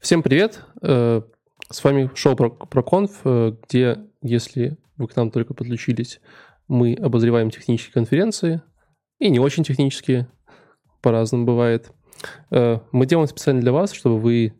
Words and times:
Всем 0.00 0.22
привет! 0.22 0.64
Э, 0.80 1.20
с 1.68 1.84
вами 1.84 2.10
шоу 2.14 2.34
про, 2.34 2.82
конф, 2.82 3.20
э, 3.24 3.52
где, 3.68 3.98
если 4.22 4.78
вы 4.96 5.08
к 5.08 5.14
нам 5.14 5.30
только 5.30 5.52
подключились, 5.52 6.22
мы 6.68 6.94
обозреваем 6.94 7.50
технические 7.50 7.92
конференции, 7.92 8.62
и 9.18 9.28
не 9.28 9.38
очень 9.40 9.62
технические, 9.62 10.26
по-разному 11.02 11.44
бывает. 11.44 11.92
Э, 12.50 12.78
мы 12.92 13.04
делаем 13.04 13.28
специально 13.28 13.60
для 13.60 13.72
вас, 13.72 13.92
чтобы 13.92 14.18
вы, 14.18 14.54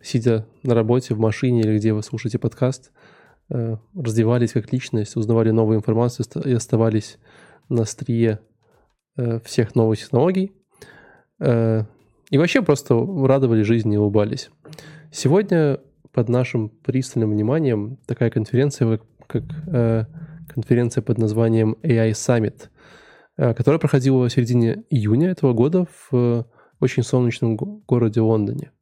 сидя 0.00 0.46
на 0.62 0.74
работе, 0.74 1.12
в 1.12 1.18
машине 1.18 1.60
или 1.60 1.76
где 1.76 1.92
вы 1.92 2.02
слушаете 2.02 2.38
подкаст, 2.38 2.92
развивались 3.50 4.52
как 4.52 4.72
личность, 4.72 5.16
узнавали 5.16 5.50
новую 5.50 5.76
информацию 5.76 6.24
и 6.46 6.52
оставались 6.54 7.18
на 7.68 7.82
острие 7.82 8.40
всех 9.44 9.74
новых 9.74 9.98
технологий. 9.98 10.54
И 12.34 12.36
вообще 12.36 12.62
просто 12.62 12.96
радовали 12.96 13.62
жизни 13.62 13.94
и 13.94 13.96
улыбались. 13.96 14.50
Сегодня 15.12 15.78
под 16.10 16.28
нашим 16.28 16.68
пристальным 16.68 17.30
вниманием 17.30 17.96
такая 18.06 18.28
конференция, 18.28 18.98
как 19.28 19.44
э, 19.68 20.06
конференция 20.48 21.00
под 21.02 21.18
названием 21.18 21.76
AI 21.84 22.10
Summit, 22.10 22.70
э, 23.36 23.54
которая 23.54 23.78
проходила 23.78 24.28
в 24.28 24.32
середине 24.32 24.82
июня 24.90 25.30
этого 25.30 25.52
года 25.52 25.86
в 25.86 26.08
э, 26.12 26.44
очень 26.80 27.04
солнечном 27.04 27.54
го- 27.54 27.84
городе 27.86 28.20
Лондоне. 28.20 28.72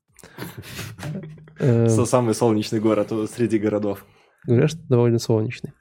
Э, 1.58 1.90
самый 1.90 2.34
солнечный 2.34 2.80
город 2.80 3.12
среди 3.30 3.58
городов. 3.58 4.06
Говорят, 4.46 4.70
что 4.70 4.80
довольно 4.88 5.18
солнечный. 5.18 5.74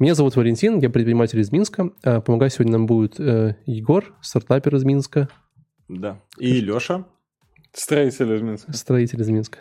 Меня 0.00 0.16
зовут 0.16 0.34
Валентин, 0.34 0.80
я 0.80 0.90
предприниматель 0.90 1.38
из 1.38 1.52
Минска. 1.52 1.92
Э, 2.02 2.20
помогать 2.20 2.52
сегодня 2.52 2.72
нам 2.72 2.86
будет 2.86 3.20
э, 3.20 3.54
Егор, 3.64 4.12
стартапер 4.22 4.74
из 4.74 4.82
Минска. 4.82 5.28
Да. 5.88 6.20
И 6.38 6.60
Леша. 6.60 7.04
Строитель 7.72 8.32
из 8.34 8.42
Минска. 8.42 8.72
Строитель 8.72 9.20
из 9.22 9.28
Минска. 9.28 9.58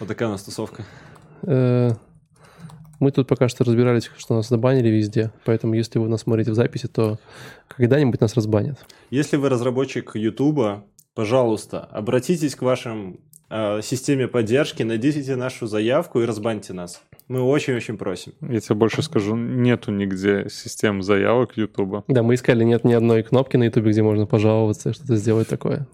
Вот 0.00 0.08
такая 0.08 0.28
у 0.28 0.32
нас 0.32 0.42
тусовка. 0.42 0.84
Э, 1.42 1.92
мы 2.98 3.12
тут 3.12 3.28
пока 3.28 3.48
что 3.48 3.62
разбирались, 3.62 4.10
что 4.16 4.34
нас 4.34 4.48
забанили 4.48 4.88
везде, 4.88 5.30
поэтому 5.44 5.74
если 5.74 6.00
вы 6.00 6.08
нас 6.08 6.22
смотрите 6.22 6.50
в 6.50 6.54
записи, 6.54 6.88
то 6.88 7.18
когда-нибудь 7.68 8.20
нас 8.20 8.34
разбанят. 8.34 8.78
Если 9.10 9.36
вы 9.36 9.48
разработчик 9.48 10.16
Ютуба, 10.16 10.84
пожалуйста, 11.14 11.80
обратитесь 11.80 12.56
к 12.56 12.62
вашим 12.62 13.20
э, 13.50 13.82
системе 13.82 14.26
поддержки, 14.26 14.82
найдите 14.82 15.36
нашу 15.36 15.68
заявку 15.68 16.20
и 16.20 16.24
разбаньте 16.24 16.72
нас. 16.72 17.02
Мы 17.28 17.40
очень-очень 17.40 17.98
просим. 17.98 18.32
Я 18.40 18.58
тебе 18.58 18.74
больше 18.74 19.02
скажу, 19.02 19.36
нету 19.36 19.92
нигде 19.92 20.48
систем 20.50 21.02
заявок 21.02 21.56
Ютуба. 21.56 22.02
Да, 22.08 22.24
мы 22.24 22.34
искали, 22.34 22.64
нет 22.64 22.82
ни 22.82 22.94
одной 22.94 23.22
кнопки 23.22 23.56
на 23.56 23.64
Ютубе, 23.64 23.92
где 23.92 24.02
можно 24.02 24.26
пожаловаться, 24.26 24.92
что-то 24.92 25.14
сделать 25.14 25.46
такое. 25.46 25.86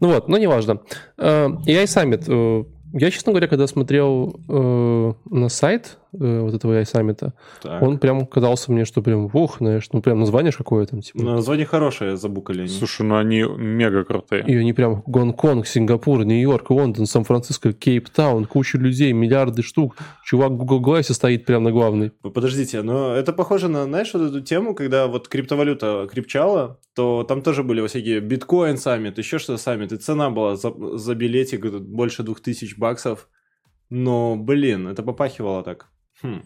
Ну 0.00 0.08
вот, 0.08 0.28
но 0.28 0.38
неважно. 0.38 0.80
AI 1.18 1.84
Summit. 1.84 2.24
Э, 2.26 2.64
я, 2.92 3.10
честно 3.10 3.32
говоря, 3.32 3.48
когда 3.48 3.66
смотрел 3.66 4.40
э, 4.48 5.12
на 5.30 5.48
сайт 5.48 5.98
э, 6.12 6.40
вот 6.40 6.54
этого 6.54 6.80
AI 6.80 6.84
Summit, 6.84 7.32
так. 7.62 7.82
он 7.82 7.98
прям 7.98 8.26
казался 8.26 8.72
мне, 8.72 8.84
что 8.84 9.02
прям, 9.02 9.30
ух, 9.32 9.58
знаешь, 9.58 9.88
ну 9.92 10.02
прям 10.02 10.20
название 10.20 10.52
какое 10.52 10.86
там. 10.86 11.00
Типа. 11.00 11.18
Ну, 11.22 11.34
название 11.34 11.66
хорошее, 11.66 12.16
забукали 12.16 12.60
они. 12.60 12.68
Слушай, 12.68 13.02
ну 13.02 13.16
они 13.16 13.42
мега 13.42 14.04
крутые. 14.04 14.44
И 14.46 14.56
они 14.56 14.72
прям 14.72 15.02
Гонконг, 15.06 15.66
Сингапур, 15.66 16.24
Нью-Йорк, 16.24 16.70
Лондон, 16.70 17.06
Сан-Франциско, 17.06 17.72
Кейптаун, 17.72 18.46
куча 18.46 18.78
людей, 18.78 19.12
миллиарды 19.12 19.62
штук. 19.62 19.96
Чувак 20.24 20.52
в 20.52 20.56
Google 20.56 20.82
Glass 20.82 21.12
стоит 21.12 21.44
прям 21.44 21.64
на 21.64 21.72
главной. 21.72 22.10
Подождите, 22.10 22.82
но 22.82 23.14
это 23.14 23.32
похоже 23.32 23.68
на, 23.68 23.84
знаешь, 23.84 24.12
вот 24.14 24.22
эту 24.22 24.40
тему, 24.40 24.74
когда 24.74 25.06
вот 25.06 25.28
криптовалюта 25.28 26.08
крепчала, 26.10 26.78
то 26.94 27.22
там 27.22 27.42
тоже 27.42 27.62
были 27.62 27.86
всякие 27.86 28.20
биткоин 28.20 28.76
саммит, 28.76 29.18
еще 29.18 29.38
что-то 29.38 29.62
саммит, 29.62 29.92
и 29.92 29.96
цена 29.96 30.30
была 30.30 30.56
за, 30.56 30.72
за 30.98 31.14
билетик 31.14 31.64
больше 31.80 32.22
двух 32.22 32.40
тысяч 32.40 32.76
баксов. 32.76 33.28
Но, 33.90 34.36
блин, 34.36 34.88
это 34.88 35.02
попахивало 35.02 35.62
так. 35.62 35.86
Хм. 36.22 36.42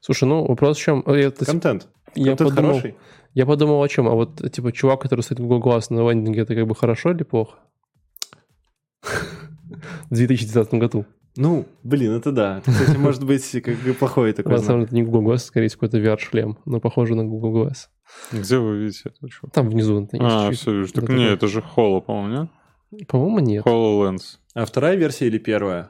Слушай, 0.00 0.24
ну 0.28 0.46
вопрос 0.46 0.78
в 0.78 0.80
чем? 0.80 1.00
Это, 1.00 1.44
Контент. 1.44 1.88
Я 2.14 2.36
Контент 2.36 2.50
подумал, 2.50 2.70
хороший. 2.70 2.96
Я 3.34 3.46
подумал 3.46 3.82
о 3.82 3.88
чем? 3.88 4.08
А 4.08 4.12
вот, 4.12 4.52
типа, 4.52 4.72
чувак, 4.72 5.00
который 5.00 5.22
стоит 5.22 5.40
Google 5.40 5.60
Glass 5.60 5.86
на 5.90 6.08
лендинге, 6.10 6.42
это 6.42 6.54
как 6.54 6.66
бы 6.66 6.74
хорошо 6.74 7.12
или 7.12 7.22
плохо? 7.22 7.58
В 10.10 10.14
2019 10.14 10.74
году. 10.74 11.06
Ну, 11.36 11.66
блин, 11.82 12.12
это 12.12 12.30
да. 12.30 12.58
Это, 12.58 12.70
кстати, 12.70 12.96
может 12.98 13.24
быть 13.24 13.50
как 13.62 13.76
бы 13.76 13.94
плохой 13.94 14.34
такой 14.34 14.52
На 14.52 14.58
самом 14.58 14.80
деле 14.80 14.86
это 14.86 14.94
не 14.94 15.02
Google 15.02 15.32
Glass, 15.32 15.38
скорее 15.38 15.68
всего, 15.68 15.80
какой-то 15.80 15.98
VR-шлем, 15.98 16.58
но 16.66 16.78
похоже 16.78 17.14
на 17.14 17.24
Google 17.24 17.66
Glass. 17.66 17.88
Где 18.32 18.58
вы 18.58 18.78
видите 18.78 19.04
это? 19.06 19.50
Там 19.50 19.70
внизу. 19.70 20.06
А, 20.20 20.50
все 20.50 20.72
вижу. 20.72 20.92
Так 20.92 21.08
нет, 21.08 21.32
это 21.32 21.48
же 21.48 21.60
Holo, 21.60 22.02
по-моему, 22.02 22.42
нет? 22.42 23.06
По-моему, 23.08 23.38
нет. 23.38 23.64
HoloLens. 23.64 24.38
А 24.54 24.66
вторая 24.66 24.96
версия 24.96 25.26
или 25.26 25.38
первая? 25.38 25.88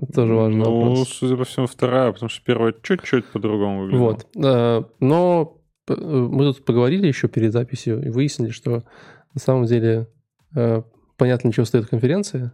Это 0.00 0.12
тоже 0.12 0.34
важно. 0.34 0.64
Ну, 0.64 0.88
вопрос. 0.88 1.08
судя 1.08 1.36
по 1.36 1.44
всему, 1.44 1.66
вторая, 1.66 2.12
потому 2.12 2.28
что 2.28 2.44
первая 2.44 2.74
чуть-чуть 2.82 3.24
по-другому 3.26 3.82
выглядела. 3.82 4.04
Вот. 4.04 4.26
Э, 4.36 4.82
но 5.00 5.58
мы 5.88 6.44
тут 6.44 6.64
поговорили 6.64 7.06
еще 7.06 7.28
перед 7.28 7.52
записью 7.52 8.04
и 8.04 8.10
выяснили, 8.10 8.50
что 8.50 8.84
на 9.32 9.40
самом 9.40 9.64
деле 9.66 10.08
э, 10.54 10.82
понятно, 11.16 11.52
чего 11.52 11.64
стоит 11.64 11.86
конференция, 11.86 12.52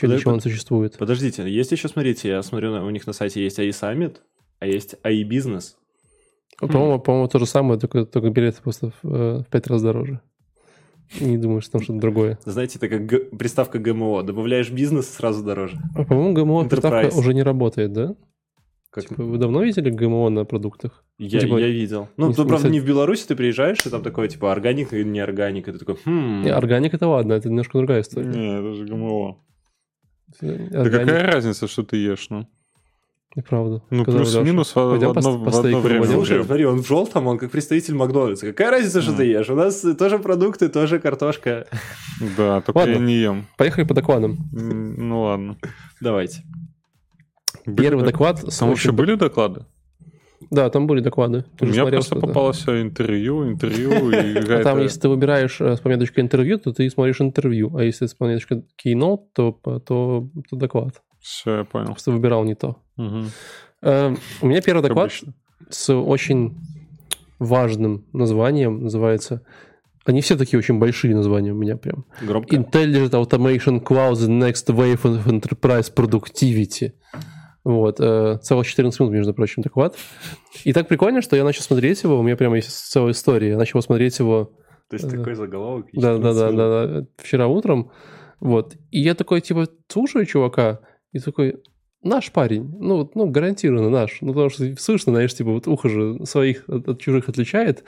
для 0.00 0.18
чего 0.18 0.32
он 0.32 0.40
существует. 0.40 0.96
Подождите, 0.96 1.48
есть 1.50 1.72
еще, 1.72 1.88
смотрите, 1.88 2.28
я 2.28 2.42
смотрю, 2.42 2.72
у 2.72 2.90
них 2.90 3.06
на 3.06 3.12
сайте 3.12 3.42
есть 3.42 3.58
AI 3.58 3.70
Summit, 3.70 4.18
а 4.58 4.66
есть 4.66 4.94
AI 5.02 5.22
Business. 5.28 5.74
По-моему, 6.58 6.98
хм. 6.98 7.02
по-моему, 7.02 7.28
то 7.28 7.38
же 7.38 7.46
самое, 7.46 7.78
только, 7.78 8.06
только 8.06 8.30
билеты 8.30 8.62
просто 8.62 8.92
в, 9.02 9.08
э, 9.08 9.38
в 9.40 9.46
пять 9.50 9.66
раз 9.66 9.82
дороже. 9.82 10.20
Не 11.20 11.36
думаю, 11.38 11.60
что 11.60 11.72
там 11.72 11.82
что-то 11.82 12.00
другое. 12.00 12.38
Знаете, 12.44 12.78
это 12.78 12.88
как 12.88 13.06
г- 13.06 13.24
приставка 13.36 13.78
ГМО. 13.78 14.22
Добавляешь 14.22 14.70
бизнес, 14.70 15.08
сразу 15.08 15.44
дороже. 15.44 15.78
А, 15.94 16.04
по-моему, 16.04 16.34
ГМО 16.34 16.62
Enterprise. 16.62 16.68
приставка 16.68 17.18
уже 17.18 17.34
не 17.34 17.42
работает, 17.42 17.92
да? 17.92 18.14
Как... 18.90 19.06
Типа, 19.08 19.22
вы 19.22 19.38
давно 19.38 19.62
видели 19.62 19.90
ГМО 19.90 20.28
на 20.30 20.44
продуктах? 20.44 21.04
Я, 21.18 21.40
типа, 21.40 21.58
я 21.58 21.68
видел. 21.68 22.08
Ну, 22.16 22.28
не, 22.28 22.34
то, 22.34 22.44
правда, 22.44 22.68
не 22.68 22.80
в 22.80 22.86
Беларуси 22.86 23.26
ты 23.26 23.36
приезжаешь, 23.36 23.84
и 23.86 23.90
там 23.90 24.02
такое, 24.02 24.28
типа, 24.28 24.52
органик 24.52 24.92
и 24.92 25.04
не 25.04 25.20
органик. 25.20 25.68
И 25.68 25.72
ты 25.72 25.78
такой, 25.78 25.96
хм... 26.04 26.42
Не, 26.42 26.50
органик 26.50 26.92
это 26.94 27.06
ладно, 27.08 27.32
это 27.34 27.48
немножко 27.48 27.78
другая 27.78 28.02
история. 28.02 28.28
Не, 28.28 28.58
это 28.58 28.74
же 28.74 28.84
ГМО. 28.86 29.38
Органик... 30.40 30.70
Да 30.70 30.90
какая 30.90 31.26
разница, 31.26 31.66
что 31.68 31.82
ты 31.84 31.96
ешь, 31.96 32.28
ну? 32.30 32.46
Неправда. 33.34 33.82
Ну, 33.88 34.04
плюс-минус 34.04 34.74
в, 34.74 34.76
в, 34.76 34.94
одно, 34.94 35.38
в 35.38 35.56
одно 35.56 35.80
время. 35.80 36.04
Слушай, 36.04 36.44
смотри, 36.44 36.66
он 36.66 36.82
в 36.82 36.86
желтом, 36.86 37.26
он 37.26 37.38
как 37.38 37.50
представитель 37.50 37.94
Макдональдса. 37.94 38.46
Какая 38.46 38.70
разница, 38.70 39.00
что 39.00 39.14
ты 39.14 39.24
ешь? 39.24 39.48
У 39.48 39.54
нас 39.54 39.84
тоже 39.98 40.18
продукты, 40.18 40.68
тоже 40.68 40.98
картошка. 40.98 41.66
Да, 42.36 42.60
только 42.60 42.78
ладно. 42.78 42.92
я 42.92 42.98
не 42.98 43.14
ем. 43.14 43.46
Поехали 43.56 43.84
по 43.84 43.94
докладам. 43.94 44.36
Ну 44.52 45.22
ладно. 45.22 45.56
Давайте. 46.00 46.42
Первый 47.64 48.04
доклад... 48.04 48.42
Там 48.58 48.68
вообще 48.68 48.92
были 48.92 49.14
доклады? 49.14 49.64
Да, 50.50 50.68
там 50.68 50.86
были 50.86 51.00
доклады. 51.00 51.44
Ты 51.56 51.64
У 51.64 51.68
меня 51.68 51.82
смотрел, 51.82 52.00
просто 52.00 52.16
попалось 52.16 52.58
все 52.58 52.82
интервью, 52.82 53.48
интервью 53.48 54.10
и 54.10 54.36
а 54.36 54.62
Там, 54.62 54.80
если 54.80 55.00
ты 55.00 55.08
выбираешь 55.08 55.58
с 55.58 55.80
пометочкой 55.80 56.24
интервью, 56.24 56.58
то 56.58 56.72
ты 56.72 56.90
смотришь 56.90 57.20
интервью, 57.20 57.74
а 57.76 57.84
если 57.84 58.06
с 58.06 58.14
пометочкой 58.14 58.64
keynote, 58.84 59.20
то, 59.34 59.52
то, 59.62 60.28
то 60.50 60.56
доклад. 60.56 61.00
Все, 61.22 61.58
я 61.58 61.64
понял. 61.64 61.86
Просто 61.86 62.10
выбирал 62.10 62.44
не 62.44 62.54
то. 62.54 62.76
Угу. 62.96 63.24
Э, 63.82 64.14
у 64.40 64.46
меня 64.46 64.60
первый 64.60 64.82
доклад 64.82 65.12
с 65.70 65.94
очень 65.94 66.58
важным 67.38 68.06
названием 68.12 68.82
называется... 68.82 69.42
Они 70.04 70.20
все 70.20 70.36
такие 70.36 70.58
очень 70.58 70.80
большие 70.80 71.14
названия 71.14 71.52
у 71.52 71.56
меня 71.56 71.76
прям. 71.76 72.04
Громко. 72.20 72.56
Intelligent 72.56 73.10
Automation 73.10 73.80
Cloud 73.80 74.14
The 74.14 74.28
Next 74.28 74.66
Wave 74.66 75.02
of 75.02 75.26
Enterprise 75.26 75.94
Productivity. 75.94 76.92
Вот, 77.62 78.00
э, 78.00 78.38
целых 78.42 78.66
14 78.66 78.98
минут, 78.98 79.12
между 79.12 79.32
прочим, 79.32 79.62
доклад. 79.62 79.96
И 80.64 80.72
так 80.72 80.88
прикольно, 80.88 81.22
что 81.22 81.36
я 81.36 81.44
начал 81.44 81.62
смотреть 81.62 82.02
его, 82.02 82.18
у 82.18 82.22
меня 82.22 82.36
прямо 82.36 82.56
есть 82.56 82.70
целая 82.70 83.12
история. 83.12 83.50
Я 83.50 83.56
начал 83.56 83.80
смотреть 83.80 84.18
его... 84.18 84.52
То 84.90 84.96
есть 84.96 85.04
э, 85.04 85.16
такой 85.16 85.34
заголовок? 85.34 85.86
Да, 85.92 86.18
да, 86.18 86.34
да, 86.34 86.50
да, 86.50 86.86
да, 86.86 87.06
вчера 87.18 87.46
утром. 87.46 87.92
Вот. 88.40 88.74
И 88.90 89.00
я 89.00 89.14
такой, 89.14 89.40
типа, 89.40 89.68
слушаю 89.86 90.26
чувака, 90.26 90.80
и 91.12 91.18
такой, 91.18 91.56
наш 92.02 92.32
парень, 92.32 92.74
ну, 92.80 93.10
ну, 93.14 93.26
гарантированно 93.26 93.90
наш. 93.90 94.18
Ну, 94.20 94.28
потому 94.28 94.50
что 94.50 94.76
слышно, 94.76 95.12
знаешь, 95.12 95.34
типа, 95.34 95.50
вот 95.50 95.68
ухо 95.68 95.88
же 95.88 96.24
своих 96.26 96.68
от, 96.68 96.88
от 96.88 97.00
чужих 97.00 97.28
отличает. 97.28 97.84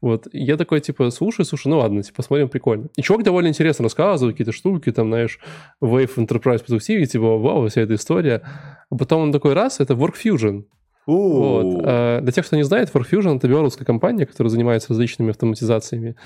Вот. 0.00 0.26
И 0.32 0.42
я 0.42 0.56
такой, 0.56 0.80
типа, 0.80 1.10
слушай, 1.10 1.44
слушай, 1.44 1.68
ну 1.68 1.78
ладно, 1.78 2.02
типа, 2.02 2.16
посмотрим, 2.16 2.48
прикольно. 2.48 2.88
И 2.96 3.02
чувак 3.02 3.24
довольно 3.24 3.48
интересно 3.48 3.84
рассказывает 3.84 4.34
какие-то 4.34 4.52
штуки, 4.52 4.90
там, 4.90 5.08
знаешь, 5.08 5.38
Wave 5.80 6.16
Enterprise 6.16 6.64
Productivity, 6.66 7.06
типа, 7.06 7.38
вау, 7.38 7.68
вся 7.68 7.82
эта 7.82 7.94
история. 7.94 8.42
А 8.90 8.96
потом 8.96 9.22
он 9.22 9.32
такой 9.32 9.54
раз, 9.54 9.80
это 9.80 9.94
WorkFusion. 9.94 10.64
Вот. 11.06 11.82
А, 11.84 12.20
для 12.20 12.32
тех, 12.32 12.46
кто 12.46 12.56
не 12.56 12.64
знает, 12.64 12.90
WorkFusion— 12.92 13.36
это 13.38 13.48
белорусская 13.48 13.84
компания, 13.84 14.26
которая 14.26 14.50
занимается 14.50 14.88
различными 14.90 15.30
автоматизациями 15.30 16.16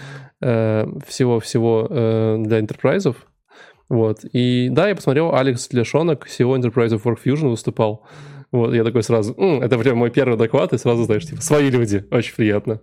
э, 0.41 0.87
всего-всего 1.07 1.87
э, 1.89 2.37
для 2.41 2.61
интерпрайзов. 2.61 3.27
Вот. 3.89 4.25
И 4.33 4.69
да, 4.71 4.89
я 4.89 4.95
посмотрел, 4.97 5.35
Алекс 5.35 5.73
Лешонок, 5.73 6.27
SEO 6.27 6.59
Enterprise 6.59 6.91
of 6.91 7.03
Work 7.05 7.19
Fusion 7.25 7.51
выступал. 7.51 8.07
Вот, 8.53 8.75
я 8.75 8.85
такой 8.85 9.03
сразу, 9.03 9.35
М, 9.37 9.63
это 9.63 9.77
прям 9.79 9.99
мой 9.99 10.11
первый 10.11 10.39
доклад, 10.39 10.73
и 10.73 10.79
сразу, 10.79 11.05
знаешь, 11.05 11.27
типа, 11.27 11.43
свои 11.43 11.69
люди, 11.71 12.05
очень 12.11 12.35
приятно. 12.35 12.81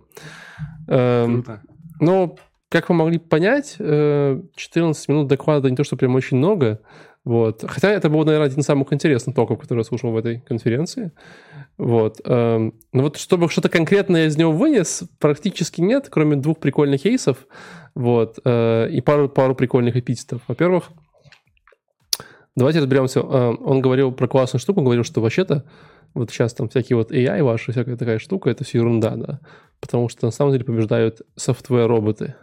Эм, 0.88 1.42
Круто. 1.42 1.62
Ну, 2.00 2.38
как 2.68 2.88
вы 2.88 2.94
могли 2.94 3.18
понять, 3.18 3.76
14 3.76 5.08
э, 5.08 5.12
минут 5.12 5.28
доклада 5.28 5.70
не 5.70 5.76
то, 5.76 5.84
что 5.84 5.96
прям 5.96 6.14
очень 6.14 6.36
много, 6.36 6.80
Вот. 7.24 7.64
Хотя 7.66 7.90
это 7.90 8.10
был, 8.10 8.22
наверное, 8.24 8.48
один 8.48 8.60
из 8.60 8.66
самых 8.66 8.92
интересных 8.92 9.34
токов, 9.34 9.58
который 9.58 9.78
я 9.78 9.84
слушал 9.84 10.12
в 10.12 10.16
этой 10.16 10.40
конференции. 10.40 11.10
Вот. 11.76 12.20
Эм, 12.24 12.74
но 12.92 13.02
вот 13.02 13.16
чтобы 13.16 13.48
что-то 13.48 13.68
конкретное 13.68 14.26
из 14.26 14.36
него 14.36 14.52
вынес, 14.52 15.04
практически 15.18 15.80
нет, 15.80 16.08
кроме 16.10 16.36
двух 16.36 16.58
прикольных 16.58 17.02
кейсов. 17.02 17.46
Вот. 17.94 18.38
Э, 18.44 18.88
и 18.90 19.00
пару, 19.00 19.28
пару 19.28 19.54
прикольных 19.54 19.96
эпитетов. 19.96 20.42
Во-первых, 20.46 20.90
давайте 22.54 22.78
разберемся. 22.78 23.20
Э, 23.20 23.54
он 23.58 23.80
говорил 23.80 24.12
про 24.12 24.28
классную 24.28 24.60
штуку, 24.60 24.80
он 24.80 24.84
говорил, 24.84 25.04
что 25.04 25.20
вообще-то 25.20 25.64
вот 26.14 26.30
сейчас 26.30 26.54
там 26.54 26.68
всякие 26.68 26.96
вот 26.96 27.10
AI 27.10 27.42
ваши, 27.42 27.72
всякая 27.72 27.96
такая 27.96 28.20
штука, 28.20 28.50
это 28.50 28.62
все 28.64 28.78
ерунда, 28.78 29.16
да. 29.16 29.40
Потому 29.80 30.08
что 30.08 30.26
на 30.26 30.30
самом 30.30 30.52
деле 30.52 30.64
побеждают 30.64 31.22
софтвер-роботы. 31.34 32.36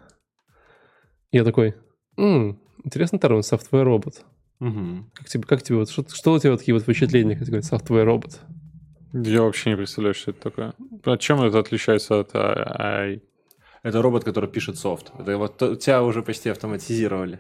Я 1.32 1.46
такой, 1.46 1.76
м-м, 2.18 2.60
интересный 2.84 3.18
термин, 3.18 3.44
софтвер-робот. 3.44 4.26
Мгм. 4.60 5.10
Как 5.14 5.28
тебе, 5.28 5.44
как 5.44 5.64
тебе 5.64 5.78
вот, 5.78 5.90
что, 5.90 6.06
что 6.14 6.34
у 6.34 6.40
тебя 6.40 6.52
вот 6.52 6.60
такие 6.60 6.76
вот 6.76 6.84
впечатления, 6.84 7.36
когда 7.36 7.46
говорят 7.48 7.66
софтвер-робот? 7.66 8.42
Я 9.14 9.42
вообще 9.42 9.72
не 9.72 9.76
представляю, 9.76 10.14
что 10.14 10.32
это 10.32 10.42
такое. 10.42 10.74
От 11.06 11.20
чем 11.20 11.42
это 11.42 11.60
отличается 11.60 12.20
от 12.20 12.30
а, 12.34 13.04
AI? 13.04 13.22
Это 13.84 14.02
робот, 14.02 14.24
который 14.24 14.50
пишет 14.50 14.78
софт. 14.78 15.12
Это 15.20 15.38
вот 15.38 15.58
тебя 15.58 16.04
уже 16.04 16.22
почти 16.22 16.50
автоматизировали. 16.50 17.40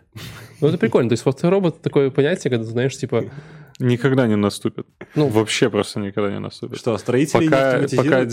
Ну, 0.59 0.67
это 0.67 0.77
прикольно. 0.77 1.09
То 1.09 1.13
есть 1.13 1.23
софтвер-робот 1.23 1.81
такое 1.81 2.09
понятие, 2.09 2.49
когда 2.49 2.65
ты 2.65 2.71
знаешь, 2.71 2.97
типа, 2.97 3.25
Никогда 3.81 4.27
не 4.27 4.35
наступит. 4.35 4.85
Ну, 5.15 5.27
Вообще 5.27 5.69
просто 5.69 5.99
никогда 5.99 6.31
не 6.31 6.39
наступит. 6.39 6.77
Что, 6.77 6.97
строители 6.97 7.43
не 7.43 7.49
Пока, 7.49 7.79
пока, 7.97 8.27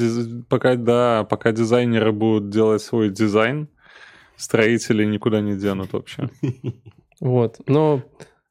пока, 0.48 0.74
да, 0.76 1.24
пока 1.24 1.52
дизайнеры 1.52 2.12
будут 2.12 2.50
делать 2.50 2.82
свой 2.82 3.08
дизайн, 3.08 3.68
строители 4.36 5.04
никуда 5.06 5.40
не 5.40 5.56
денут 5.56 5.92
вообще. 5.92 6.28
вот. 7.20 7.60
Но 7.66 8.02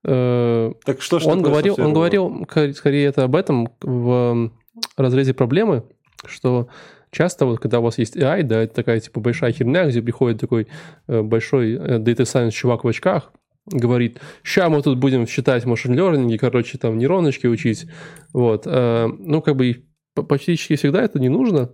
э, 0.04 0.72
Так 0.86 1.02
что 1.02 1.20
ж 1.20 1.26
он 1.26 1.40
такое 1.40 1.52
говорил, 1.52 1.76
он 1.78 1.94
говорил, 1.94 2.48
скорее 2.76 3.06
это 3.06 3.26
об 3.26 3.36
этом 3.36 3.70
в 3.82 4.52
разрезе 4.98 5.34
проблемы, 5.34 5.84
что 6.26 6.68
часто 7.12 7.46
вот 7.46 7.60
когда 7.60 7.80
у 7.80 7.84
вас 7.84 7.98
есть 7.98 8.18
AI, 8.18 8.44
да, 8.44 8.64
это 8.64 8.74
такая 8.74 9.00
типа 9.00 9.20
большая 9.20 9.52
херня, 9.52 9.86
где 9.86 10.02
приходит 10.02 10.40
такой 10.40 10.68
э, 11.08 11.22
большой 11.22 11.74
э, 11.74 12.00
data 12.00 12.24
science 12.24 12.52
чувак 12.52 12.84
в 12.84 12.88
очках, 12.88 13.32
говорит, 13.66 14.20
ща 14.44 14.70
мы 14.70 14.82
тут 14.82 14.98
будем 14.98 15.28
считать 15.28 15.66
машин 15.66 15.94
learning, 15.94 16.38
короче, 16.38 16.78
там 16.78 16.98
нейроночки 16.98 17.48
учить, 17.48 17.88
вот. 18.34 18.64
Э, 18.66 19.08
ну, 19.08 19.42
как 19.42 19.56
бы 19.56 19.84
почти 20.14 20.56
всегда 20.56 21.02
это 21.02 21.20
не 21.20 21.30
нужно, 21.30 21.72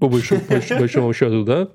по 0.00 0.08
большому, 0.08 0.40
по 0.42 0.78
большому 0.78 1.12
счету, 1.12 1.44
да, 1.44 1.68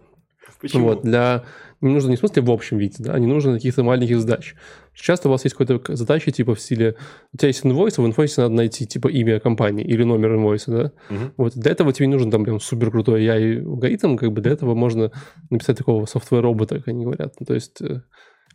Почему? 0.62 0.88
вот, 0.88 1.04
для... 1.04 1.44
Не 1.84 1.94
нужно 1.94 2.10
не 2.10 2.16
в 2.16 2.20
смысле 2.20 2.42
в 2.42 2.50
общем 2.50 2.78
виде, 2.78 2.96
да, 3.00 3.14
а 3.14 3.20
не 3.20 3.28
нужно 3.28 3.54
каких-то 3.54 3.84
маленьких 3.84 4.20
задач. 4.20 4.56
Часто 4.94 5.28
у 5.28 5.32
вас 5.32 5.44
есть 5.44 5.56
какая-то 5.56 5.96
задача 5.96 6.32
типа 6.32 6.56
в 6.56 6.60
стиле... 6.60 6.96
У 7.34 7.38
тебя 7.38 7.48
есть 7.48 7.66
инвойс, 7.66 8.00
а 8.00 8.02
в 8.02 8.06
инвойсе 8.06 8.42
надо 8.42 8.54
найти 8.56 8.86
типа 8.86 9.10
имя 9.10 9.40
компании 9.40 9.84
или 9.84 10.04
номер 10.04 10.36
инвойса, 10.36 10.72
да? 10.72 10.92
Мгм. 11.10 11.34
Вот 11.38 11.54
для 11.56 11.72
этого 11.72 11.92
тебе 11.92 12.08
не 12.08 12.14
нужен 12.14 12.32
там 12.32 12.46
прям 12.46 12.60
супер 12.60 12.90
крутой 12.90 13.26
AI 13.26 13.66
алгоритм, 13.66 14.16
как 14.16 14.32
бы 14.32 14.42
для 14.42 14.54
этого 14.54 14.76
можно 14.76 15.12
написать 15.50 15.78
такого 15.78 16.06
софтвер-робота, 16.06 16.78
как 16.78 16.88
они 16.88 17.04
говорят. 17.04 17.36
Ну, 17.40 17.46
то 17.46 17.54
есть... 17.54 17.82
э, 17.82 18.02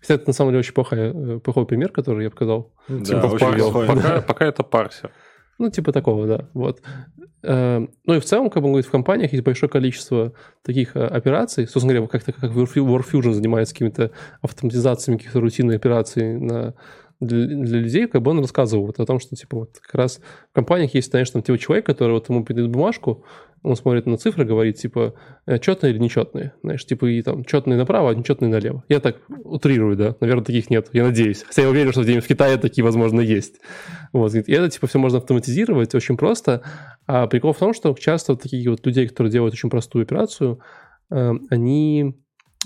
Хотя 0.01 0.15
это 0.15 0.25
на 0.29 0.33
самом 0.33 0.53
деле 0.53 0.61
очень 0.61 0.75
плохой, 0.75 0.99
э, 0.99 1.39
плохой 1.41 1.67
пример, 1.67 1.91
который 1.91 2.25
я 2.25 2.31
показал. 2.31 2.73
Да, 2.89 3.05
Типа 3.05 3.27
очень 3.27 3.53
плохой. 3.59 3.87
Пока, 3.89 4.21
пока 4.23 4.47
это 4.47 4.63
парсер. 4.63 5.11
Ну, 5.59 5.71
типа 5.71 5.93
такого, 5.93 6.27
да. 6.27 6.49
Вот. 6.55 6.81
Э, 7.43 7.87
Ну 8.05 8.15
и 8.15 8.21
в 8.21 8.25
целом, 8.25 8.51
как 8.51 8.65
он 8.65 8.71
говорит, 8.71 8.87
в 8.87 8.91
компаниях 8.91 9.33
есть 9.33 9.45
большое 9.45 9.71
количество 9.71 10.33
таких 10.63 10.97
э, 10.97 11.05
операций. 11.05 11.67
Собственно 11.67 11.95
говоря, 11.95 12.09
как-то 12.09 12.33
как 12.33 12.51
Warfu- 12.53 12.85
Warfusion 12.85 13.33
занимается 13.33 13.75
какими-то 13.75 14.11
автоматизациями 14.43 15.19
каких-то 15.19 15.41
рутинных 15.41 15.77
операций 15.77 16.39
на, 16.39 16.75
для, 17.21 17.47
для 17.47 17.79
людей, 17.81 18.07
как 18.07 18.23
бы 18.23 18.31
он 18.31 18.41
рассказывал 18.41 18.87
вот 18.87 19.01
о 19.01 19.07
том, 19.07 19.19
что 19.19 19.37
типа 19.37 19.57
вот 19.57 19.79
как 19.81 19.95
раз 19.95 20.21
в 20.51 20.55
компаниях 20.55 20.95
есть, 20.95 21.11
знаешь, 21.11 21.31
там 21.31 21.43
типа 21.43 21.59
человек, 21.59 21.87
который 21.87 22.13
вот 22.13 22.29
ему 22.29 22.45
передает 22.45 22.71
бумажку, 22.71 23.25
он 23.65 23.75
смотрит 23.75 24.07
на 24.07 24.17
цифры, 24.17 24.45
говорит, 24.45 24.77
типа, 24.77 25.15
четные 25.61 25.93
или 25.93 25.99
нечетные. 25.99 26.53
Знаешь, 26.63 26.87
типа, 26.87 27.07
и 27.07 27.23
там 27.23 27.45
четные 27.45 27.77
направо, 27.77 28.11
а 28.11 28.15
нечетные 28.15 28.49
налево. 28.49 28.85
Я 28.89 29.01
так 29.01 29.17
утрирую, 29.29 29.97
да. 29.97 30.15
Наверное, 30.21 30.45
таких 30.45 30.71
нет. 30.71 30.91
Я 30.93 31.03
надеюсь. 31.03 31.43
Хотя 31.43 31.63
я 31.63 31.69
уверен, 31.69 31.91
что 31.91 32.03
где-нибудь 32.03 32.25
в 32.25 32.29
Китае 32.29 32.57
такие, 32.59 32.85
возможно, 32.85 33.21
есть. 33.21 33.57
Вот. 34.13 34.33
И 34.33 34.53
это, 34.53 34.71
типа, 34.71 34.87
все 34.87 35.01
можно 35.01 35.19
автоматизировать 35.19 35.93
очень 35.95 36.17
просто. 36.17 36.63
А 37.09 37.27
прикол 37.27 37.53
в 37.53 37.59
том, 37.59 37.75
что 37.75 37.93
часто 37.95 38.35
вот 38.35 38.43
такие 38.43 38.71
вот 38.71 38.87
людей, 38.87 39.09
которые 39.09 39.33
делают 39.33 39.55
очень 39.55 39.71
простую 39.71 40.05
операцию, 40.05 40.61
э, 41.11 41.33
они... 41.51 42.15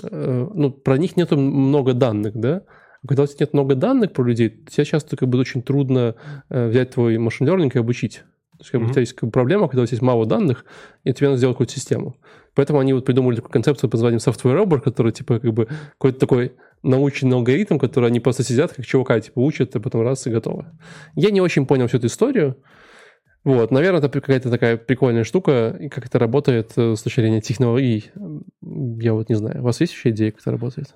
э, 0.03 0.47
Ну, 0.55 0.73
про 0.73 0.99
них 0.99 1.17
нету 1.17 1.39
много 1.39 1.95
данных, 1.95 2.37
да. 2.37 2.65
Когда 3.07 3.25
у 3.25 3.27
тебя 3.27 3.39
нет 3.41 3.53
много 3.53 3.75
данных 3.75 4.13
про 4.13 4.25
людей, 4.25 4.51
тебе 4.51 4.85
часто 4.85 5.17
как 5.17 5.29
бы 5.29 5.39
очень 5.39 5.63
трудно 5.63 6.15
э, 6.49 6.69
взять 6.69 6.91
твой 6.91 7.19
машин 7.19 7.49
learning 7.49 7.73
и 7.75 7.79
обучить. 7.79 8.23
То 8.59 8.65
есть, 8.65 8.71
как 8.71 8.81
бы, 8.81 8.87
у 8.87 8.91
тебя 8.91 9.01
есть 9.01 9.15
как 9.15 9.29
бы, 9.29 9.33
проблема, 9.33 9.67
когда 9.67 9.83
у 9.83 9.87
тебя 9.87 9.95
есть 9.95 10.03
мало 10.03 10.25
данных, 10.25 10.65
и 11.03 11.13
тебе 11.13 11.29
надо 11.29 11.39
сделать 11.39 11.55
какую-то 11.55 11.73
систему. 11.73 12.17
Поэтому 12.55 12.79
они 12.79 12.93
вот 12.93 13.05
придумали 13.05 13.37
такую 13.37 13.51
концепцию 13.51 13.91
под 13.91 14.01
названием 14.01 14.21
software 14.21 14.63
robot, 14.63 14.83
который 14.83 15.11
типа 15.11 15.41
как 15.41 15.53
бы 15.53 15.67
какой-то 15.99 16.21
такой 16.21 16.53
научный 16.83 17.33
алгоритм, 17.33 17.79
который 17.79 18.09
они 18.09 18.21
просто 18.21 18.45
сидят, 18.45 18.73
как 18.73 18.87
чувака, 18.87 19.19
типа 19.19 19.41
учат, 19.41 19.75
а 19.75 19.81
потом 19.81 20.03
раз 20.03 20.27
и 20.27 20.31
готово. 20.31 20.73
Я 21.17 21.31
не 21.31 21.41
очень 21.41 21.67
понял 21.67 21.89
всю 21.89 21.97
эту 21.97 22.07
историю. 22.07 22.57
Вот, 23.43 23.73
наверное, 23.73 23.99
это 23.99 24.09
какая-то 24.09 24.51
такая 24.51 24.77
прикольная 24.77 25.25
штука, 25.25 25.77
и 25.81 25.89
как 25.89 26.07
это 26.07 26.21
работает 26.21 26.73
э, 26.77 26.95
с 26.95 27.03
точки 27.03 27.21
зрения 27.21 27.41
технологий, 27.41 28.13
я 28.61 29.15
вот 29.15 29.29
не 29.29 29.35
знаю. 29.35 29.61
У 29.61 29.65
вас 29.65 29.81
есть 29.81 29.93
еще 29.93 30.11
идеи, 30.11 30.31
как 30.31 30.41
это 30.41 30.53
работает? 30.53 30.95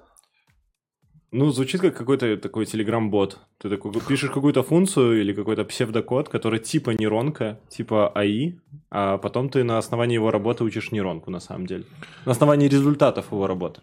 Ну, 1.38 1.50
звучит 1.50 1.82
как 1.82 1.94
какой-то 1.94 2.38
такой 2.38 2.64
телеграм-бот. 2.64 3.38
Ты 3.58 3.68
такой 3.68 3.92
пишешь 4.08 4.30
какую-то 4.30 4.62
функцию 4.62 5.20
или 5.20 5.34
какой-то 5.34 5.66
псевдокод, 5.66 6.30
который 6.30 6.58
типа 6.58 6.92
нейронка, 6.92 7.60
типа 7.68 8.08
АИ, 8.14 8.54
а 8.90 9.18
потом 9.18 9.50
ты 9.50 9.62
на 9.62 9.76
основании 9.76 10.14
его 10.14 10.30
работы 10.30 10.64
учишь 10.64 10.92
нейронку 10.92 11.30
на 11.30 11.40
самом 11.40 11.66
деле. 11.66 11.84
На 12.24 12.32
основании 12.32 12.68
результатов 12.68 13.32
его 13.32 13.46
работы. 13.46 13.82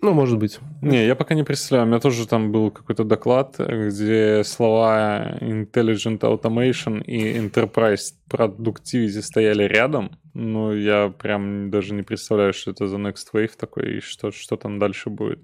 Ну, 0.00 0.14
может 0.14 0.38
быть. 0.38 0.58
Не, 0.80 1.06
я 1.06 1.14
пока 1.14 1.34
не 1.34 1.44
представляю. 1.44 1.86
У 1.86 1.90
меня 1.90 2.00
тоже 2.00 2.26
там 2.26 2.50
был 2.50 2.70
какой-то 2.70 3.04
доклад, 3.04 3.56
где 3.58 4.42
слова 4.44 5.36
Intelligent 5.42 6.20
Automation 6.20 7.04
и 7.04 7.38
Enterprise 7.38 8.14
Productivity 8.30 9.20
стояли 9.20 9.64
рядом. 9.64 10.18
Но 10.32 10.74
я 10.74 11.10
прям 11.10 11.70
даже 11.70 11.92
не 11.92 12.02
представляю, 12.02 12.54
что 12.54 12.70
это 12.70 12.86
за 12.86 12.96
Next 12.96 13.32
Wave 13.34 13.52
такой 13.58 13.98
и 13.98 14.00
что, 14.00 14.30
что 14.30 14.56
там 14.56 14.78
дальше 14.78 15.10
будет. 15.10 15.40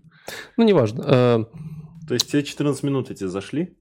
Ну, 0.56 0.64
неважно. 0.64 1.02
Э, 1.06 1.44
То 2.08 2.14
есть 2.14 2.30
тебе 2.30 2.42
14 2.42 2.82
минут 2.82 3.10
эти 3.10 3.24
зашли? 3.24 3.76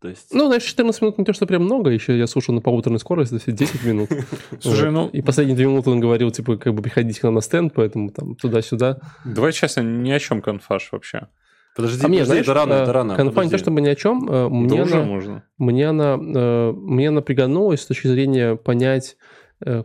То 0.00 0.08
есть... 0.08 0.34
Ну, 0.34 0.46
знаешь, 0.46 0.62
14 0.64 1.00
минут 1.00 1.18
не 1.18 1.24
то, 1.24 1.32
что 1.32 1.46
прям 1.46 1.62
много, 1.64 1.88
еще 1.90 2.18
я 2.18 2.26
слушал 2.26 2.54
на 2.54 2.60
полуторной 2.60 3.00
скорости, 3.00 3.38
все 3.38 3.52
10 3.52 3.84
минут. 3.84 4.10
Слушай, 4.60 4.90
ну- 4.90 5.08
И 5.08 5.22
последние 5.22 5.56
две 5.56 5.66
минуты 5.66 5.90
он 5.90 6.00
говорил, 6.00 6.30
типа, 6.30 6.56
как 6.58 6.74
бы 6.74 6.82
приходите 6.82 7.20
к 7.20 7.22
нам 7.22 7.34
на 7.34 7.40
стенд, 7.40 7.72
поэтому 7.74 8.10
там 8.10 8.34
туда-сюда. 8.36 8.98
Давай 9.24 9.52
честно, 9.52 9.80
ни 9.80 10.10
о 10.10 10.18
чем 10.18 10.42
конфаш 10.42 10.90
вообще. 10.92 11.28
Подожди, 11.74 12.04
А 12.04 12.08
мне, 12.08 12.18
подожди, 12.20 12.44
знаешь, 12.44 12.44
это 12.44 12.54
рано, 12.54 12.72
э, 12.74 12.82
это 12.82 12.92
рано. 12.92 13.16
конфа 13.16 13.44
не 13.44 13.50
то, 13.50 13.58
чтобы 13.58 13.80
ни 13.80 13.88
о 13.88 13.94
чем, 13.96 14.28
э, 14.28 14.30
Да 14.44 14.48
мне 14.50 14.82
уже 14.82 14.94
она, 14.96 15.04
можно. 15.06 15.44
мне 15.58 15.88
она, 15.88 16.16
мне 16.18 17.08
она 17.08 17.20
пригоднулась 17.20 17.80
с 17.80 17.86
точки 17.86 18.06
зрения 18.06 18.56
понять, 18.56 19.16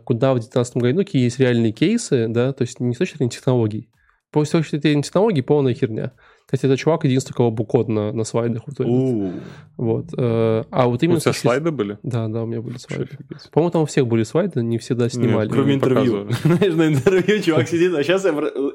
куда 0.04 0.32
в 0.32 0.36
2019 0.36 0.76
году, 0.76 0.98
ну, 0.98 1.04
какие 1.04 1.22
есть 1.22 1.38
реальные 1.40 1.72
кейсы, 1.72 2.26
да, 2.28 2.52
то 2.52 2.62
есть 2.62 2.78
не 2.78 2.94
с 2.94 2.98
точки 2.98 3.16
зрения 3.16 3.30
технологий. 3.30 3.88
По 4.30 4.44
с 4.44 4.50
точки 4.50 4.76
зрения 4.76 5.02
технологий 5.02 5.42
полная 5.42 5.74
херня. 5.74 6.12
Кстати, 6.46 6.66
это 6.66 6.76
чувак 6.76 7.04
единственный, 7.04 7.34
у 7.34 7.36
кого 7.36 7.50
был 7.52 7.64
код 7.64 7.88
на, 7.88 8.12
на 8.12 8.24
слайдах. 8.24 8.62
Вот, 8.66 8.80
У, 8.80 9.32
вот. 9.76 10.06
э, 10.18 10.64
А 10.70 10.86
вот 10.88 11.00
именно... 11.02 11.18
У 11.18 11.20
тебя 11.20 11.32
слайды 11.32 11.70
были? 11.70 11.98
Да, 12.02 12.26
да, 12.26 12.42
у 12.42 12.46
меня 12.46 12.60
были 12.60 12.76
слайды. 12.76 13.10
По-моему, 13.52 13.70
там 13.70 13.82
у 13.82 13.86
всех 13.86 14.08
были 14.08 14.24
слайды, 14.24 14.60
не 14.62 14.78
всегда 14.78 15.08
снимали. 15.08 15.46
Нет, 15.46 15.52
Кроме 15.52 15.74
интервью. 15.74 16.28
Знаешь, 16.44 16.74
на 16.74 16.88
интервью 16.88 17.40
чувак 17.40 17.68
сидит, 17.68 17.94
а 17.94 18.02
сейчас 18.02 18.24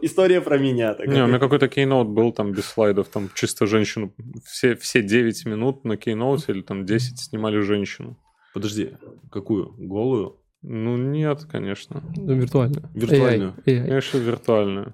история 0.02 0.40
про 0.40 0.58
меня. 0.58 0.94
такая. 0.94 1.14
Не, 1.14 1.24
у 1.24 1.28
меня 1.28 1.40
какой-то 1.40 1.68
кейноут 1.68 2.08
был 2.08 2.32
там 2.32 2.54
без 2.54 2.64
слайдов, 2.66 3.10
там 3.10 3.30
чисто 3.36 3.66
женщину. 3.66 4.14
Все, 4.46 4.76
все 4.78 5.04
9 5.04 5.46
минут 5.46 5.84
на 5.84 5.98
кейноуте 5.98 6.54
или 6.54 6.62
там 6.62 6.86
10 6.86 7.20
снимали 7.20 7.60
женщину. 7.60 8.18
Подожди, 8.54 8.92
какую? 9.30 9.74
Голую? 9.78 10.38
Ну, 10.62 10.96
нет, 10.98 11.46
конечно. 11.52 12.02
Ну, 12.16 12.34
виртуальную. 12.36 12.90
Виртуальную. 12.94 13.54
AI, 13.66 13.82
AI. 13.82 13.88
Конечно, 13.88 14.18
виртуальную. 14.18 14.94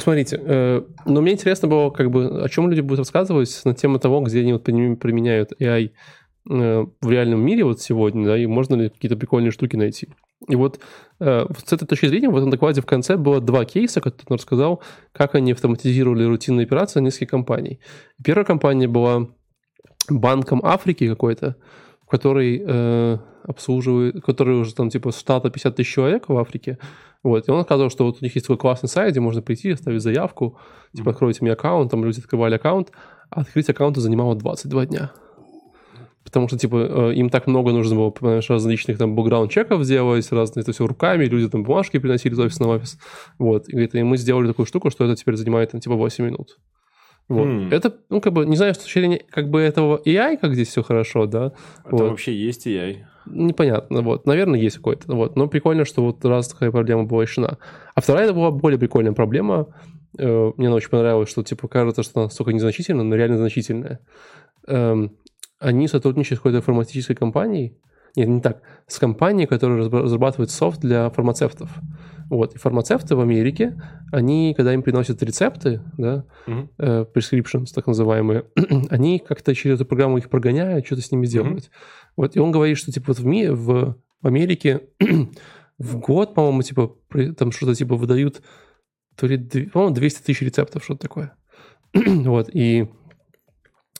Смотрите, 0.00 0.40
э, 0.42 0.82
но 1.04 1.20
мне 1.20 1.32
интересно 1.32 1.68
было, 1.68 1.90
как 1.90 2.10
бы, 2.10 2.42
о 2.42 2.48
чем 2.48 2.68
люди 2.70 2.80
будут 2.80 3.00
рассказывать 3.00 3.60
на 3.64 3.74
тему 3.74 3.98
того, 3.98 4.20
где 4.20 4.40
они 4.40 4.52
вот 4.52 4.66
применя- 4.66 4.96
применяют 4.96 5.52
AI 5.60 5.90
э, 6.50 6.86
в 7.00 7.10
реальном 7.10 7.44
мире 7.44 7.64
вот 7.64 7.80
сегодня, 7.80 8.26
да, 8.26 8.38
и 8.38 8.46
можно 8.46 8.74
ли 8.74 8.88
какие-то 8.88 9.16
прикольные 9.16 9.50
штуки 9.50 9.76
найти. 9.76 10.08
И 10.48 10.56
вот 10.56 10.80
э, 11.20 11.46
с 11.64 11.72
этой 11.72 11.86
точки 11.86 12.06
зрения 12.06 12.28
в 12.28 12.36
этом 12.36 12.50
докладе 12.50 12.80
в 12.80 12.86
конце 12.86 13.16
было 13.16 13.40
два 13.40 13.64
кейса, 13.64 14.00
которые 14.00 14.26
он 14.28 14.36
рассказал, 14.36 14.82
как 15.12 15.34
они 15.34 15.52
автоматизировали 15.52 16.24
рутинные 16.24 16.64
операции 16.64 17.00
нескольких 17.00 17.30
компаний. 17.30 17.80
Первая 18.24 18.44
компания 18.44 18.88
была 18.88 19.28
банком 20.08 20.60
Африки 20.64 21.08
какой-то, 21.08 21.56
который 22.08 22.62
э, 22.66 23.18
обслуживает, 23.44 24.22
который 24.24 24.56
уже 24.56 24.74
там 24.74 24.90
типа 24.90 25.12
штата 25.12 25.50
50 25.50 25.76
тысяч 25.76 25.92
человек 25.92 26.28
в 26.28 26.36
Африке. 26.36 26.78
Вот, 27.22 27.46
и 27.48 27.50
он 27.52 27.62
сказал, 27.62 27.88
что 27.88 28.04
вот 28.04 28.18
у 28.20 28.24
них 28.24 28.34
есть 28.34 28.46
такой 28.46 28.58
классный 28.58 28.88
сайт, 28.88 29.12
где 29.12 29.20
можно 29.20 29.42
прийти, 29.42 29.70
оставить 29.70 30.02
заявку, 30.02 30.58
типа, 30.94 31.12
откройте 31.12 31.38
мне 31.42 31.52
аккаунт, 31.52 31.90
там 31.90 32.04
люди 32.04 32.18
открывали 32.18 32.56
аккаунт, 32.56 32.90
а 33.30 33.42
открыть 33.42 33.68
аккаунт 33.70 33.96
занимало 33.96 34.34
22 34.34 34.86
дня. 34.86 35.12
потому 36.24 36.48
что, 36.48 36.56
типа, 36.58 37.10
э, 37.10 37.14
им 37.14 37.30
так 37.30 37.46
много 37.46 37.72
нужно 37.72 37.94
было, 37.96 38.10
понимаешь, 38.10 38.48
различных 38.48 38.96
там 38.98 39.14
бэкграунд-чеков 39.14 39.84
делать, 39.84 40.30
разные, 40.32 40.62
это 40.62 40.72
все 40.72 40.86
руками, 40.86 41.24
люди 41.26 41.48
там 41.48 41.62
бумажки 41.62 41.98
приносили 41.98 42.32
из 42.32 42.38
офиса 42.38 42.62
на 42.62 42.68
офис. 42.70 42.98
Вот, 43.38 43.68
и, 43.68 43.72
говорит, 43.72 43.94
и 43.94 44.02
мы 44.02 44.16
сделали 44.16 44.46
такую 44.48 44.66
штуку, 44.66 44.90
что 44.90 45.04
это 45.04 45.14
теперь 45.14 45.36
занимает, 45.36 45.72
там, 45.72 45.80
типа, 45.80 45.94
8 45.94 46.24
минут. 46.24 46.58
Вот. 47.28 47.46
Хм. 47.46 47.68
Это, 47.70 47.94
ну, 48.10 48.20
как 48.20 48.32
бы, 48.32 48.46
не 48.46 48.56
знаю, 48.56 48.74
с 48.74 48.78
точки 48.78 48.98
зрения, 48.98 49.22
как 49.30 49.48
бы, 49.48 49.60
этого 49.60 50.00
AI, 50.04 50.36
как 50.38 50.54
здесь 50.54 50.68
все 50.68 50.82
хорошо, 50.82 51.26
да, 51.26 51.52
Это 51.84 51.96
Вот. 51.96 52.10
вообще 52.10 52.34
есть 52.34 52.66
AI. 52.66 53.04
Непонятно, 53.26 54.02
вот, 54.02 54.26
наверное, 54.26 54.60
есть 54.60 54.76
какой-то, 54.76 55.14
вот, 55.14 55.36
но 55.36 55.46
прикольно, 55.46 55.84
что 55.84 56.02
вот 56.02 56.24
раз 56.24 56.48
такая 56.48 56.70
проблема 56.70 57.04
была 57.04 57.22
решена. 57.22 57.58
А 57.94 58.00
вторая 58.00 58.24
это 58.24 58.34
была 58.34 58.50
более 58.50 58.78
прикольная 58.78 59.12
проблема, 59.12 59.68
Э, 60.18 60.52
мне 60.56 60.66
она 60.68 60.76
очень 60.76 60.90
понравилась, 60.90 61.30
что, 61.30 61.42
типа, 61.42 61.68
кажется, 61.68 62.02
что 62.02 62.20
она 62.20 62.24
настолько 62.26 62.52
незначительная, 62.52 63.04
но 63.04 63.14
реально 63.16 63.38
значительная. 63.38 64.00
Эм, 64.66 65.16
Они 65.58 65.86
сотрудничают 65.86 66.38
с 66.38 66.42
какой-то 66.42 66.60
фармацевтической 66.60 67.14
компанией, 67.14 67.78
нет, 68.16 68.28
не 68.28 68.40
так, 68.40 68.62
с 68.86 68.98
компанией, 68.98 69.46
которая 69.46 69.80
разра- 69.80 70.02
разрабатывает 70.02 70.50
софт 70.50 70.80
для 70.80 71.10
фармацевтов. 71.10 71.70
Вот, 72.28 72.54
и 72.54 72.58
фармацевты 72.58 73.14
в 73.14 73.20
Америке, 73.20 73.80
они, 74.10 74.54
когда 74.56 74.72
им 74.72 74.82
приносят 74.82 75.22
рецепты, 75.22 75.82
да, 75.98 76.24
э, 76.46 77.04
prescriptions, 77.14 77.66
так 77.74 77.86
называемые, 77.86 78.46
они 78.90 79.18
как-то 79.18 79.54
через 79.54 79.76
эту 79.76 79.84
программу 79.84 80.18
их 80.18 80.30
прогоняют, 80.30 80.86
что-то 80.86 81.02
с 81.02 81.10
ними 81.10 81.26
делают. 81.26 81.70
Вот, 82.16 82.34
и 82.36 82.40
он 82.40 82.50
говорит, 82.50 82.78
что 82.78 82.90
типа 82.90 83.06
вот 83.08 83.18
в 83.18 83.26
мире, 83.26 83.52
в 83.52 83.96
Америке 84.22 84.80
в 85.78 85.98
год, 85.98 86.34
по-моему, 86.34 86.62
типа 86.62 86.94
там 87.36 87.52
что-то 87.52 87.74
типа 87.74 87.96
выдают 87.96 88.42
то 89.16 89.26
ли, 89.26 89.38
по-моему, 89.38 89.94
200 89.94 90.22
тысяч 90.22 90.40
рецептов, 90.40 90.84
что-то 90.84 91.00
такое. 91.00 91.34
вот, 91.94 92.48
и 92.52 92.88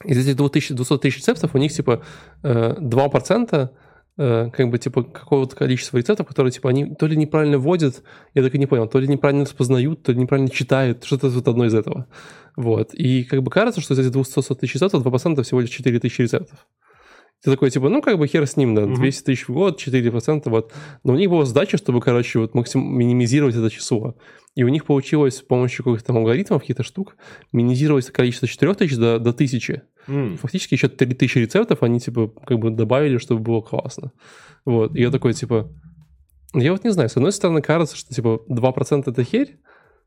из 0.05 0.19
этих 0.19 0.37
2000, 0.37 0.75
200 0.75 0.99
тысяч 0.99 1.19
рецептов 1.19 1.55
у 1.55 1.59
них 1.59 1.73
типа 1.73 2.03
э, 2.43 2.77
2% 2.79 3.55
э, 3.55 3.69
как 4.17 4.69
бы 4.71 4.79
типа 4.79 5.05
какого-то 5.05 5.57
количества 5.57 5.97
рецептов, 5.99 6.27
которые 6.27 6.53
типа 6.53 6.71
они 6.71 6.95
то 6.95 7.07
ли 7.07 7.17
неправильно 7.17 7.59
вводят, 7.59 8.03
я 8.35 8.43
так 8.43 8.55
и 8.55 8.59
не 8.59 8.67
понял, 8.67 8.87
то 8.87 8.99
ли 8.99 9.09
неправильно 9.09 9.45
распознают, 9.45 10.03
то 10.03 10.13
ли 10.13 10.19
неправильно 10.19 10.51
читают, 10.51 11.05
что-то 11.05 11.29
вот 11.29 11.49
одно 11.49 11.65
из 11.65 11.75
этого. 11.75 12.07
Вот. 12.57 12.93
И 12.93 13.25
как 13.25 13.43
бы 13.43 13.51
кажется, 13.51 13.81
что 13.81 13.95
из 13.95 13.99
этих 14.01 14.13
200 14.13 14.55
тысяч 14.55 14.75
рецептов 14.75 15.03
2% 15.05 15.43
всего 15.43 15.61
лишь 15.61 15.71
4 15.71 15.99
тысячи 16.01 16.23
рецептов. 16.23 16.67
Ты 17.43 17.51
такой, 17.51 17.71
типа, 17.71 17.89
ну, 17.89 18.01
как 18.01 18.19
бы 18.19 18.29
хер 18.29 18.47
с 18.47 18.57
ним, 18.57 18.75
да, 18.75 18.83
Мгм. 18.83 18.95
200 18.95 19.25
тысяч 19.25 19.49
в 19.49 19.53
год, 19.53 19.81
4%, 19.81 20.49
вот. 20.49 20.73
Но 21.03 21.15
у 21.15 21.17
них 21.17 21.29
была 21.29 21.45
задача, 21.45 21.77
чтобы, 21.77 22.01
короче, 22.01 22.39
вот 22.39 22.55
максим... 22.55 22.97
минимизировать 22.97 23.57
это 23.57 23.69
число. 23.69 24.17
И 24.55 24.63
у 24.63 24.69
них 24.69 24.85
получилось 24.85 25.39
с 25.39 25.43
помощью 25.43 25.85
каких-то 25.85 26.09
там 26.09 26.19
алгоритмов, 26.19 26.61
каких-то 26.61 26.85
штук, 26.85 27.17
минимизировать 27.53 28.07
количество 28.11 28.47
4 28.47 28.75
тысяч 28.75 28.97
до, 28.97 29.19
до 29.19 29.31
1000. 29.31 29.83
М. 30.07 30.37
Фактически 30.37 30.75
еще 30.75 30.89
3000 30.89 31.39
рецептов 31.39 31.83
они, 31.83 31.99
типа, 31.99 32.29
как 32.29 32.59
бы 32.61 32.71
добавили, 32.71 33.19
чтобы 33.19 33.41
было 33.41 33.61
классно. 33.61 34.13
Вот. 34.65 34.95
И 34.95 35.01
я 35.01 35.11
такой, 35.11 35.33
типа, 35.33 35.69
я 36.55 36.71
вот 36.73 36.85
не 36.85 36.91
знаю, 36.91 37.09
с 37.09 37.17
одной 37.17 37.33
стороны 37.33 37.61
кажется, 37.61 37.97
что, 37.97 38.15
типа, 38.15 38.43
2% 38.49 39.11
это 39.11 39.25
херь, 39.25 39.59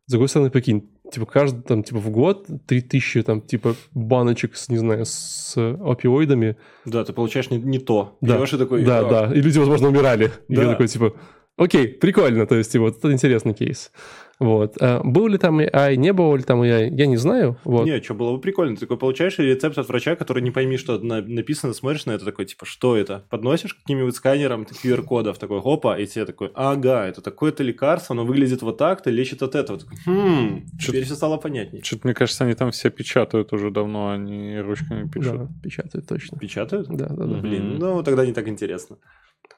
с 0.05 0.11
другой 0.11 0.29
стороны, 0.29 0.51
прикинь, 0.51 0.89
типа, 1.11 1.25
каждый, 1.25 1.61
там, 1.63 1.83
типа, 1.83 1.99
в 1.99 2.09
год 2.09 2.47
3000, 2.67 3.23
там, 3.23 3.41
типа, 3.41 3.75
баночек 3.93 4.55
с, 4.55 4.69
не 4.69 4.77
знаю, 4.77 5.05
с 5.05 5.53
опиоидами. 5.57 6.57
Да, 6.85 7.03
ты 7.03 7.13
получаешь 7.13 7.49
не, 7.49 7.57
не 7.57 7.79
то. 7.79 8.17
Да. 8.21 8.37
Пьешь 8.37 8.53
и 8.53 8.57
такой... 8.57 8.83
Да, 8.83 8.99
«А, 8.99 9.09
да, 9.09 9.33
и 9.33 9.41
люди, 9.41 9.57
возможно, 9.59 9.87
умирали. 9.89 10.31
И 10.47 10.55
Да. 10.55 10.63
я 10.63 10.69
такой, 10.69 10.87
типа, 10.87 11.13
окей, 11.57 11.87
прикольно, 11.87 12.45
то 12.45 12.55
есть, 12.55 12.71
типа, 12.71 12.85
вот 12.85 12.97
это 12.97 13.11
интересный 13.11 13.53
кейс. 13.53 13.91
Вот. 14.39 14.75
А 14.81 15.01
был 15.03 15.27
ли 15.27 15.37
там 15.37 15.59
AI, 15.59 15.95
не 15.95 16.11
было 16.13 16.35
ли 16.35 16.43
там 16.43 16.61
AI, 16.61 16.89
я 16.89 17.05
не 17.05 17.17
знаю. 17.17 17.57
Вот. 17.63 17.85
Не, 17.85 18.01
что 18.01 18.13
было 18.13 18.33
бы 18.35 18.41
прикольно. 18.41 18.75
Ты 18.75 18.81
такой 18.81 18.97
получаешь 18.97 19.37
рецепт 19.39 19.77
от 19.77 19.87
врача, 19.87 20.15
который 20.15 20.43
не 20.43 20.51
пойми, 20.51 20.77
что 20.77 20.99
на- 20.99 21.21
написано, 21.21 21.73
смотришь 21.73 22.05
на 22.05 22.11
это 22.11 22.25
такой, 22.25 22.45
типа, 22.45 22.65
что 22.65 22.97
это? 22.97 23.23
Подносишь 23.29 23.73
каким-нибудь 23.73 24.15
сканером 24.15 24.63
QR-кодов, 24.83 25.37
такой, 25.37 25.61
опа, 25.63 25.97
и 25.97 26.05
тебе 26.05 26.25
такой, 26.25 26.51
ага, 26.53 27.05
это 27.07 27.21
такое-то 27.21 27.63
лекарство, 27.63 28.13
оно 28.13 28.25
выглядит 28.25 28.61
вот 28.61 28.77
так-то, 28.77 29.09
лечит 29.09 29.41
от 29.41 29.55
этого. 29.55 29.79
Такой, 29.79 29.97
хм, 30.05 30.65
теперь 30.79 31.03
все 31.05 31.15
стало 31.15 31.37
понятней. 31.37 31.81
Что-то, 31.83 32.01
мне 32.07 32.13
кажется, 32.13 32.43
они 32.43 32.53
там 32.55 32.71
все 32.71 32.89
печатают 32.89 33.53
уже 33.53 33.71
давно, 33.71 34.11
они 34.11 34.59
ручками 34.59 35.07
пишут. 35.07 35.37
Да, 35.37 35.47
печатают 35.63 36.07
точно. 36.07 36.37
Печатают? 36.37 36.87
Да, 36.89 37.07
да, 37.07 37.25
да. 37.25 37.37
Блин, 37.37 37.77
ну 37.79 38.03
тогда 38.03 38.25
не 38.25 38.33
так 38.33 38.47
интересно. 38.47 38.97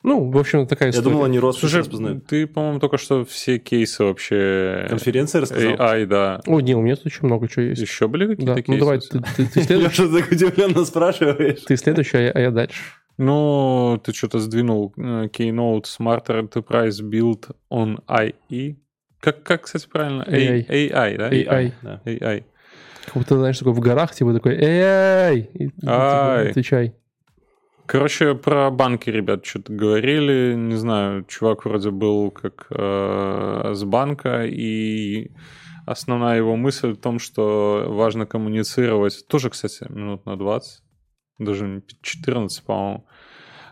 Ну, 0.03 0.29
в 0.31 0.37
общем, 0.37 0.67
такая 0.67 0.89
Я 0.89 0.91
история. 0.91 1.09
думал, 1.11 1.25
они 1.25 1.39
роспись 1.39 1.61
Слушай, 1.61 1.79
распознают. 1.79 2.25
ты, 2.27 2.47
по-моему, 2.47 2.79
только 2.79 2.97
что 2.97 3.25
все 3.25 3.57
кейсы 3.57 4.03
вообще... 4.03 4.85
Конференция 4.89 5.41
рассказал? 5.41 5.73
AI, 5.73 6.05
да. 6.05 6.41
О, 6.45 6.59
не, 6.61 6.75
у 6.75 6.81
меня 6.81 6.95
тут 6.95 7.07
очень 7.07 7.25
много 7.25 7.47
чего 7.47 7.63
есть. 7.65 7.81
Еще 7.81 8.07
были 8.07 8.25
Да, 8.35 8.55
какие-то 8.55 8.55
ну 8.55 8.61
кейсы? 8.63 8.79
давай, 8.79 8.99
ты, 8.99 9.19
ты- 9.35 9.45
ты 9.53 9.61
следующий, 9.63 10.03
Леша, 10.03 10.19
так 10.21 10.31
удивленно 10.31 10.85
спрашиваешь. 10.85 11.61
ты 11.61 11.75
следующий, 11.77 12.17
а 12.17 12.21
я, 12.21 12.31
а 12.31 12.39
я 12.39 12.51
дальше. 12.51 12.81
Ну, 13.17 13.99
ты 14.03 14.13
что-то 14.13 14.39
сдвинул 14.39 14.93
э, 14.95 15.27
Keynote 15.35 15.83
Smart 15.85 16.27
Enterprise 16.27 17.01
Build 17.01 17.49
on 17.71 17.97
IE. 18.07 18.75
Как, 19.19 19.41
как 19.41 19.63
кстати, 19.63 19.87
правильно? 19.91 20.23
AI. 20.29 20.67
AI, 20.69 21.17
да? 21.17 21.29
AI. 21.31 21.71
Да. 21.81 22.01
AI. 22.05 22.43
Как 23.05 23.13
будто, 23.15 23.37
знаешь, 23.37 23.57
такой 23.57 23.73
в 23.73 23.79
горах, 23.79 24.13
типа 24.13 24.33
такой, 24.33 24.53
эй, 24.55 25.43
типа, 25.79 26.35
Ай. 26.35 26.49
отвечай. 26.51 26.93
Короче, 27.87 28.35
про 28.35 28.69
банки 28.69 29.09
ребят 29.09 29.45
что-то 29.45 29.71
говорили. 29.71 30.55
Не 30.55 30.75
знаю, 30.75 31.23
чувак 31.23 31.63
вроде 31.63 31.89
был 31.89 32.31
как 32.31 32.67
э, 32.69 33.71
с 33.73 33.83
банка, 33.85 34.45
и 34.45 35.31
основная 35.85 36.35
его 36.35 36.57
мысль 36.57 36.91
в 36.91 36.97
том, 36.97 37.17
что 37.17 37.85
важно 37.87 38.25
коммуницировать. 38.25 39.25
Тоже, 39.29 39.49
кстати, 39.49 39.89
минут 39.89 40.25
на 40.25 40.37
20, 40.37 40.83
даже 41.39 41.81
14, 42.01 42.65
по-моему. 42.65 43.07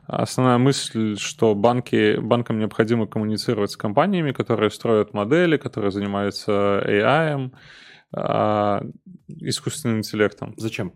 Основная 0.08 0.60
мысль, 0.60 1.18
что 1.18 1.54
банки, 1.54 2.18
банкам 2.18 2.60
необходимо 2.60 3.08
коммуницировать 3.08 3.72
с 3.72 3.78
компаниями, 3.78 4.32
которые 4.32 4.70
строят 4.70 5.14
модели, 5.14 5.58
которые 5.58 5.92
занимаются 5.92 6.82
AI, 6.86 7.52
а, 8.14 8.82
искусственным 9.28 9.98
интеллектом 9.98 10.54
Зачем? 10.56 10.94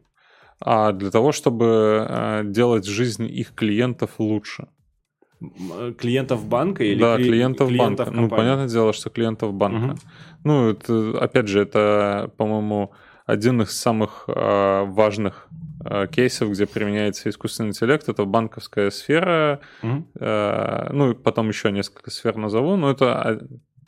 А 0.61 0.91
для 0.91 1.11
того, 1.11 1.31
чтобы 1.31 2.05
э, 2.07 2.41
делать 2.45 2.85
жизнь 2.85 3.25
их 3.25 3.53
клиентов 3.53 4.11
лучше. 4.19 4.67
Э, 5.41 5.93
Клиентов 5.97 6.45
банка 6.47 6.83
или 6.83 6.99
да, 6.99 7.17
кли- 7.17 7.23
клиентов, 7.27 7.71
банка. 7.75 8.05
Ну, 8.05 8.21
компании? 8.23 8.29
понятное 8.29 8.67
дело, 8.67 8.93
что 8.93 9.09
клиентов 9.09 9.53
банка. 9.53 9.87
Мгм. 9.87 9.97
Ну, 10.43 10.69
это, 10.69 11.17
опять 11.19 11.47
же, 11.47 11.61
это, 11.61 12.31
по-моему, 12.37 12.91
один 13.25 13.61
из 13.61 13.71
самых 13.71 14.25
э, 14.27 14.83
важных 14.85 15.47
э, 15.85 16.07
кейсов, 16.07 16.49
где 16.51 16.65
применяется 16.65 17.29
искусственный 17.29 17.69
интеллект. 17.69 18.09
Это 18.09 18.25
банковская 18.25 18.91
сфера. 18.91 19.61
Мгм. 19.81 20.07
э, 20.19 20.89
ну, 20.91 21.15
потом 21.15 21.47
еще 21.49 21.71
несколько 21.71 22.11
сфер 22.11 22.35
назову, 22.37 22.75
но 22.75 22.91
это 22.91 23.21
а, 23.21 23.39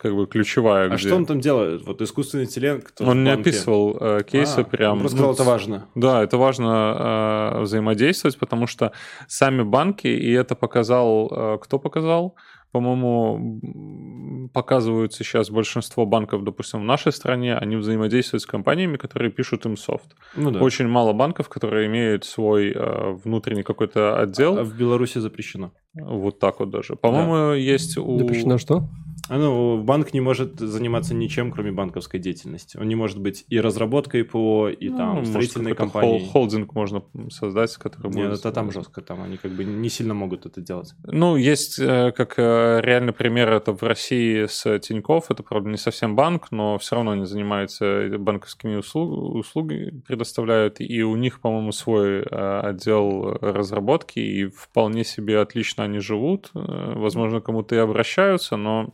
как 0.02 0.16
бы 0.16 0.26
ключевая. 0.26 0.88
А 0.88 0.96
где- 0.96 0.98
что 0.98 1.16
он 1.16 1.26
там 1.28 1.40
делает? 1.40 1.86
Вот 1.86 2.02
искусственный 2.02 2.46
интеллект 2.46 3.00
Он 3.02 3.24
не 3.24 3.30
описывал 3.30 3.98
э, 4.00 4.24
кейсы 4.24 4.62
А, 4.62 4.64
прям. 4.64 4.94
Он 4.94 5.00
просто 5.02 5.18
ну, 5.18 5.24
сказал, 5.24 5.34
это 5.34 5.44
важно. 5.44 5.88
Да, 5.94 6.24
это 6.24 6.38
важно 6.38 7.54
э, 7.58 7.62
взаимодействовать, 7.62 8.40
потому 8.40 8.66
что 8.66 8.94
сами 9.28 9.62
банки, 9.62 10.08
и 10.08 10.32
это 10.32 10.56
показал, 10.56 11.32
э, 11.32 11.58
кто 11.62 11.78
показал? 11.78 12.36
По-моему, 12.72 14.50
показывают 14.54 15.14
сейчас 15.14 15.50
большинство 15.50 16.06
банков, 16.06 16.44
допустим, 16.46 16.80
в 16.80 16.86
нашей 16.86 17.12
стране, 17.12 17.56
они 17.56 17.76
взаимодействуют 17.76 18.44
с 18.44 18.46
компаниями, 18.46 18.96
которые 18.96 19.30
пишут 19.30 19.66
им 19.66 19.76
софт. 19.76 20.16
Ну 20.36 20.52
да. 20.52 20.62
Очень 20.62 20.88
мало 20.88 21.12
банков, 21.12 21.50
которые 21.50 21.88
имеют 21.88 22.24
свой 22.24 22.72
э, 22.72 23.18
внутренний 23.24 23.64
какой-то 23.64 24.18
отдел. 24.20 24.58
А 24.58 24.64
в 24.64 24.74
Беларуси 24.74 25.20
запрещено. 25.20 25.74
Вот 25.94 26.40
так 26.40 26.60
вот 26.60 26.70
даже. 26.70 26.96
По-моему, 26.96 27.54
есть 27.54 27.98
у... 27.98 28.18
Запрещено 28.18 28.58
что? 28.58 28.88
А 29.32 29.38
ну, 29.38 29.82
банк 29.82 30.14
не 30.14 30.20
может 30.20 30.60
заниматься 30.60 31.14
ничем, 31.14 31.54
кроме 31.54 31.72
банковской 31.72 32.20
деятельности. 32.20 32.76
Он 32.76 32.86
не 32.86 32.96
может 32.96 33.18
быть 33.18 33.46
и 33.48 33.62
разработкой 33.62 34.26
ПО, 34.26 34.68
и 34.68 34.90
Ну, 34.90 34.98
там 34.98 35.26
строительной 35.26 35.74
компанией. 35.74 36.26
хол- 36.26 36.32
холдинг 36.32 36.76
можно 36.76 37.02
создать, 37.30 37.74
который 37.78 38.12
Нет, 38.12 38.28
будет... 38.28 38.40
это 38.40 38.52
там 38.52 38.74
жестко, 38.74 39.00
там 39.00 39.24
они 39.24 39.38
как 39.38 39.52
бы 39.54 39.64
не 39.64 39.88
сильно 39.88 40.14
могут 40.14 40.46
это 40.46 40.60
делать. 40.60 40.94
Ну, 41.06 41.38
есть 41.38 41.80
э, 41.80 42.12
как 42.12 42.34
э, 42.40 42.82
реальный 42.82 43.14
пример, 43.14 43.54
это 43.54 43.72
в 43.72 43.82
России 43.84 44.48
с 44.48 44.80
Тинькофф, 44.80 45.32
это, 45.32 45.44
правда, 45.44 45.70
не 45.70 45.78
совсем 45.78 46.18
банк, 46.18 46.52
но 46.52 46.78
все 46.78 46.96
равно 46.98 47.12
они 47.12 47.24
занимаются 47.24 48.10
банковскими 48.20 48.76
услуг, 48.76 49.36
услуги, 49.36 49.94
предоставляют, 50.06 50.82
и 50.82 51.04
у 51.04 51.16
них, 51.16 51.40
по-моему, 51.40 51.72
свой 51.72 52.20
э, 52.20 52.60
отдел 52.64 53.38
разработки, 53.40 54.20
и 54.20 54.48
вполне 54.48 55.06
себе 55.06 55.40
отлично 55.40 55.86
они 55.86 56.00
живут, 56.00 56.50
возможно, 56.54 57.40
кому-то 57.40 57.76
и 57.76 57.78
обращаются, 57.78 58.58
но 58.58 58.94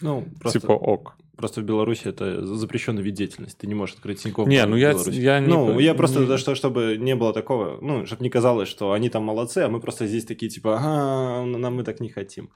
Ну, 0.00 0.26
просто, 0.40 0.60
типа 0.60 0.72
ок. 0.72 1.16
просто 1.36 1.60
в 1.60 1.64
Беларуси 1.64 2.06
это 2.06 2.44
запрещенный 2.46 3.02
вид 3.02 3.14
деятельности. 3.14 3.58
Ты 3.60 3.66
не 3.66 3.74
можешь 3.74 3.96
открыть 3.96 4.22
Тинькофф 4.22 4.46
Не, 4.46 4.64
ну 4.66 4.76
я, 4.76 4.92
я 5.06 5.40
не... 5.40 5.48
Ну, 5.48 5.78
я 5.78 5.94
просто, 5.94 6.20
не- 6.20 6.26
да, 6.26 6.38
что, 6.38 6.54
чтобы 6.54 6.96
не 6.98 7.16
было 7.16 7.32
такого, 7.32 7.78
ну, 7.80 8.06
чтобы 8.06 8.22
не 8.22 8.30
казалось, 8.30 8.68
что 8.68 8.92
они 8.92 9.08
там 9.08 9.24
молодцы, 9.24 9.58
а 9.58 9.68
мы 9.68 9.80
просто 9.80 10.06
здесь 10.06 10.24
такие, 10.24 10.50
типа, 10.50 10.76
ага, 10.76 11.44
нам 11.44 11.76
мы 11.76 11.82
так 11.82 12.00
не 12.00 12.08
хотим. 12.08 12.50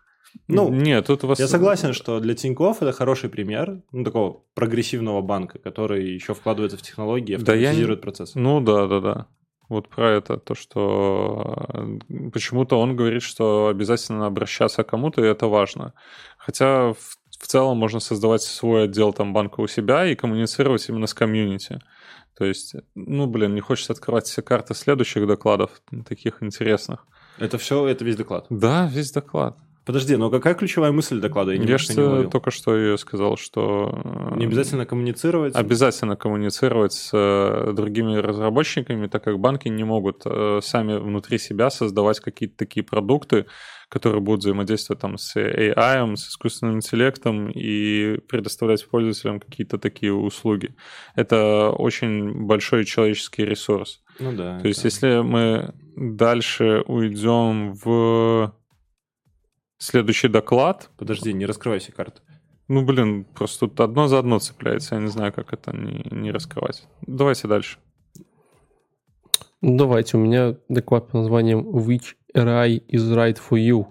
Ну, 0.48 0.70
Нет, 0.70 1.06
тут 1.06 1.24
вас... 1.24 1.38
Я 1.38 1.48
согласен, 1.48 1.92
что 1.92 2.20
для 2.20 2.34
Тинькофф 2.34 2.82
это 2.82 2.92
хороший 2.92 3.28
пример 3.28 3.82
ну, 3.92 4.04
такого 4.04 4.44
прогрессивного 4.54 5.20
банка, 5.20 5.58
который 5.58 6.14
еще 6.14 6.34
вкладывается 6.34 6.78
в 6.78 6.82
технологии, 6.82 7.36
Да 7.36 7.54
я 7.54 7.68
автоматизирует 7.68 8.00
процесс. 8.00 8.34
Ну 8.34 8.60
да, 8.60 8.86
да, 8.86 9.00
да. 9.00 9.26
вот 9.68 9.88
про 9.88 10.10
это, 10.10 10.36
то, 10.38 10.54
что 10.54 11.98
почему-то 12.32 12.78
он 12.78 12.96
говорит, 12.96 13.22
что 13.22 13.68
обязательно 13.68 14.26
обращаться 14.26 14.84
к 14.84 14.88
кому-то, 14.88 15.22
и 15.22 15.28
это 15.28 15.46
важно. 15.46 15.94
Хотя 16.38 16.92
в, 16.92 17.18
в 17.42 17.48
целом 17.48 17.76
можно 17.76 17.98
создавать 17.98 18.42
свой 18.42 18.84
отдел 18.84 19.12
там 19.12 19.32
банка 19.32 19.60
у 19.60 19.66
себя 19.66 20.06
и 20.06 20.14
коммуницировать 20.14 20.88
именно 20.88 21.08
с 21.08 21.12
комьюнити. 21.12 21.80
То 22.38 22.44
есть, 22.44 22.76
ну, 22.94 23.26
блин, 23.26 23.54
не 23.54 23.60
хочется 23.60 23.92
открывать 23.92 24.26
все 24.26 24.42
карты 24.42 24.74
следующих 24.74 25.26
докладов, 25.26 25.82
таких 26.08 26.42
интересных. 26.42 27.04
Это 27.38 27.58
все, 27.58 27.86
это 27.88 28.04
весь 28.04 28.16
доклад? 28.16 28.46
Да, 28.48 28.88
весь 28.90 29.10
доклад. 29.10 29.58
Подожди, 29.84 30.14
но 30.14 30.30
какая 30.30 30.54
ключевая 30.54 30.92
мысль 30.92 31.18
доклада? 31.18 31.52
Я, 31.52 31.62
я 31.64 31.78
же 31.78 32.28
только 32.28 32.52
что 32.52 32.76
ее 32.76 32.96
сказал, 32.96 33.36
что... 33.36 34.00
Э, 34.32 34.36
не 34.36 34.44
обязательно 34.44 34.86
коммуницировать? 34.86 35.56
Обязательно 35.56 36.14
коммуницировать 36.14 36.92
с 36.92 37.10
э, 37.12 37.72
другими 37.72 38.16
разработчиками, 38.16 39.08
так 39.08 39.24
как 39.24 39.40
банки 39.40 39.66
не 39.66 39.82
могут 39.82 40.22
э, 40.24 40.60
сами 40.62 40.96
внутри 40.96 41.38
себя 41.38 41.68
создавать 41.70 42.20
какие-то 42.20 42.56
такие 42.56 42.84
продукты, 42.84 43.46
которые 43.92 44.22
будут 44.22 44.40
взаимодействовать 44.40 45.02
там 45.02 45.18
с 45.18 45.36
AI, 45.36 46.16
с 46.16 46.28
искусственным 46.28 46.76
интеллектом 46.76 47.50
и 47.50 48.18
предоставлять 48.26 48.88
пользователям 48.88 49.38
какие-то 49.38 49.76
такие 49.76 50.14
услуги. 50.14 50.74
Это 51.14 51.70
очень 51.70 52.46
большой 52.46 52.86
человеческий 52.86 53.44
ресурс. 53.44 54.02
Ну 54.18 54.32
да. 54.32 54.54
То 54.54 54.60
это... 54.60 54.68
есть 54.68 54.84
если 54.84 55.20
мы 55.20 55.74
дальше 55.94 56.82
уйдем 56.86 57.74
в 57.74 58.54
Следующий 59.82 60.28
доклад. 60.28 60.90
Подожди, 60.96 61.32
не 61.32 61.44
раскрывай 61.44 61.80
все 61.80 61.90
карты. 61.90 62.22
Ну, 62.68 62.84
блин, 62.84 63.24
просто 63.24 63.66
тут 63.66 63.80
одно 63.80 64.06
за 64.06 64.20
одно 64.20 64.38
цепляется. 64.38 64.94
Я 64.94 65.00
не 65.00 65.08
знаю, 65.08 65.32
как 65.32 65.52
это 65.52 65.76
не, 65.76 66.06
не 66.12 66.30
раскрывать. 66.30 66.86
Давайте 67.00 67.48
дальше. 67.48 67.78
Ну, 69.62 69.76
давайте. 69.76 70.16
У 70.16 70.20
меня 70.20 70.56
доклад 70.68 71.06
под 71.06 71.14
названием 71.14 71.60
Which 71.60 72.14
RI 72.34 72.82
is 72.88 73.14
right 73.14 73.38
for 73.38 73.58
you? 73.58 73.86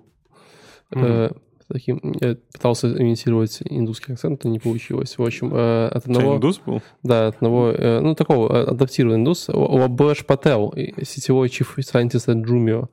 Mm-hmm. 0.91 1.05
Э, 1.05 1.31
таким, 1.69 2.13
я 2.19 2.35
пытался 2.53 2.91
имитировать 2.91 3.59
индусский 3.63 4.13
акцент, 4.13 4.43
но 4.43 4.49
не 4.49 4.59
получилось. 4.59 5.17
В 5.17 5.23
общем, 5.23 5.51
э, 5.53 5.87
от 5.87 6.05
одного... 6.05 6.35
индус 6.35 6.59
был? 6.65 6.81
Да, 7.03 7.27
от 7.27 7.35
одного, 7.37 7.71
э, 7.71 8.01
ну, 8.01 8.15
такого 8.15 8.51
э, 8.51 8.63
адаптированного 8.65 9.19
индус. 9.19 9.47
Лабеш 9.47 10.25
Пател, 10.25 10.73
сетевой 11.03 11.47
chief 11.47 11.77
scientist 11.77 12.27
at 12.27 12.43
Jumio. 12.43 12.89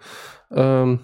Э, 0.51 0.99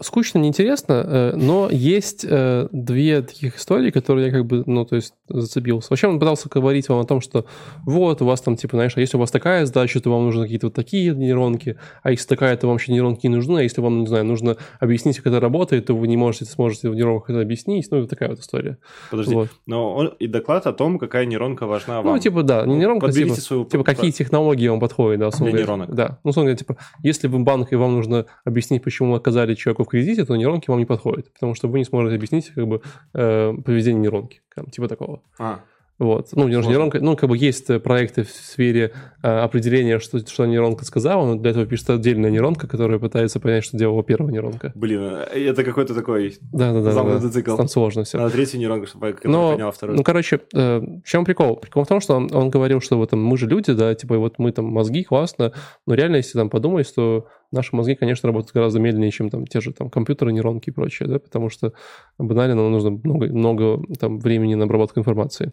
скучно, 0.00 0.38
неинтересно, 0.38 1.04
э, 1.06 1.32
но 1.36 1.68
есть 1.70 2.24
э, 2.28 2.68
две 2.72 3.22
таких 3.22 3.56
истории, 3.56 3.90
которые 3.90 4.26
я 4.26 4.32
как 4.32 4.46
бы, 4.46 4.62
ну, 4.66 4.84
то 4.84 4.96
есть 4.96 5.14
зацепился. 5.28 5.88
Вообще 5.90 6.08
он 6.08 6.18
пытался 6.18 6.48
говорить 6.48 6.88
вам 6.88 7.00
о 7.00 7.04
том, 7.04 7.20
что 7.20 7.46
вот, 7.84 8.22
у 8.22 8.24
вас 8.24 8.40
там, 8.40 8.56
типа, 8.56 8.76
знаешь, 8.76 8.96
а 8.96 9.00
если 9.00 9.16
у 9.16 9.20
вас 9.20 9.30
такая 9.30 9.66
задача, 9.66 10.00
то 10.00 10.10
вам 10.10 10.24
нужны 10.24 10.44
какие-то 10.44 10.66
вот 10.66 10.74
такие 10.74 11.14
нейронки, 11.14 11.78
а 12.02 12.10
если 12.10 12.26
такая, 12.26 12.56
то 12.56 12.66
вам 12.66 12.74
вообще 12.74 12.92
нейронки 12.92 13.26
не 13.26 13.34
нужны, 13.34 13.58
а 13.58 13.62
если 13.62 13.80
вам, 13.80 14.00
не 14.00 14.06
знаю, 14.06 14.24
нужно 14.24 14.56
объяснить, 14.80 15.18
как 15.18 15.26
это 15.26 15.40
работает, 15.40 15.86
то 15.86 15.94
вы 15.94 16.08
не 16.08 16.16
можете, 16.16 16.44
сможете 16.46 16.90
в 16.90 16.94
нейронках 16.94 17.30
это 17.30 17.40
объяснить, 17.40 17.88
ну, 17.90 18.06
такая 18.06 18.30
вот 18.30 18.38
история. 18.38 18.78
Подожди, 19.10 19.34
вот. 19.34 19.48
но 19.66 19.94
он 19.94 20.08
и 20.18 20.26
доклад 20.26 20.66
о 20.66 20.72
том, 20.72 20.98
какая 20.98 21.26
нейронка 21.26 21.66
важна 21.66 22.02
вам. 22.02 22.14
Ну, 22.14 22.18
типа, 22.18 22.42
да, 22.42 22.64
не 22.66 22.76
нейронка, 22.76 23.06
Подберите 23.06 23.34
типа, 23.34 23.44
свою... 23.46 23.64
типа, 23.64 23.84
какие 23.84 24.10
технологии 24.10 24.68
вам 24.68 24.80
подходят, 24.80 25.20
да, 25.20 25.30
Для 25.30 25.38
говоря. 25.38 25.58
нейронок. 25.58 25.94
Да, 25.94 26.18
ну, 26.24 26.32
говоря, 26.32 26.56
типа, 26.56 26.76
если 27.02 27.28
вы 27.28 27.40
банк, 27.40 27.72
и 27.72 27.76
вам 27.76 27.92
нужно 27.92 28.26
объяснить, 28.44 28.82
почему 28.82 29.14
оказали 29.14 29.54
человеку 29.54 29.84
в 29.84 29.89
кредите, 29.90 30.24
то 30.24 30.36
нейронки 30.36 30.70
вам 30.70 30.78
не 30.78 30.86
подходят, 30.86 31.32
потому 31.32 31.54
что 31.54 31.68
вы 31.68 31.78
не 31.78 31.84
сможете 31.84 32.16
объяснить, 32.16 32.48
как 32.54 32.66
бы, 32.66 32.80
э, 33.14 33.52
поведение 33.64 34.02
нейронки, 34.02 34.40
типа 34.70 34.88
такого. 34.88 35.22
А. 35.38 35.60
Вот. 36.00 36.30
Ну, 36.32 36.48
нейронка, 36.48 36.98
ну, 36.98 37.14
как 37.14 37.28
бы 37.28 37.36
есть 37.36 37.68
э, 37.68 37.78
проекты 37.78 38.22
в 38.22 38.30
сфере 38.30 38.92
э, 39.22 39.28
определения, 39.28 39.98
что, 39.98 40.18
что 40.26 40.46
нейронка 40.46 40.86
сказала, 40.86 41.26
но 41.26 41.34
для 41.34 41.50
этого 41.50 41.66
пишется 41.66 41.92
отдельная 41.92 42.30
нейронка, 42.30 42.66
которая 42.66 42.98
пытается 42.98 43.38
понять, 43.38 43.64
что 43.64 43.76
делала 43.76 44.02
первая 44.02 44.32
нейронка. 44.32 44.72
Блин, 44.74 45.02
э, 45.02 45.50
это 45.50 45.62
какой-то 45.62 45.94
такой 45.94 46.38
да, 46.52 46.72
да, 46.72 46.80
да, 46.80 46.92
замкнутый 46.92 47.28
да, 47.28 47.34
цикл. 47.34 47.54
Там 47.54 47.68
сложно 47.68 48.04
все. 48.04 48.18
А 48.18 48.30
третья 48.30 48.56
нейронка, 48.56 48.86
чтобы 48.86 49.14
но, 49.24 49.52
поняла 49.52 49.72
вторую. 49.72 49.98
Ну, 49.98 50.02
короче, 50.02 50.40
э, 50.54 50.78
в 50.78 51.06
чем 51.06 51.26
прикол? 51.26 51.56
Прикол 51.56 51.84
в 51.84 51.88
том, 51.88 52.00
что 52.00 52.16
он, 52.16 52.34
он 52.34 52.48
говорил, 52.48 52.80
что 52.80 52.96
вот, 52.96 53.10
там, 53.10 53.22
мы 53.22 53.36
же 53.36 53.46
люди, 53.46 53.74
да, 53.74 53.94
типа, 53.94 54.16
вот 54.16 54.38
мы 54.38 54.52
там 54.52 54.64
мозги, 54.64 55.04
классно, 55.04 55.52
но 55.86 55.92
реально, 55.92 56.16
если 56.16 56.38
там 56.38 56.48
подумать, 56.48 56.90
то 56.94 57.26
наши 57.52 57.74
мозги, 57.74 57.94
конечно, 57.94 58.26
работают 58.26 58.52
гораздо 58.52 58.80
медленнее, 58.80 59.10
чем 59.10 59.30
там 59.30 59.46
те 59.46 59.60
же 59.60 59.72
там 59.72 59.90
компьютеры, 59.90 60.32
нейронки 60.32 60.70
и 60.70 60.72
прочее, 60.72 61.08
да, 61.08 61.18
потому 61.18 61.50
что 61.50 61.72
банально 62.18 62.54
нам 62.56 62.72
нужно 62.72 62.90
много, 62.90 63.26
много 63.26 63.82
там 63.98 64.18
времени 64.18 64.54
на 64.54 64.64
обработку 64.64 65.00
информации. 65.00 65.52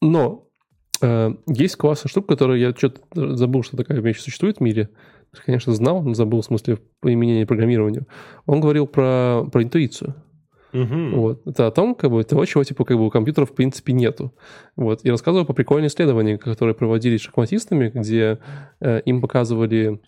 Но 0.00 0.48
э, 1.02 1.30
есть 1.46 1.76
классная 1.76 2.10
штука, 2.10 2.28
которую 2.28 2.60
я 2.60 2.72
что-то 2.74 3.36
забыл, 3.36 3.62
что 3.62 3.76
такая 3.76 4.00
вещь 4.00 4.20
существует 4.20 4.58
в 4.58 4.60
мире. 4.60 4.90
Конечно, 5.44 5.74
знал, 5.74 6.02
но 6.02 6.14
забыл 6.14 6.40
в 6.40 6.44
смысле 6.44 6.78
применения 7.00 7.46
программированию. 7.46 8.06
Он 8.46 8.60
говорил 8.60 8.86
про, 8.86 9.44
про 9.52 9.62
интуицию. 9.62 10.14
Угу. 10.72 11.20
Вот. 11.20 11.46
Это 11.46 11.66
о 11.66 11.70
том, 11.70 11.94
как 11.94 12.10
бы, 12.10 12.22
того, 12.24 12.44
чего 12.44 12.64
типа, 12.64 12.84
как 12.84 12.96
бы, 12.96 13.06
у 13.06 13.10
компьютеров 13.10 13.50
в 13.50 13.54
принципе 13.54 13.92
нету. 13.92 14.34
Вот. 14.76 15.04
И 15.04 15.10
рассказывал 15.10 15.46
по 15.46 15.52
прикольным 15.52 15.88
исследованиям, 15.88 16.38
которые 16.38 16.74
проводились 16.74 17.22
шахматистами, 17.22 17.90
где 17.94 18.38
э, 18.80 19.00
им 19.04 19.20
показывали 19.20 20.00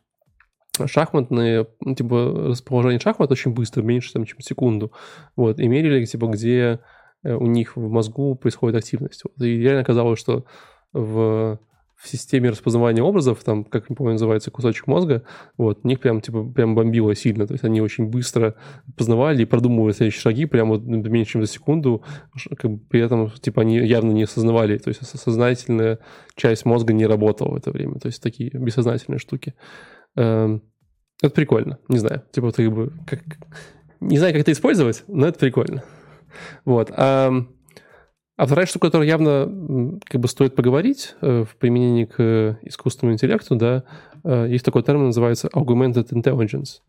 шахматные, 0.87 1.67
ну, 1.81 1.95
типа, 1.95 2.49
расположение 2.49 3.01
шахмат 3.01 3.31
очень 3.31 3.53
быстро, 3.53 3.83
меньше, 3.83 4.13
там, 4.13 4.25
чем 4.25 4.41
секунду. 4.41 4.93
Вот. 5.37 5.59
И 5.61 5.69
мерили, 5.69 6.05
типа, 6.05 6.27
где 6.27 6.81
Э, 7.23 7.35
у 7.35 7.47
них 7.47 7.77
в 7.77 7.89
мозгу 7.89 8.35
происходит 8.35 8.77
активность. 8.77 9.23
Вот. 9.25 9.45
И 9.45 9.59
реально 9.59 9.83
оказалось, 9.83 10.19
что 10.19 10.45
в, 10.93 11.59
в 11.97 12.09
системе 12.09 12.51
распознавания 12.51 13.03
образов, 13.03 13.45
там, 13.45 13.65
как 13.65 13.91
не 13.91 13.97
помню, 13.97 14.13
называется 14.13 14.51
кусочек 14.51 14.87
мозга, 14.87 15.23
вот, 15.59 15.81
у 15.83 15.89
них 15.89 16.01
прям, 16.01 16.21
типа, 16.21 16.45
прям 16.45 16.75
бомбило 16.75 17.15
сильно. 17.15 17.47
То 17.47 17.55
есть 17.55 17.65
они 17.65 17.81
очень 17.81 18.07
быстро 18.07 18.55
познавали 18.97 19.43
и 19.43 19.47
продумывали 19.47 19.93
следующие 19.93 20.23
шаги 20.23 20.47
прямо 20.47 20.77
вот 20.77 20.85
меньше, 20.85 21.33
чем 21.33 21.43
за 21.43 21.53
секунду. 21.53 22.03
Как 22.57 22.71
при 22.89 23.01
этом, 23.01 23.31
типа, 23.31 23.63
они 23.63 23.79
явно 23.79 24.13
не 24.13 24.25
осознавали. 24.25 24.79
То 24.79 24.89
есть 24.89 25.05
сознательная 25.07 25.99
часть 26.37 26.65
мозга 26.65 26.93
не 26.93 27.07
работала 27.07 27.51
в 27.53 27.57
это 27.57 27.71
время. 27.71 27.99
То 27.99 28.07
есть 28.07 28.23
такие 28.23 28.51
бессознательные 28.51 29.19
штуки. 29.19 29.55
Эм, 30.17 30.63
это 31.23 31.35
прикольно. 31.35 31.79
Не 31.89 31.99
знаю. 31.99 32.23
Типа, 32.33 32.53
ты 32.53 32.65
как 32.67 32.75
бы... 32.75 32.93
Как... 33.07 33.21
Не 34.01 34.19
знаю, 34.19 34.33
как 34.33 34.43
это 34.43 34.53
использовать, 34.53 35.05
но 35.09 35.27
это 35.27 35.39
прикольно. 35.39 35.85
Вот. 36.65 36.91
А, 36.97 37.33
а 38.37 38.47
вторая 38.47 38.67
штука, 38.67 38.87
которую 38.87 39.09
явно 39.09 39.99
как 40.07 40.21
бы 40.21 40.29
стоит 40.29 40.55
поговорить 40.55 41.15
э, 41.21 41.45
в 41.45 41.57
применении 41.57 42.07
к 42.07 42.59
искусственному 42.63 43.15
интеллекту, 43.15 43.57
да, 43.57 43.85
э, 44.25 44.47
есть 44.49 44.65
такой 44.65 44.83
термин, 44.83 45.07
называется 45.07 45.49
augmented 45.49 46.09
intelligence. 46.13 46.81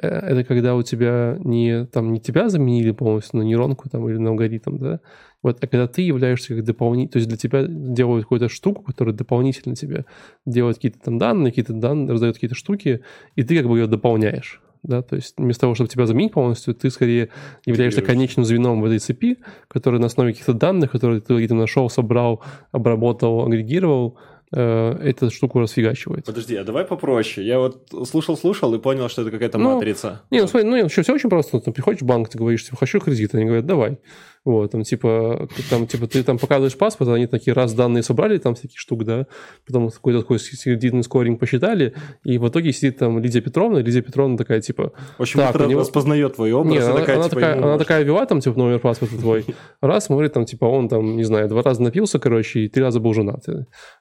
Э, 0.00 0.08
это 0.08 0.44
когда 0.44 0.74
у 0.74 0.82
тебя 0.82 1.36
не, 1.44 1.86
там, 1.86 2.12
не 2.12 2.20
тебя 2.20 2.48
заменили 2.48 2.90
полностью 2.90 3.38
на 3.38 3.42
нейронку 3.42 3.88
там, 3.88 4.08
или 4.08 4.16
на 4.16 4.30
алгоритм, 4.30 4.78
да, 4.78 5.00
вот, 5.42 5.62
а 5.62 5.66
когда 5.66 5.86
ты 5.86 6.02
являешься 6.02 6.54
как 6.54 6.64
дополнительный, 6.64 7.12
то 7.12 7.16
есть 7.18 7.28
для 7.28 7.38
тебя 7.38 7.64
делают 7.66 8.24
какую-то 8.24 8.48
штуку, 8.48 8.82
которая 8.82 9.14
дополнительно 9.14 9.74
тебе 9.74 10.04
делает 10.46 10.76
какие-то 10.76 11.00
там 11.00 11.18
данные, 11.18 11.50
какие-то 11.50 11.72
данные, 11.72 12.12
раздает 12.12 12.34
какие-то 12.34 12.56
штуки, 12.56 13.00
и 13.36 13.42
ты 13.42 13.56
как 13.56 13.66
бы 13.66 13.78
ее 13.78 13.86
дополняешь 13.86 14.60
да, 14.82 15.02
то 15.02 15.16
есть 15.16 15.34
вместо 15.36 15.62
того, 15.62 15.74
чтобы 15.74 15.88
тебя 15.90 16.06
заменить 16.06 16.32
полностью, 16.32 16.74
ты 16.74 16.90
скорее 16.90 17.28
являешься 17.66 18.02
конечным 18.02 18.44
звеном 18.44 18.80
в 18.80 18.84
этой 18.86 18.98
цепи, 18.98 19.38
который 19.68 20.00
на 20.00 20.06
основе 20.06 20.32
каких-то 20.32 20.54
данных, 20.54 20.90
которые 20.90 21.20
ты 21.20 21.36
где-то 21.36 21.54
нашел, 21.54 21.90
собрал, 21.90 22.42
обработал, 22.72 23.44
агрегировал, 23.44 24.16
Э, 24.52 24.96
эту 25.00 25.30
штуку 25.30 25.60
расфигачивает. 25.60 26.24
Подожди, 26.24 26.56
а 26.56 26.64
давай 26.64 26.84
попроще. 26.84 27.46
Я 27.46 27.60
вот 27.60 27.88
слушал-слушал 28.08 28.74
и 28.74 28.80
понял, 28.80 29.08
что 29.08 29.22
это 29.22 29.30
какая-то 29.30 29.58
ну, 29.58 29.76
матрица. 29.76 30.22
Не, 30.30 30.40
ну 30.40 30.48
смотри, 30.48 30.68
ну 30.68 30.88
все, 30.88 31.02
все 31.02 31.14
очень 31.14 31.30
просто. 31.30 31.60
Ты 31.60 31.70
приходишь 31.70 32.00
в 32.00 32.04
банк, 32.04 32.28
ты 32.28 32.38
говоришь, 32.38 32.64
типа, 32.64 32.76
хочу 32.76 32.98
кредит, 32.98 33.32
они 33.34 33.44
говорят, 33.44 33.66
давай. 33.66 33.98
Вот, 34.42 34.70
там, 34.70 34.84
типа, 34.84 35.48
там, 35.68 35.86
типа, 35.86 36.06
ты 36.06 36.22
там 36.22 36.38
показываешь 36.38 36.76
паспорт, 36.76 37.10
они 37.10 37.26
такие 37.26 37.52
раз 37.52 37.74
данные 37.74 38.02
собрали, 38.02 38.38
там 38.38 38.54
всяких 38.54 38.78
штук, 38.78 39.04
да, 39.04 39.26
потом 39.66 39.90
какой-то 39.90 40.22
такой 40.22 40.38
кредитный 40.38 41.02
скоринг 41.02 41.38
посчитали, 41.38 41.92
и 42.24 42.38
в 42.38 42.48
итоге 42.48 42.72
сидит 42.72 42.96
там 42.96 43.18
Лидия 43.18 43.42
Петровна, 43.42 43.80
Лидия 43.80 44.00
Петровна 44.00 44.38
такая, 44.38 44.62
типа... 44.62 44.92
В 45.18 45.22
общем, 45.22 45.40
так, 45.40 45.60
него... 45.68 45.80
распознает 45.80 46.36
твой 46.36 46.52
образ, 46.52 46.72
Нет, 46.72 46.84
она, 46.84 47.00
такая, 47.00 47.16
она, 47.16 47.24
типа, 47.24 47.34
такая, 47.34 47.56
она 47.58 47.78
такая 47.78 48.02
вела, 48.02 48.24
там, 48.24 48.40
типа, 48.40 48.58
номер 48.58 48.78
паспорта 48.78 49.18
твой, 49.18 49.44
раз, 49.82 50.06
смотрит, 50.06 50.32
там, 50.32 50.46
типа, 50.46 50.64
он 50.64 50.88
там, 50.88 51.16
не 51.16 51.24
знаю, 51.24 51.46
два 51.50 51.60
раза 51.60 51.82
напился, 51.82 52.18
короче, 52.18 52.60
и 52.60 52.68
три 52.68 52.82
раза 52.82 52.98
был 52.98 53.12
женат. 53.12 53.44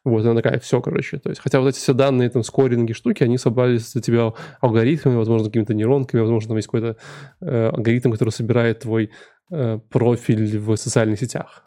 Вот, 0.05 0.25
она 0.25 0.35
такая, 0.41 0.59
все, 0.59 0.79
короче, 0.79 1.17
то 1.17 1.29
есть, 1.29 1.41
хотя 1.41 1.59
вот 1.59 1.67
эти 1.67 1.79
все 1.79 1.93
данные, 1.93 2.29
там, 2.29 2.43
скоринги, 2.43 2.93
штуки, 2.93 3.23
они 3.23 3.37
собрались 3.37 3.91
за 3.91 3.99
тебя 4.01 4.31
алгоритмами, 4.61 5.17
возможно, 5.17 5.47
какими-то 5.47 5.73
нейронками, 5.73 6.21
возможно, 6.21 6.47
там 6.47 6.57
есть 6.57 6.67
какой-то 6.69 6.95
э, 7.41 7.69
алгоритм, 7.73 8.11
который 8.11 8.29
собирает 8.29 8.79
твой 8.79 9.11
профиль 9.89 10.59
в 10.59 10.75
социальных 10.75 11.19
сетях. 11.19 11.63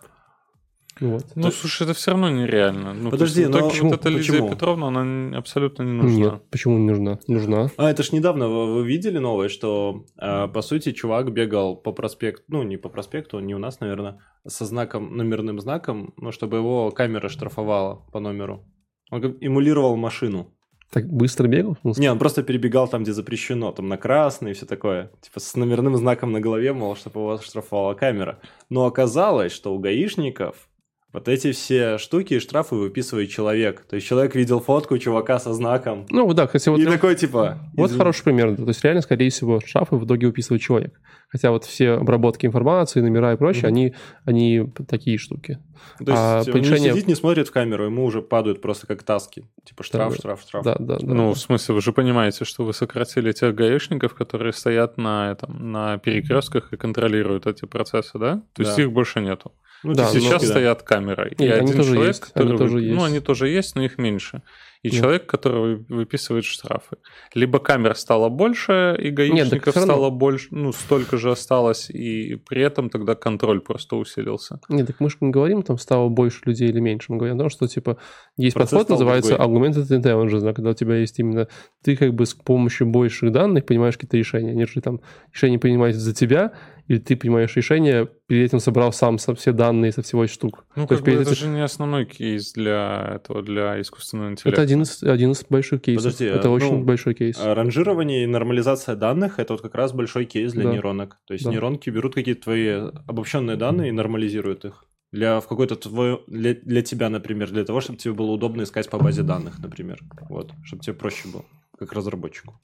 Вот. 1.00 1.24
Ну, 1.34 1.42
То... 1.42 1.50
слушай, 1.50 1.82
это 1.82 1.94
все 1.94 2.12
равно 2.12 2.30
нереально. 2.30 2.94
Ну, 2.94 3.10
Подожди, 3.10 3.46
но 3.46 3.68
почему? 3.68 3.90
вот 3.90 4.00
эта 4.00 4.08
Лидия 4.08 4.32
почему? 4.32 4.50
Петровна, 4.50 4.88
она 4.88 5.36
абсолютно 5.36 5.82
не 5.82 5.92
нужна. 5.92 6.18
Нет, 6.18 6.42
почему 6.50 6.78
не 6.78 6.90
нужна? 6.90 7.18
Нужна. 7.26 7.70
А, 7.76 7.90
это 7.90 8.02
ж 8.02 8.12
недавно 8.12 8.48
вы, 8.48 8.74
вы 8.74 8.86
видели 8.86 9.18
новое, 9.18 9.48
что, 9.48 10.04
э, 10.20 10.48
по 10.48 10.62
сути, 10.62 10.92
чувак 10.92 11.32
бегал 11.32 11.76
по 11.76 11.92
проспекту, 11.92 12.44
ну, 12.48 12.62
не 12.62 12.76
по 12.76 12.88
проспекту, 12.88 13.40
не 13.40 13.54
у 13.54 13.58
нас, 13.58 13.80
наверное, 13.80 14.20
со 14.46 14.64
знаком, 14.64 15.16
номерным 15.16 15.60
знаком, 15.60 16.14
ну, 16.18 16.30
чтобы 16.30 16.58
его 16.58 16.90
камера 16.90 17.28
штрафовала 17.28 18.06
по 18.12 18.20
номеру. 18.20 18.64
Он 19.10 19.36
эмулировал 19.40 19.96
машину. 19.96 20.54
Так 20.92 21.06
быстро 21.10 21.48
бегал? 21.48 21.78
Ну, 21.82 21.94
Не, 21.96 22.12
он 22.12 22.18
просто 22.18 22.42
перебегал 22.42 22.86
там, 22.86 23.02
где 23.02 23.14
запрещено, 23.14 23.72
там 23.72 23.88
на 23.88 23.96
красный 23.96 24.50
и 24.50 24.54
все 24.54 24.66
такое. 24.66 25.10
Типа 25.22 25.40
с 25.40 25.56
номерным 25.56 25.96
знаком 25.96 26.32
на 26.32 26.40
голове, 26.40 26.74
мол, 26.74 26.96
чтобы 26.96 27.20
его 27.20 27.38
штрафовала 27.38 27.94
камера. 27.94 28.40
Но 28.68 28.84
оказалось, 28.84 29.52
что 29.52 29.74
у 29.74 29.78
гаишников 29.78 30.68
вот 31.10 31.28
эти 31.28 31.52
все 31.52 31.96
штуки 31.96 32.34
и 32.34 32.40
штрафы 32.40 32.74
выписывает 32.74 33.30
человек. 33.30 33.86
То 33.88 33.96
есть 33.96 34.06
человек 34.06 34.34
видел 34.34 34.60
фотку 34.60 34.98
чувака 34.98 35.38
со 35.38 35.54
знаком. 35.54 36.06
Ну 36.10 36.30
да, 36.34 36.46
хотя 36.46 36.70
вот, 36.70 36.80
и 36.80 36.84
такой 36.84 37.14
типа... 37.14 37.58
вот 37.74 37.86
извини. 37.86 37.98
хороший 37.98 38.24
пример. 38.24 38.56
То 38.56 38.68
есть 38.68 38.84
реально, 38.84 39.00
скорее 39.00 39.30
всего, 39.30 39.60
штрафы 39.64 39.96
в 39.96 40.04
итоге 40.04 40.26
выписывает 40.26 40.62
человек. 40.62 41.00
Хотя 41.32 41.50
вот 41.50 41.64
все 41.64 41.92
обработки 41.92 42.44
информации, 42.44 43.00
номера 43.00 43.32
и 43.32 43.36
прочее, 43.38 43.62
Мгм. 43.62 43.68
они, 43.68 43.94
они 44.26 44.70
такие 44.86 45.16
штуки. 45.16 45.58
То 45.98 46.04
есть 46.04 46.16
а 46.16 46.38
он 46.40 46.44
повышение- 46.52 46.80
не 46.80 46.90
сидит, 46.90 47.06
не 47.08 47.14
смотрит 47.14 47.48
в 47.48 47.52
камеру, 47.52 47.86
ему 47.86 48.04
уже 48.04 48.20
падают 48.20 48.60
просто 48.60 48.86
как 48.86 49.02
таски. 49.02 49.46
Типа 49.64 49.82
штраф, 49.82 50.12
Да, 50.12 50.18
штраф, 50.18 50.42
штраф. 50.42 50.64
Да, 50.64 50.76
да, 50.78 50.98
да. 51.00 51.06
Ну, 51.14 51.32
в 51.32 51.38
смысле, 51.38 51.74
вы 51.74 51.80
же 51.80 51.92
понимаете, 51.94 52.44
что 52.44 52.64
вы 52.64 52.74
сократили 52.74 53.32
тех 53.32 53.54
гаишников, 53.54 54.14
которые 54.14 54.52
стоят 54.52 54.98
на, 54.98 55.32
этом, 55.32 55.72
на 55.72 55.96
перекрестках 55.98 56.72
и 56.72 56.76
контролируют 56.76 57.46
эти 57.46 57.64
процессы, 57.64 58.18
да? 58.18 58.42
То 58.52 58.62
есть 58.62 58.76
Да. 58.76 58.82
их 58.82 58.92
больше 58.92 59.20
нету. 59.22 59.52
Ну, 59.84 59.94
Да, 59.94 60.06
Сейчас 60.06 60.42
да. 60.42 60.48
стоят 60.48 60.82
камерой. 60.82 61.34
Нет, 61.38 61.60
они 61.60 61.72
тоже 61.72 61.94
человек, 61.94 62.08
есть, 62.08 62.20
который 62.20 62.48
они 62.50 62.58
тоже 62.58 62.74
вы- 62.74 62.82
есть. 62.82 62.94
Ну, 62.96 63.04
они 63.04 63.18
тоже 63.20 63.48
есть, 63.48 63.74
но 63.74 63.82
их 63.82 63.98
меньше. 63.98 64.42
И 64.82 64.90
Нет. 64.90 65.00
человек, 65.00 65.26
который 65.26 65.76
вы- 65.76 65.84
выписывает 65.88 66.44
штрафы. 66.44 66.96
Либо 67.34 67.60
камер 67.60 67.94
стало 67.94 68.28
больше, 68.28 68.96
и 69.00 69.10
гаишников 69.10 69.76
равно. 69.76 69.92
стало 69.92 70.10
больше, 70.10 70.48
ну, 70.50 70.72
столько 70.72 71.18
же 71.18 71.30
осталось, 71.30 71.88
и 71.88 72.34
при 72.34 72.62
этом 72.62 72.90
тогда 72.90 73.14
контроль 73.14 73.60
просто 73.60 73.94
усилился. 73.94 74.58
Нет, 74.68 74.88
так 74.88 74.98
мы 74.98 75.08
же 75.08 75.18
не 75.20 75.30
говорим, 75.30 75.62
там 75.62 75.78
стало 75.78 76.08
больше 76.08 76.40
людей 76.46 76.68
или 76.68 76.80
меньше. 76.80 77.12
Мы 77.12 77.18
говорим 77.18 77.36
о 77.36 77.38
том, 77.38 77.48
что, 77.48 77.68
типа, 77.68 77.96
есть 78.36 78.54
Процесс 78.54 78.70
подход, 78.80 78.88
называется 78.90 79.36
другой. 79.36 79.70
augmented 79.70 79.88
intelligence, 79.88 80.40
да, 80.40 80.52
когда 80.52 80.70
у 80.70 80.74
тебя 80.74 80.96
есть 80.96 81.16
именно... 81.20 81.46
Ты 81.84 81.96
как 81.96 82.12
бы 82.14 82.26
с 82.26 82.34
помощью 82.34 82.88
больших 82.88 83.30
данных 83.30 83.66
понимаешь 83.66 83.94
какие-то 83.94 84.16
решения, 84.16 84.52
нежели 84.52 84.80
там 84.80 85.00
решение 85.32 85.60
принимается 85.60 86.00
за 86.00 86.12
тебя, 86.12 86.52
или 86.88 86.98
ты 86.98 87.16
принимаешь 87.16 87.54
решение, 87.56 88.08
перед 88.26 88.46
этим 88.46 88.60
собрал 88.60 88.92
сам 88.92 89.18
со 89.18 89.34
все 89.34 89.52
данные 89.52 89.92
со 89.92 90.02
всего 90.02 90.26
штук. 90.26 90.64
Ну, 90.76 90.86
То 90.86 90.96
как 90.96 91.04
бы 91.04 91.12
это 91.12 91.22
этим- 91.22 91.34
же 91.34 91.48
не 91.48 91.62
основной 91.62 92.04
кейс 92.04 92.52
для 92.52 93.12
этого, 93.16 93.42
для 93.42 93.80
искусственного 93.80 94.30
интеллекта. 94.30 94.60
Это 94.60 94.62
один 94.62 94.82
из, 94.82 95.02
один 95.02 95.32
из 95.32 95.44
больших 95.48 95.82
кейсов. 95.82 96.04
Подожди, 96.04 96.24
это 96.26 96.48
а, 96.48 96.50
очень 96.50 96.78
ну, 96.78 96.84
большой 96.84 97.14
кейс. 97.14 97.36
А 97.40 97.54
Ранжирование 97.54 98.24
и 98.24 98.26
нормализация 98.26 98.96
данных 98.96 99.38
это 99.38 99.54
вот 99.54 99.62
как 99.62 99.74
раз 99.74 99.92
большой 99.92 100.24
кейс 100.24 100.52
для 100.52 100.64
Да. 100.64 100.72
нейронок. 100.72 101.18
То 101.26 101.34
есть 101.34 101.44
Да. 101.44 101.50
нейронки 101.50 101.90
берут 101.90 102.14
какие-то 102.14 102.42
твои 102.42 102.68
обобщенные 103.06 103.56
данные 103.56 103.88
и 103.90 103.92
нормализируют 103.92 104.64
их. 104.64 104.84
Для 105.12 105.40
в 105.40 105.46
какой-то 105.48 105.76
твой 105.76 106.22
для, 106.26 106.54
для 106.54 106.82
тебя, 106.82 107.10
например, 107.10 107.50
для 107.50 107.64
того, 107.64 107.80
чтобы 107.82 107.98
тебе 107.98 108.14
было 108.14 108.30
удобно 108.30 108.62
искать 108.62 108.88
по 108.88 108.98
базе 108.98 109.22
данных, 109.22 109.58
например. 109.58 110.00
Вот, 110.30 110.52
чтобы 110.64 110.82
тебе 110.82 110.94
проще 110.94 111.28
было, 111.28 111.44
как 111.78 111.92
разработчику. 111.92 112.58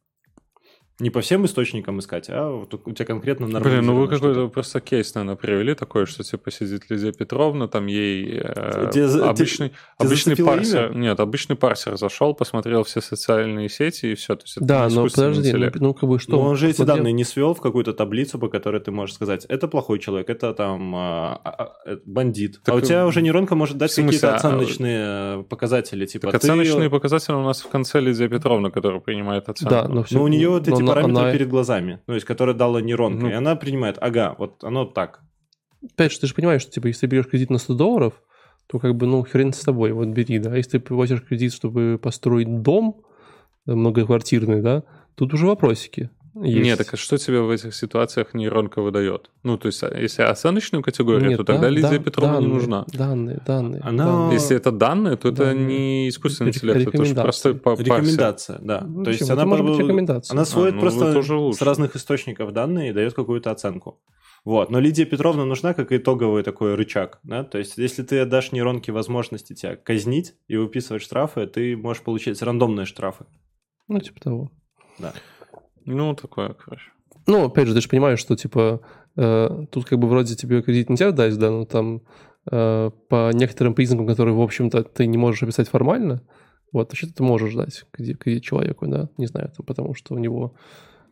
Не 1.01 1.11
по 1.11 1.21
всем 1.21 1.45
источникам 1.45 2.01
искать, 2.01 2.27
а 2.29 2.51
вот 2.51 2.75
у 2.75 2.93
тебя 2.93 3.05
конкретно 3.05 3.47
Блин, 3.61 3.87
ну 3.87 3.95
вы 3.95 4.09
какой-то 4.09 4.49
просто 4.49 4.81
кейс, 4.81 5.15
наверное, 5.15 5.37
привели 5.37 5.75
такой, 5.75 6.07
что 6.07 6.25
типа 6.25 6.51
сидит 6.51 6.91
Лидия 6.91 7.13
Петровна, 7.13 7.69
там 7.69 7.87
ей 7.87 8.41
э, 8.43 8.91
за- 9.07 9.31
обычный, 9.31 9.69
тебе 9.69 9.79
обычный 9.99 10.37
парсер, 10.37 10.97
нет, 10.97 11.21
обычный 11.21 11.55
парсер 11.55 11.97
зашел, 11.97 12.35
посмотрел 12.35 12.83
все 12.83 13.01
социальные 13.01 13.69
сети 13.69 14.07
и 14.07 14.15
все. 14.17 14.35
То 14.35 14.43
есть 14.43 14.57
это 14.57 14.67
Да, 14.67 14.89
но 14.89 15.05
подожди, 15.05 15.41
ну, 15.43 15.47
интеллект. 15.49 15.77
ну 15.81 15.95
как 15.95 16.09
бы 16.09 16.19
что? 16.19 16.33
Но 16.33 16.41
он 16.41 16.57
же 16.57 16.69
эти 16.69 16.83
данные 16.83 17.13
не 17.13 17.23
свел 17.25 17.55
в 17.55 17.61
какую-то 17.61 17.93
таблицу, 17.93 18.41
по 18.41 18.49
которой 18.49 18.81
ты 18.81 18.91
можешь 18.91 19.15
сказать, 19.15 19.45
это 19.49 19.69
плохой 19.69 20.01
человек, 20.01 20.29
это 20.29 20.53
там 20.53 20.97
а, 20.97 21.41
а, 21.45 21.51
а, 21.51 21.73
э, 21.87 21.99
бандит. 22.07 22.61
Так, 22.65 22.75
а 22.75 22.79
у 22.79 22.81
тебя 22.81 23.03
э, 23.03 23.07
уже 23.07 23.23
нейронка 23.23 23.55
может 23.55 23.77
дать 23.77 23.95
какие-то 23.95 24.33
а, 24.33 24.37
оценочные 24.37 24.99
э, 25.41 25.43
показатели, 25.49 26.07
типа 26.07 26.33
Так 26.33 26.41
ты- 26.41 26.47
оценочные 26.49 26.91
показатели 26.91 27.35
у 27.35 27.43
нас 27.45 27.61
в 27.63 27.69
конце 27.69 28.01
Лидия 28.01 28.29
Петровна, 28.29 28.71
которая 28.71 28.99
принимает 29.01 29.49
оценку. 29.49 29.71
Да, 29.71 29.87
но, 29.87 30.03
всё- 30.03 30.19
Но 30.19 30.25
у 30.25 30.29
нее 30.29 30.49
вот 30.49 30.67
эти 30.67 30.88
она- 30.93 31.03
параметры 31.03 31.23
она- 31.25 31.33
перед 31.33 31.49
глазами, 31.49 32.01
ну, 32.07 32.15
есть, 32.15 32.27
которые 32.27 32.55
дала 32.57 32.81
нейронка, 32.81 33.25
Ну. 33.27 33.31
и 33.31 33.33
она 33.33 33.57
принимает, 33.57 33.97
ага, 34.01 34.35
вот 34.39 34.65
оно 34.65 34.85
так. 34.85 35.21
Опять 35.95 36.13
же, 36.13 36.21
ты 36.21 36.27
же 36.27 36.35
понимаешь, 36.35 36.63
что, 36.63 36.73
типа, 36.73 36.89
если 36.89 37.01
ты 37.01 37.07
берешь 37.07 37.27
кредит 37.29 37.51
на 37.51 37.59
100 37.59 37.75
долларов, 37.75 38.15
то 38.67 38.79
как 38.79 38.95
бы, 38.97 39.07
ну, 39.07 39.23
хрен 39.23 39.53
с 39.53 39.61
тобой, 39.61 39.93
вот 39.93 40.09
бери, 40.09 40.39
да. 40.39 40.55
Если 40.57 40.79
ты 40.79 40.93
возишь 40.95 41.23
кредит, 41.23 41.53
чтобы 41.55 41.99
построить 42.03 42.63
дом 42.63 43.03
э, 43.67 43.75
многоквартирный, 43.75 44.61
да, 44.63 44.83
тут 45.15 45.35
уже 45.35 45.47
вопросики 45.47 46.11
есть. 46.45 46.65
Нет, 46.65 46.79
так 46.79 46.95
а 46.95 46.97
что 46.97 47.17
тебе 47.19 47.41
в 47.41 47.51
этих 47.51 47.75
ситуациях 47.75 48.35
нейронка 48.35 48.83
выдает? 48.83 49.31
Ну, 49.43 49.57
то 49.59 49.67
есть, 49.67 49.83
а 49.83 49.89
если 49.99 50.23
оценочную 50.23 50.83
категорию, 50.83 51.31
Нет, 51.31 51.39
то 51.39 51.45
тогда 51.45 51.63
да- 51.63 51.69
Лидия 51.71 51.99
да- 51.99 51.99
Петровна 51.99 52.37
не 52.39 52.43
данные, 52.43 52.55
нужна. 52.55 52.85
Данные, 52.93 53.43
данные. 53.47 53.81
Она- 53.85 54.05
данные. 54.07 54.33
Если 54.35 54.57
это 54.57 54.71
данные, 54.73 55.17
то 55.17 55.29
это 55.29 55.45
Данные. 55.47 55.67
не 55.67 56.09
искусственный 56.09 56.51
интеллект, 56.51 56.89
это 56.95 57.05
же 57.05 57.15
па- 57.15 57.23
парсер. 57.23 57.55
Рекомендация, 57.85 58.59
да. 58.61 58.81
Ну, 58.87 59.05
То 59.05 59.11
есть 59.11 59.23
она, 59.31 59.43
Это 59.43 59.47
может 59.47 59.67
быть 59.67 59.77
по- 59.77 59.83
рекомендация. 59.83 60.35
она 60.35 60.45
сводит 60.45 60.73
А, 60.73 60.77
ну, 60.77 60.81
просто 60.81 61.05
это 61.07 61.53
с 61.53 61.63
разных 61.63 61.97
источников 61.97 62.53
данные 62.53 62.91
и 62.91 62.93
дает 62.93 63.15
какую-то 63.15 63.51
оценку. 63.51 64.01
Вот. 64.45 64.71
Но 64.71 64.79
Лидия 64.81 65.05
Петровна 65.05 65.45
нужна 65.45 65.75
как 65.75 65.93
итоговый 65.93 66.43
такой 66.43 66.75
рычаг. 66.75 67.19
Да? 67.23 67.43
То 67.45 67.59
есть, 67.59 67.77
если 67.77 68.03
ты 68.03 68.21
отдашь 68.21 68.53
нейронке 68.53 68.93
возможности 68.93 69.53
тебя 69.55 69.77
казнить 69.77 70.35
и 70.47 70.57
выписывать 70.57 71.03
штрафы, 71.03 71.47
ты 71.47 71.77
можешь 71.77 72.03
получить 72.03 72.41
рандомные 72.41 72.87
штрафы. 72.87 73.27
Ну, 73.89 73.99
типа 74.01 74.21
того. 74.21 74.51
Да. 74.99 75.13
Ну, 75.89 76.15
такое, 76.15 76.51
короче. 76.53 76.91
Ну, 77.27 77.47
опять 77.47 77.67
же, 77.67 77.75
ты 77.75 77.81
же 77.81 77.89
понимаешь, 77.89 78.19
что, 78.19 78.37
типа, 78.37 78.81
э, 79.17 79.65
тут 79.71 79.85
как 79.87 79.99
бы 79.99 80.09
вроде 80.09 80.35
тебе 80.35 80.63
кредит 80.63 80.91
нельзя 80.91 81.13
дать, 81.13 81.39
да, 81.39 81.51
но 81.51 81.65
там 81.65 82.03
э, 82.51 82.91
по 83.09 83.31
некоторым 83.33 83.75
признакам, 83.75 84.07
которые, 84.07 84.35
в 84.35 84.41
общем-то, 84.41 84.83
ты 84.85 85.07
не 85.07 85.17
можешь 85.17 85.43
описать 85.43 85.69
формально, 85.69 86.23
вот, 86.73 86.91
вообще 86.91 87.07
ты 87.07 87.23
можешь 87.23 87.55
дать 87.55 87.87
кредит, 87.91 88.19
кредит 88.19 88.45
человеку, 88.45 88.87
да, 88.87 89.09
не 89.17 89.27
знаю, 89.27 89.51
там, 89.57 89.65
потому 89.65 89.95
что 89.95 90.15
у 90.15 90.19
него 90.19 90.55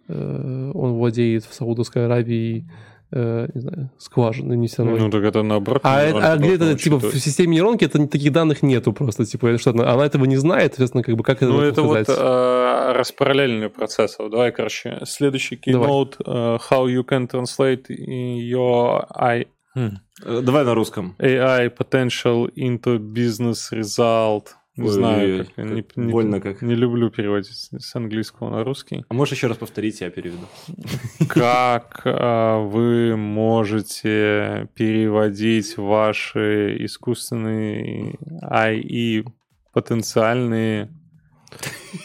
э, 0.09 0.71
он 0.75 0.93
владеет 0.93 1.45
в 1.45 1.55
Саудовской 1.55 2.05
Аравии, 2.05 2.71
э, 3.13 3.49
не 3.55 3.61
знаю, 3.61 3.91
скважиной 3.99 4.57
нефтяной. 4.57 4.99
Ну, 4.99 5.11
так 5.11 5.23
это 5.25 5.43
наоборот. 5.43 5.81
а, 5.85 6.03
это- 6.03 6.33
а 6.33 6.37
где-то, 6.37 6.77
типа, 6.77 6.99
в 6.99 7.15
системе 7.19 7.55
нейронки 7.57 7.85
это 7.85 8.07
таких 8.09 8.33
данных 8.33 8.63
нету 8.63 8.93
просто, 8.93 9.25
типа, 9.25 9.57
что 9.59 9.71
она, 9.71 9.93
она 9.93 10.05
этого 10.07 10.25
не 10.25 10.37
знает, 10.37 10.73
соответственно, 10.73 11.03
как 11.05 11.17
бы, 11.17 11.23
как 11.25 11.37
это 11.43 11.53
Ну, 11.53 11.61
это 11.61 11.83
вот 11.83 12.03
сказать? 12.03 12.19
э, 12.21 12.93
распараллельный 12.93 13.69
процесс. 13.69 14.17
Давай, 14.19 14.53
короче, 14.53 14.99
следующий 15.05 15.61
Давай. 15.67 15.89
keynote. 15.89 16.15
э, 16.25 16.59
how 16.71 16.87
you 16.87 17.05
can 17.05 17.29
translate 17.31 17.87
your 17.89 19.07
I- 19.15 19.47
хм, 19.75 19.99
Э, 20.25 20.41
Давай 20.41 20.65
на 20.65 20.75
русском. 20.75 21.15
AI 21.19 21.69
potential 21.69 22.49
into 22.57 22.99
business 22.99 23.71
result. 23.73 24.47
Не 24.77 24.89
Ой, 24.89 24.93
знаю, 24.93 25.39
ой, 25.39 25.45
как, 25.47 25.55
как 25.55 25.65
не, 25.65 25.85
не- 26.07 26.13
больно 26.13 26.41
как. 26.41 26.61
не 26.61 26.75
люблю 26.75 27.09
переводить 27.11 27.71
с 27.79 27.97
английского 27.97 28.51
на 28.51 28.63
русский. 28.63 29.05
А 29.09 29.15
можешь 29.15 29.33
еще 29.35 29.47
раз 29.47 29.57
повторить, 29.57 30.03
я 30.03 30.11
переведу. 30.11 30.47
Как 31.29 32.03
э, 32.05 32.59
вы 32.69 33.17
можете 33.17 34.69
переводить 34.75 35.79
ваши 35.79 36.77
искусственные 36.85 38.17
AI 38.43 39.25
потенциальные 39.73 40.91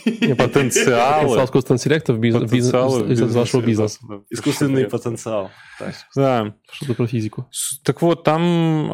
потенциалы. 0.05 0.35
Потенциал 0.35 1.45
искусственного 1.45 1.77
интеллекта 1.77 2.13
в 2.13 2.19
бизнес, 2.19 2.49
потенциалы 2.49 3.07
бизнес, 3.07 3.19
в 3.27 3.31
из 3.31 3.35
вашего 3.35 3.61
бизнеса. 3.61 3.99
Искусственный 4.29 4.85
потенциал. 4.85 5.51
Да. 6.15 6.55
Что-то 6.71 6.93
про 6.93 7.07
физику. 7.07 7.47
Так 7.83 8.01
вот, 8.01 8.23
там 8.23 8.91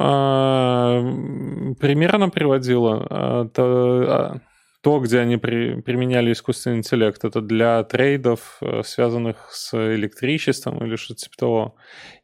примерно 1.80 2.30
приводило 2.30 3.08
а, 3.10 3.46
то, 3.50 3.64
а, 4.08 4.42
то, 4.82 5.00
где 5.00 5.20
они 5.20 5.38
при- 5.38 5.82
применяли 5.82 6.32
искусственный 6.32 6.78
интеллект, 6.78 7.24
это 7.26 7.42
для 7.42 7.84
трейдов, 7.84 8.58
э, 8.62 8.84
связанных 8.84 9.50
с 9.52 9.74
электричеством 9.96 10.84
или 10.86 10.96
что-то 10.96 11.22
типа 11.22 11.36
того. 11.38 11.76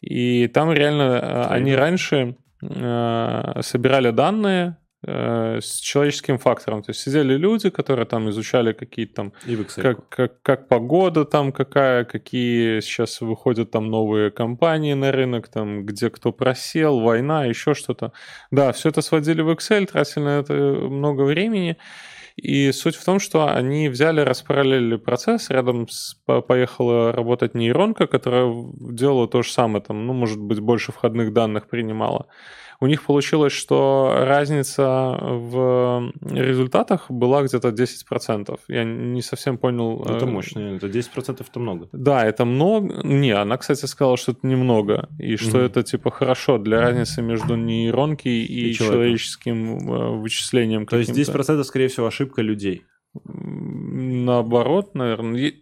И 0.01 0.47
там 0.47 0.71
реально 0.71 1.19
а, 1.19 1.47
они 1.49 1.65
Трейдов. 1.71 1.81
раньше 1.81 2.37
а, 2.63 3.59
собирали 3.61 4.11
данные 4.11 4.69
э, 4.69 4.82
с 5.05 5.79
человеческим 5.81 6.37
фактором. 6.37 6.81
То 6.81 6.91
есть 6.91 7.01
сидели 7.01 7.35
люди, 7.35 7.69
которые 7.69 8.05
там 8.05 8.29
изучали 8.29 8.73
какие-то 8.73 9.13
там 9.13 9.33
И 9.45 9.55
в 9.55 9.65
как, 9.75 10.07
как, 10.09 10.41
как 10.41 10.67
погода 10.67 11.25
там 11.25 11.51
какая, 11.51 12.05
какие 12.05 12.79
сейчас 12.79 13.21
выходят 13.21 13.71
там 13.71 13.89
новые 13.89 14.31
компании 14.31 14.93
на 14.93 15.11
рынок, 15.11 15.49
там 15.49 15.85
где 15.85 16.09
кто 16.09 16.31
просел, 16.31 16.99
война, 16.99 17.45
еще 17.45 17.73
что-то. 17.73 18.13
Да, 18.51 18.71
все 18.71 18.89
это 18.89 19.01
сводили 19.01 19.41
в 19.41 19.49
Excel, 19.49 19.85
тратили 19.85 20.23
на 20.23 20.39
это 20.39 20.53
много 20.53 21.23
времени. 21.23 21.77
И 22.35 22.71
суть 22.71 22.95
в 22.95 23.05
том, 23.05 23.19
что 23.19 23.53
они 23.53 23.89
взяли, 23.89 24.21
распараллелили 24.21 24.95
процесс, 24.95 25.51
рядом 25.51 25.87
с, 25.87 26.15
по- 26.25 26.41
поехала 26.41 27.11
работать 27.11 27.53
нейронка, 27.53 28.07
которая 28.07 28.51
делала 28.73 29.27
то 29.27 29.43
же 29.43 29.51
самое, 29.51 29.83
там, 29.83 30.07
ну, 30.07 30.13
может 30.13 30.39
быть, 30.39 30.59
больше 30.59 30.91
входных 30.91 31.31
данных 31.31 31.67
принимала. 31.69 32.25
У 32.79 32.87
них 32.87 33.03
получилось, 33.03 33.53
что 33.53 34.13
разница 34.25 35.17
в 35.21 36.11
результатах 36.21 37.09
была 37.09 37.43
где-то 37.43 37.69
10%. 37.69 38.59
Я 38.67 38.83
не 38.83 39.21
совсем 39.21 39.57
понял. 39.57 40.01
Это 40.03 40.25
э, 40.25 40.29
мощно, 40.29 40.59
это 40.59 40.87
10% 40.87 41.45
это 41.49 41.59
много. 41.59 41.87
Да, 41.91 42.25
это 42.25 42.45
много. 42.45 43.01
Не, 43.03 43.31
она, 43.31 43.57
кстати, 43.57 43.85
сказала, 43.85 44.17
что 44.17 44.31
это 44.33 44.45
немного. 44.47 45.09
И 45.19 45.35
что 45.37 45.57
Мгм. 45.57 45.65
это, 45.65 45.83
типа, 45.83 46.11
хорошо 46.11 46.57
для 46.57 46.81
разницы 46.81 47.21
между 47.21 47.55
нейронки 47.55 48.27
и, 48.27 48.69
И 48.69 48.73
человеком. 48.73 48.97
человеческим 48.97 49.91
э, 49.93 50.09
вычислением. 50.17 50.85
То 50.85 50.97
есть 50.97 51.09
каким-то. 51.11 51.31
10% 51.41 51.63
скорее 51.63 51.87
всего 51.87 52.07
ошибка 52.07 52.41
людей. 52.41 52.83
наоборот, 53.25 54.95
наверное. 54.95 55.53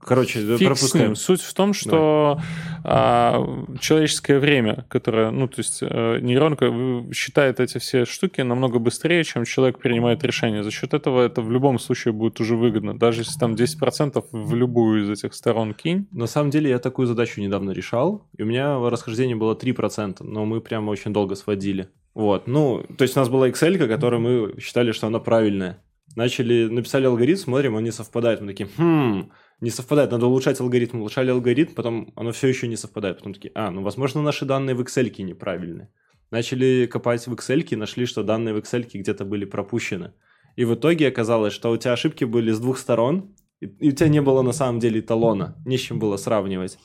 Короче, 0.00 0.40
Фиг 0.56 0.66
пропускаем. 0.66 1.14
Суть 1.14 1.42
в 1.42 1.54
том, 1.54 1.72
что 1.72 2.40
а, 2.84 3.66
человеческое 3.80 4.38
время, 4.38 4.84
которое, 4.88 5.30
ну, 5.30 5.48
то 5.48 5.58
есть 5.58 5.78
э, 5.82 6.18
нейронка 6.20 6.72
считает 7.12 7.60
эти 7.60 7.78
все 7.78 8.04
штуки 8.04 8.40
намного 8.40 8.78
быстрее, 8.78 9.24
чем 9.24 9.44
человек 9.44 9.78
принимает 9.78 10.24
решение. 10.24 10.62
За 10.62 10.70
счет 10.70 10.94
этого 10.94 11.24
это 11.24 11.42
в 11.42 11.50
любом 11.50 11.78
случае 11.78 12.12
будет 12.12 12.40
уже 12.40 12.56
выгодно. 12.56 12.98
Даже 12.98 13.22
если 13.22 13.38
там 13.38 13.54
10% 13.54 14.24
в 14.32 14.54
любую 14.54 15.04
из 15.04 15.10
этих 15.10 15.34
сторон 15.34 15.74
кинь. 15.74 16.06
На 16.12 16.26
самом 16.26 16.50
деле 16.50 16.70
я 16.70 16.78
такую 16.78 17.06
задачу 17.06 17.40
недавно 17.40 17.70
решал, 17.70 18.26
и 18.36 18.42
у 18.42 18.46
меня 18.46 18.78
расхождение 18.78 19.36
было 19.36 19.54
3%, 19.54 20.18
но 20.20 20.44
мы 20.44 20.60
прямо 20.60 20.90
очень 20.90 21.12
долго 21.12 21.34
сводили. 21.34 21.88
Вот, 22.14 22.48
ну, 22.48 22.84
то 22.96 23.02
есть 23.02 23.16
у 23.16 23.20
нас 23.20 23.28
была 23.28 23.48
Excel, 23.48 23.86
которую 23.86 24.20
мы 24.20 24.60
считали, 24.60 24.92
что 24.92 25.06
она 25.06 25.20
правильная. 25.20 25.78
Начали, 26.16 26.66
написали 26.66 27.06
алгоритм, 27.06 27.38
смотрим, 27.38 27.76
он 27.76 27.84
не 27.84 27.92
совпадает. 27.92 28.40
Мы 28.40 28.48
такие, 28.48 28.68
хм, 28.76 29.30
не 29.60 29.70
совпадает, 29.70 30.10
надо 30.10 30.26
улучшать 30.26 30.60
алгоритм. 30.60 31.00
Улучшали 31.00 31.30
алгоритм, 31.30 31.74
потом 31.74 32.12
оно 32.16 32.32
все 32.32 32.48
еще 32.48 32.66
не 32.66 32.76
совпадает. 32.76 33.18
Потом 33.18 33.34
такие, 33.34 33.52
а, 33.54 33.70
ну, 33.70 33.82
возможно, 33.82 34.22
наши 34.22 34.44
данные 34.44 34.74
в 34.74 34.80
Excel 34.80 35.10
неправильные. 35.22 35.90
Начали 36.30 36.86
копать 36.86 37.26
в 37.26 37.34
Excel, 37.34 37.76
нашли, 37.76 38.06
что 38.06 38.22
данные 38.22 38.54
в 38.54 38.58
Excel 38.58 38.88
где-то 38.92 39.24
были 39.24 39.44
пропущены. 39.44 40.12
И 40.56 40.64
в 40.64 40.74
итоге 40.74 41.08
оказалось, 41.08 41.52
что 41.52 41.70
у 41.70 41.76
тебя 41.76 41.92
ошибки 41.92 42.24
были 42.24 42.52
с 42.52 42.60
двух 42.60 42.78
сторон, 42.78 43.34
и, 43.60 43.66
у 43.66 43.92
тебя 43.92 44.08
не 44.08 44.22
было 44.22 44.42
на 44.42 44.52
самом 44.52 44.80
деле 44.80 45.00
эталона, 45.00 45.56
не 45.66 45.76
с 45.76 45.80
чем 45.80 45.98
было 45.98 46.16
сравнивать. 46.16 46.78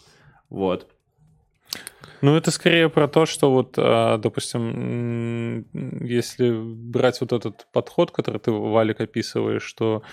Вот. 0.49 0.94
Ну, 2.21 2.35
это 2.35 2.51
скорее 2.51 2.89
про 2.89 3.07
то, 3.07 3.25
что 3.25 3.51
вот, 3.51 3.75
а, 3.77 4.17
допустим, 4.17 5.65
если 6.03 6.51
брать 6.51 7.21
вот 7.21 7.33
этот 7.33 7.67
подход, 7.71 8.11
который 8.11 8.39
ты, 8.39 8.51
Валик, 8.51 9.01
описываешь, 9.01 9.63
что, 9.63 10.03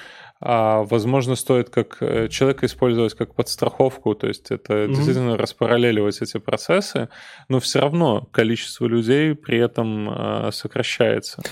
а, 0.40 0.83
возможно, 0.83 1.37
стоит 1.37 1.70
как 1.70 1.98
э, 2.00 2.28
человека 2.28 2.66
использовать 2.66 3.14
как 3.14 3.35
подстраховку, 3.35 4.14
то 4.14 4.28
есть 4.28 4.50
это 4.50 4.74
mm-hmm. 4.74 4.88
действительно 4.88 5.37
распараллеливать 5.37 6.20
эти 6.20 6.38
процессы, 6.38 7.09
но 7.48 7.61
все 7.61 7.81
равно 7.81 8.28
количество 8.33 8.87
людей 8.87 9.35
при 9.35 9.59
этом 9.59 10.09
а, 10.11 10.50
сокращается 10.52 11.42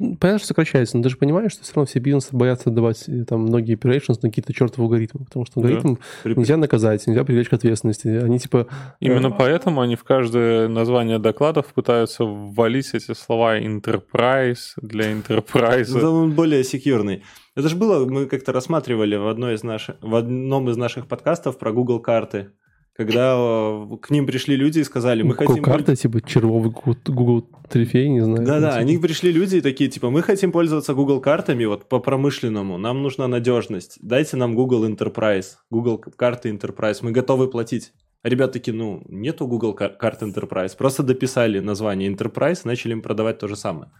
понятно, 0.00 0.38
что 0.38 0.48
сокращается, 0.48 0.96
но 0.96 1.02
ты 1.02 1.08
же 1.08 1.16
понимаешь, 1.16 1.52
что 1.52 1.62
все 1.62 1.72
равно 1.74 1.86
все 1.86 1.98
бизнесы 1.98 2.28
боятся 2.32 2.70
давать 2.70 3.08
э, 3.08 3.24
там 3.24 3.42
многие 3.42 3.76
operations 3.76 4.18
на 4.22 4.28
какие-то 4.28 4.52
чертовы 4.52 4.84
алгоритмы, 4.84 5.24
потому 5.24 5.46
что 5.46 5.60
алгоритм 5.60 5.96
да. 6.24 6.30
нельзя 6.30 6.56
наказать, 6.56 7.06
нельзя 7.06 7.24
привлечь 7.24 7.48
к 7.48 7.52
ответственности. 7.52 8.08
Они 8.08 8.38
типа... 8.38 8.66
Именно 9.00 9.28
э... 9.28 9.34
поэтому 9.38 9.80
они 9.80 9.96
в 9.96 10.04
каждое 10.04 10.68
название 10.68 11.18
докладов 11.18 11.66
пытаются 11.74 12.24
ввалить 12.24 12.90
эти 12.94 13.14
слова 13.14 13.58
enterprise 13.58 14.72
для 14.76 15.12
enterprise. 15.12 16.00
Да, 16.00 16.10
он 16.10 16.32
более 16.32 16.64
секьюрный. 16.64 17.22
Это 17.54 17.68
же 17.68 17.76
было, 17.76 18.06
мы 18.06 18.26
как-то 18.26 18.52
рассматривали 18.52 19.16
в, 19.16 19.28
одной 19.28 19.54
из 19.54 19.62
наших, 19.62 19.96
в 20.00 20.14
одном 20.14 20.70
из 20.70 20.76
наших 20.76 21.06
подкастов 21.06 21.58
про 21.58 21.72
Google 21.72 22.00
карты 22.00 22.52
когда 23.00 23.34
э, 23.34 23.96
к 24.02 24.10
ним 24.10 24.26
пришли 24.26 24.56
люди 24.56 24.80
и 24.80 24.84
сказали, 24.84 25.22
мы 25.22 25.32
Google 25.32 25.46
хотим... 25.46 25.64
карта, 25.64 25.96
типа 25.96 26.20
червовый 26.20 26.70
Google 27.06 27.48
Трифей, 27.70 28.10
не 28.10 28.20
знаю. 28.20 28.44
Да-да, 28.44 28.72
типа. 28.72 28.80
они 28.80 28.98
пришли 28.98 29.32
люди 29.32 29.56
и 29.56 29.60
такие, 29.62 29.88
типа, 29.88 30.10
мы 30.10 30.20
хотим 30.20 30.52
пользоваться 30.52 30.92
Google 30.92 31.20
картами 31.22 31.64
вот 31.64 31.88
по 31.88 31.98
промышленному, 31.98 32.76
нам 32.76 33.02
нужна 33.02 33.26
надежность, 33.26 33.98
дайте 34.02 34.36
нам 34.36 34.54
Google 34.54 34.86
Enterprise, 34.86 35.46
Google 35.70 35.96
карты 35.96 36.50
Enterprise, 36.50 36.98
мы 37.00 37.12
готовы 37.12 37.48
платить. 37.48 37.92
А 38.22 38.28
ребята 38.28 38.52
такие, 38.52 38.76
ну, 38.76 39.02
нету 39.08 39.46
Google 39.46 39.72
карт 39.72 40.22
Enterprise, 40.22 40.76
просто 40.76 41.02
дописали 41.02 41.60
название 41.60 42.12
Enterprise, 42.12 42.60
начали 42.64 42.92
им 42.92 43.00
продавать 43.00 43.38
то 43.38 43.48
же 43.48 43.56
самое. 43.56 43.90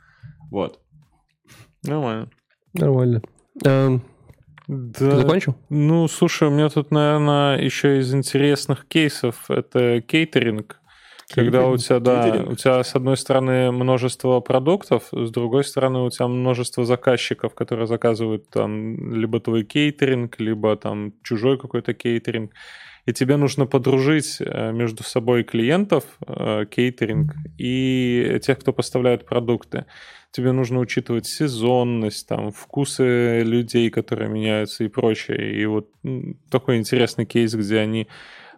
Вот. 0.51 0.79
Нормально. 1.83 2.29
Нормально. 2.75 3.23
Эм, 3.65 4.03
да. 4.71 5.11
Ты 5.11 5.17
закончил? 5.17 5.57
Ну, 5.69 6.07
слушай, 6.07 6.47
у 6.47 6.51
меня 6.53 6.69
тут, 6.69 6.93
наверное, 6.93 7.59
еще 7.59 7.99
из 7.99 8.15
интересных 8.15 8.87
кейсов 8.87 9.51
это 9.51 10.01
кейтеринг. 10.01 10.81
Когда 11.35 11.67
у 11.67 11.77
тебя, 11.77 11.99
да, 11.99 12.45
у 12.47 12.55
тебя 12.55 12.83
с 12.83 12.95
одной 12.95 13.17
стороны 13.17 13.73
множество 13.73 14.41
продуктов, 14.41 15.09
с 15.13 15.31
другой 15.31 15.65
стороны 15.65 16.01
у 16.01 16.11
тебя 16.11 16.29
множество 16.29 16.85
заказчиков, 16.85 17.55
которые 17.55 17.87
заказывают 17.89 18.49
там 18.49 19.15
либо 19.15 19.41
твой 19.41 19.65
кейтеринг, 19.65 20.39
либо 20.39 20.77
там 20.77 21.15
чужой 21.23 21.59
какой-то 21.59 21.93
кейтеринг. 21.93 22.53
И 23.11 23.13
тебе 23.13 23.37
нужно 23.37 23.67
подружить 23.67 24.37
э, 24.39 24.71
между 24.73 25.03
собой 25.03 25.43
клиентов, 25.43 26.05
э, 26.27 26.65
кейтеринг, 26.71 27.35
и 27.59 28.39
тех, 28.41 28.61
кто 28.61 28.73
поставляет 28.73 29.27
продукты 29.27 29.87
тебе 30.33 30.53
нужно 30.53 30.79
учитывать 30.79 31.27
сезонность, 31.27 32.29
там, 32.29 32.53
вкусы 32.53 33.43
людей, 33.43 33.91
которые 33.91 34.31
меняются 34.31 34.85
и 34.85 34.89
прочее. 34.89 35.61
И 35.61 35.67
вот 35.67 35.91
такой 36.51 36.77
интересный 36.77 37.27
кейс, 37.27 37.53
где 37.53 37.81
они 37.81 38.07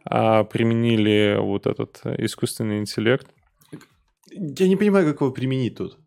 а, 0.04 0.44
применили 0.44 1.38
вот 1.40 1.66
этот 1.66 2.02
искусственный 2.18 2.78
интеллект. 2.78 3.26
Я 4.30 4.68
не 4.68 4.76
понимаю, 4.76 5.06
как 5.06 5.22
его 5.22 5.30
применить 5.30 5.76
тут. 5.76 5.98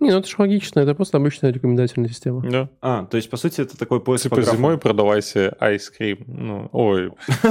Не, 0.00 0.10
ну 0.10 0.18
это 0.18 0.28
же 0.28 0.34
логично, 0.38 0.80
это 0.80 0.94
просто 0.94 1.16
обычная 1.16 1.52
рекомендательная 1.52 2.08
система. 2.08 2.42
Да. 2.48 2.68
А, 2.80 3.04
то 3.06 3.16
есть, 3.16 3.30
по 3.30 3.36
сути, 3.36 3.60
это 3.60 3.76
такой 3.76 4.00
поиск 4.00 4.24
Типа 4.24 4.36
по 4.36 4.42
зимой 4.42 4.78
продавайте 4.78 5.54
айскрим. 5.58 6.18
Ну, 6.26 6.68
ой. 6.72 7.10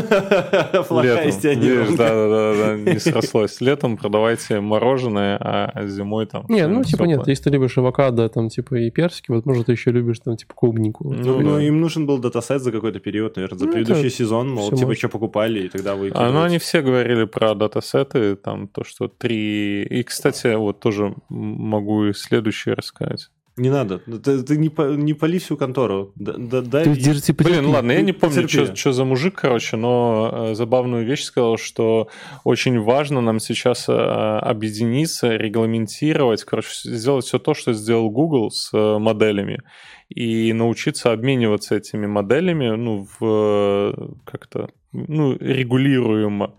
Летом. 1.57 1.95
Да-да-да, 1.95 2.77
не 2.77 2.99
срослось. 2.99 3.61
Летом 3.61 3.97
продавайте 3.97 4.59
мороженое, 4.59 5.37
а 5.39 5.87
зимой 5.87 6.25
там... 6.25 6.45
Не, 6.49 6.67
ну, 6.67 6.83
типа 6.83 7.03
нет, 7.03 7.27
если 7.27 7.45
ты 7.45 7.49
любишь 7.49 7.77
авокадо, 7.77 8.29
там, 8.29 8.49
типа, 8.49 8.75
и 8.75 8.91
персики, 8.91 9.31
вот, 9.31 9.45
может, 9.45 9.67
ты 9.67 9.73
еще 9.73 9.91
любишь, 9.91 10.19
там, 10.19 10.37
типа, 10.37 10.53
клубнику. 10.53 11.13
Ну, 11.13 11.39
ну 11.41 11.59
им 11.59 11.81
нужен 11.81 12.05
был 12.05 12.17
датасет 12.17 12.61
за 12.61 12.71
какой-то 12.71 12.99
период, 12.99 13.35
наверное, 13.35 13.59
за 13.59 13.65
ну, 13.65 13.71
предыдущий 13.71 14.09
сезон, 14.09 14.49
мол, 14.49 14.71
типа, 14.71 14.95
что 14.95 15.09
покупали, 15.09 15.61
и 15.61 15.69
тогда 15.69 15.95
вы... 15.95 16.11
А, 16.13 16.31
ну, 16.31 16.41
они 16.41 16.57
все 16.57 16.81
говорили 16.81 17.25
про 17.25 17.55
датасеты, 17.55 18.35
там, 18.35 18.67
то, 18.67 18.83
что 18.83 19.07
три... 19.07 19.83
И, 19.83 20.03
кстати, 20.03 20.55
вот 20.55 20.79
тоже 20.79 21.15
могу 21.29 22.06
и 22.09 22.13
следующее 22.13 22.75
рассказать. 22.75 23.29
Не 23.57 23.71
надо. 23.71 23.97
Ты, 23.97 24.43
ты 24.43 24.55
не, 24.55 24.71
не 24.97 25.13
поли 25.15 25.39
всю 25.39 25.57
контору. 25.57 26.11
Да, 26.15 26.33
да, 26.37 26.61
дай... 26.61 26.83
Ты 26.83 26.95
держи, 26.95 27.33
Блин, 27.33 27.65
ладно, 27.65 27.91
я 27.91 28.01
не 28.01 28.13
помню, 28.13 28.47
что 28.47 28.91
за 28.91 29.03
мужик, 29.03 29.33
короче, 29.33 29.77
но 29.77 30.49
э, 30.51 30.55
забавную 30.55 31.07
вещь 31.07 31.23
сказал, 31.23 31.57
что 31.57 32.07
очень 32.43 32.79
важно 32.79 33.19
нам 33.19 33.39
сейчас 33.39 33.89
э, 33.89 33.93
объединиться, 33.93 35.35
регламентировать, 35.35 36.43
короче, 36.43 36.69
сделать 36.83 37.25
все 37.25 37.39
то, 37.39 37.55
что 37.55 37.73
сделал 37.73 38.11
Google 38.11 38.51
с 38.51 38.71
э, 38.73 38.99
моделями, 38.99 39.63
и 40.07 40.53
научиться 40.53 41.11
обмениваться 41.11 41.75
этими 41.75 42.05
моделями, 42.05 42.75
ну, 42.75 43.07
в 43.19 44.13
как-то, 44.23 44.69
ну, 44.91 45.35
регулируемо 45.35 46.53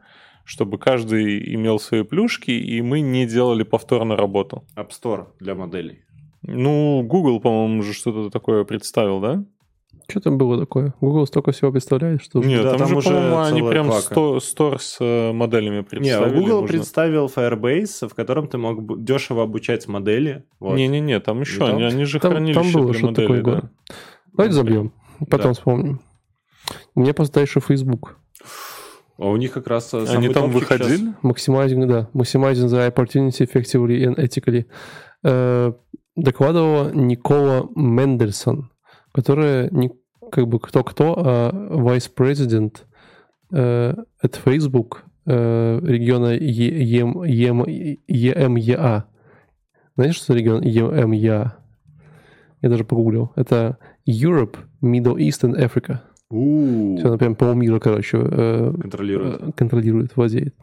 чтобы 0.49 0.79
каждый 0.79 1.55
имел 1.55 1.79
свои 1.79 2.03
плюшки, 2.05 2.53
и 2.53 2.81
мы 2.81 3.01
не 3.01 3.27
делали 3.27 3.65
повторно 3.65 4.17
работу. 4.17 4.65
App 4.77 4.89
Store 4.89 5.27
для 5.41 5.55
моделей. 5.55 6.01
Ну, 6.41 7.03
Google, 7.03 7.39
по-моему, 7.39 7.81
уже 7.81 7.93
что-то 7.93 8.31
такое 8.31 8.65
представил, 8.65 9.21
да? 9.21 9.45
Что 10.09 10.21
там 10.21 10.39
было 10.39 10.59
такое? 10.59 10.95
Google 11.03 11.27
столько 11.27 11.53
всего 11.53 11.71
представляет, 11.71 12.23
что... 12.23 12.43
Нет, 12.43 12.63
да, 12.63 12.71
там, 12.71 12.89
там 12.89 12.89
же, 12.89 13.11
по-моему, 13.11 13.39
они 13.41 13.61
прям 13.61 13.93
сто, 13.93 14.41
стор 14.41 14.81
с 14.81 14.97
э, 15.01 15.33
моделями 15.33 15.83
представили. 15.83 16.31
Не, 16.31 16.41
Google 16.41 16.61
нужно... 16.63 16.79
представил 16.79 17.27
Firebase, 17.27 18.09
в 18.09 18.15
котором 18.15 18.49
ты 18.49 18.57
мог 18.57 19.05
дешево 19.05 19.43
обучать 19.43 19.87
модели. 19.87 20.47
Не-не-не, 20.61 21.17
вот. 21.17 21.25
там 21.25 21.41
еще, 21.43 21.67
они, 21.67 21.83
они 21.85 22.05
же 22.05 22.21
там, 22.21 22.33
хранилище 22.33 22.59
там 22.59 22.73
было 22.73 22.95
что 22.95 23.13
такое, 23.13 23.43
да. 23.43 23.55
да. 23.61 23.71
Давайте 24.33 24.55
забьем, 24.55 24.93
потом 25.29 25.49
да. 25.49 25.53
вспомним. 25.53 26.01
Меня 26.95 27.13
просто 27.13 27.35
дальше 27.35 27.61
Facebook. 27.61 28.17
А 29.19 29.29
у 29.29 29.37
них 29.37 29.53
как 29.53 29.67
раз 29.67 29.93
э, 29.95 30.05
Они 30.09 30.29
там 30.29 30.51
выходили? 30.51 31.13
Maximizing, 31.23 31.87
да. 31.87 32.09
Maximizing 32.15 32.69
the 32.69 32.93
opportunity 32.93 33.45
effectively 33.45 34.05
and 34.05 34.17
ethically. 34.17 34.67
Э, 35.25 35.73
докладывала 36.15 36.93
Никола 36.93 37.69
Мендельсон, 37.75 38.71
которая 39.13 39.71
не 39.71 39.91
как 40.31 40.47
бы 40.47 40.61
кто-кто, 40.61 41.15
а 41.17 41.51
vice-president 41.71 42.85
э, 43.53 43.95
от 44.21 44.37
Facebook 44.37 45.05
э, 45.27 45.81
региона 45.83 46.35
ЕМ, 46.35 47.25
ЕМ, 47.25 47.65
ЕМЕА. 48.07 49.05
Знаете, 49.97 50.17
что 50.17 50.33
за 50.33 50.39
регион 50.39 50.63
ЕМЕА? 50.63 51.57
Я 52.61 52.69
даже 52.69 52.85
погуглил. 52.85 53.33
Это 53.35 53.79
Europe, 54.07 54.57
Middle 54.81 55.17
East 55.17 55.43
and 55.43 55.57
Africa. 55.57 56.03
У-у-у. 56.31 56.99
Все, 56.99 57.09
она 57.09 57.19
прям 57.19 57.35
полмира, 57.35 57.79
короче, 57.79 58.19
э, 58.21 58.73
контролирует. 58.81 59.43
Э, 59.43 59.53
контролирует, 59.57 60.17
владеет. 60.17 60.55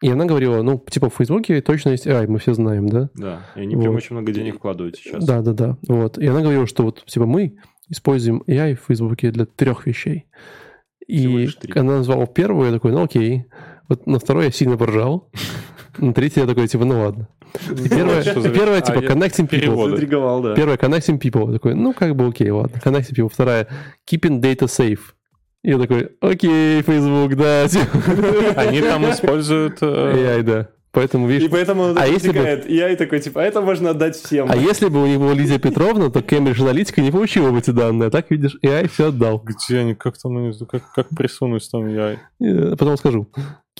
И 0.00 0.08
она 0.08 0.26
говорила, 0.26 0.62
ну, 0.62 0.82
типа 0.88 1.10
в 1.10 1.14
Фейсбуке 1.14 1.60
точно 1.60 1.90
есть 1.90 2.06
AI, 2.06 2.28
мы 2.28 2.38
все 2.38 2.54
знаем, 2.54 2.88
да? 2.88 3.10
Да, 3.14 3.40
и 3.56 3.60
они 3.60 3.74
вот. 3.74 3.82
прям 3.82 3.96
очень 3.96 4.14
много 4.14 4.32
денег 4.32 4.56
вкладывают 4.56 4.96
сейчас. 4.96 5.24
Да, 5.24 5.42
да, 5.42 5.52
да. 5.52 5.76
Вот. 5.88 6.18
И 6.18 6.26
она 6.26 6.40
говорила, 6.40 6.66
что 6.66 6.84
вот, 6.84 7.04
типа, 7.04 7.26
мы 7.26 7.56
используем 7.88 8.44
AI 8.46 8.74
в 8.74 8.86
Фейсбуке 8.86 9.30
для 9.30 9.46
трех 9.46 9.86
вещей. 9.86 10.26
И 11.08 11.48
она 11.74 11.96
назвала 11.96 12.26
первую, 12.26 12.66
я 12.66 12.72
такой, 12.72 12.92
ну 12.92 13.02
окей. 13.02 13.46
Вот 13.88 14.06
на 14.06 14.18
второй 14.18 14.46
я 14.46 14.50
сильно 14.50 14.76
поржал. 14.76 15.30
На 15.98 16.12
третье 16.14 16.42
я 16.42 16.46
такой, 16.46 16.68
типа, 16.68 16.84
ну 16.84 17.00
ладно. 17.00 17.28
И 17.70 17.88
первое, 17.88 18.22
первое, 18.24 18.78
а, 18.78 18.80
типа, 18.80 19.00
я- 19.00 19.08
connecting 19.08 19.48
people. 19.48 20.54
Первая, 20.54 20.76
connecting 20.76 21.18
people. 21.18 21.52
Такой, 21.52 21.74
ну, 21.74 21.92
как 21.92 22.14
бы 22.14 22.26
окей, 22.28 22.50
ладно. 22.50 22.80
Connecting 22.84 23.14
people. 23.14 23.30
Вторая, 23.32 23.66
keeping 24.10 24.40
data 24.40 24.66
safe. 24.66 25.00
И 25.64 25.70
я 25.70 25.78
такой, 25.78 26.10
окей, 26.20 26.82
Facebook, 26.82 27.34
да. 27.34 27.66
Они 28.56 28.80
там 28.80 29.10
используют... 29.10 29.78
э, 29.80 29.86
AI, 30.38 30.42
да. 30.42 30.68
Поэтому, 30.90 31.28
И 31.28 31.32
видишь, 31.34 31.50
поэтому 31.50 31.82
он 31.82 31.98
А 31.98 32.06
если 32.06 32.32
бы-. 32.32 32.62
И 32.66 32.74
я 32.74 32.88
и 32.90 32.96
такой, 32.96 33.20
типа, 33.20 33.42
а 33.42 33.44
это 33.44 33.60
можно 33.60 33.90
отдать 33.90 34.16
всем. 34.16 34.50
а 34.50 34.56
если 34.56 34.88
бы 34.88 35.02
у 35.02 35.06
них 35.06 35.18
была 35.18 35.34
Лидия 35.34 35.58
Петровна, 35.58 36.10
то 36.10 36.20
Cambridge 36.20 36.60
Аналитика 36.62 37.02
не 37.02 37.10
получила 37.10 37.50
бы 37.50 37.58
эти 37.58 37.70
данные. 37.70 38.08
А 38.08 38.10
так, 38.10 38.30
видишь, 38.30 38.56
AI 38.64 38.88
все 38.88 39.08
отдал. 39.08 39.42
Где 39.44 39.80
они, 39.80 39.94
как 39.94 40.16
там, 40.16 40.52
как, 40.66 40.90
как 40.92 41.08
присунуть 41.10 41.68
там 41.70 41.88
я? 41.88 42.16
Э, 42.40 42.70
Потом 42.76 42.96
скажу. 42.96 43.28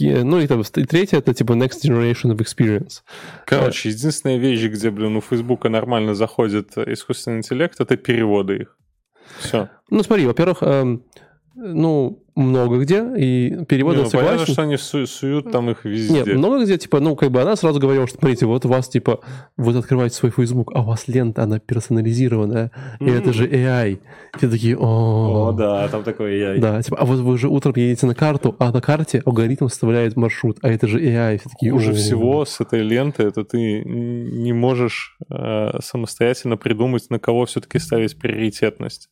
Ну 0.00 0.40
и 0.40 0.46
там 0.46 0.62
ст- 0.64 0.87
третье, 0.88 1.18
это 1.18 1.34
типа 1.34 1.52
Next 1.52 1.82
Generation 1.84 2.34
of 2.34 2.38
Experience. 2.38 3.02
Короче, 3.46 3.88
единственная 3.90 4.37
вещь, 4.38 4.62
где, 4.70 4.90
блин, 4.90 5.16
у 5.16 5.20
Фейсбука 5.20 5.68
нормально 5.68 6.14
заходит 6.14 6.76
искусственный 6.78 7.38
интеллект, 7.38 7.80
это 7.80 7.96
переводы 7.96 8.56
их. 8.56 8.76
Все. 9.40 9.68
Ну 9.90 10.02
смотри, 10.02 10.26
во-первых, 10.26 10.58
эм, 10.62 11.04
ну, 11.54 12.22
много 12.37 12.78
где, 12.78 13.04
и 13.16 13.64
переводы 13.64 14.02
ну, 14.02 14.11
понятно, 14.11 14.30
согласен. 14.30 14.52
что 14.52 14.62
они 14.62 14.76
су- 14.76 15.06
суют 15.06 15.50
там 15.50 15.70
их 15.70 15.84
везде. 15.84 16.12
Нет, 16.12 16.26
много 16.28 16.62
где, 16.62 16.78
типа, 16.78 17.00
ну, 17.00 17.16
как 17.16 17.32
бы 17.32 17.42
она 17.42 17.56
сразу 17.56 17.80
говорила, 17.80 18.06
что, 18.06 18.18
смотрите, 18.18 18.46
вот 18.46 18.64
у 18.64 18.68
вас, 18.68 18.88
типа, 18.88 19.20
вот 19.56 19.74
открываете 19.74 20.14
свой 20.14 20.30
Facebook, 20.30 20.70
а 20.74 20.82
у 20.82 20.84
вас 20.84 21.08
лента, 21.08 21.42
она 21.42 21.58
персонализированная, 21.58 22.70
и 23.00 23.11
это 23.11 23.32
же 23.32 23.48
AI. 23.48 23.98
Все 24.37 24.48
такие, 24.48 24.76
о, 24.78 25.48
О, 25.48 25.52
да, 25.52 25.88
там 25.88 26.04
такой 26.04 26.38
я. 26.38 26.58
Да, 26.58 26.80
типа, 26.80 26.98
а 26.98 27.04
вот 27.04 27.18
вы 27.18 27.37
же 27.38 27.48
утром 27.48 27.72
едете 27.76 28.06
на 28.06 28.14
карту, 28.14 28.54
а 28.58 28.70
на 28.70 28.80
карте 28.80 29.20
алгоритм 29.26 29.66
составляет 29.66 30.16
маршрут, 30.16 30.58
а 30.62 30.68
это 30.68 30.87
же 30.87 31.00
AI. 31.00 31.38
Все 31.38 31.48
такие, 31.50 31.72
Хуже 31.72 31.90
«О». 31.90 31.94
всего 31.94 32.44
с 32.44 32.61
этой 32.61 32.82
ленты 32.82 33.24
это 33.24 33.44
ты 33.44 33.82
не 33.84 34.52
можешь 34.52 35.16
э, 35.28 35.80
самостоятельно 35.82 36.56
придумать, 36.56 37.11
на 37.11 37.18
кого 37.18 37.46
все-таки 37.46 37.78
ставить 37.78 38.16
приоритетность. 38.16 39.11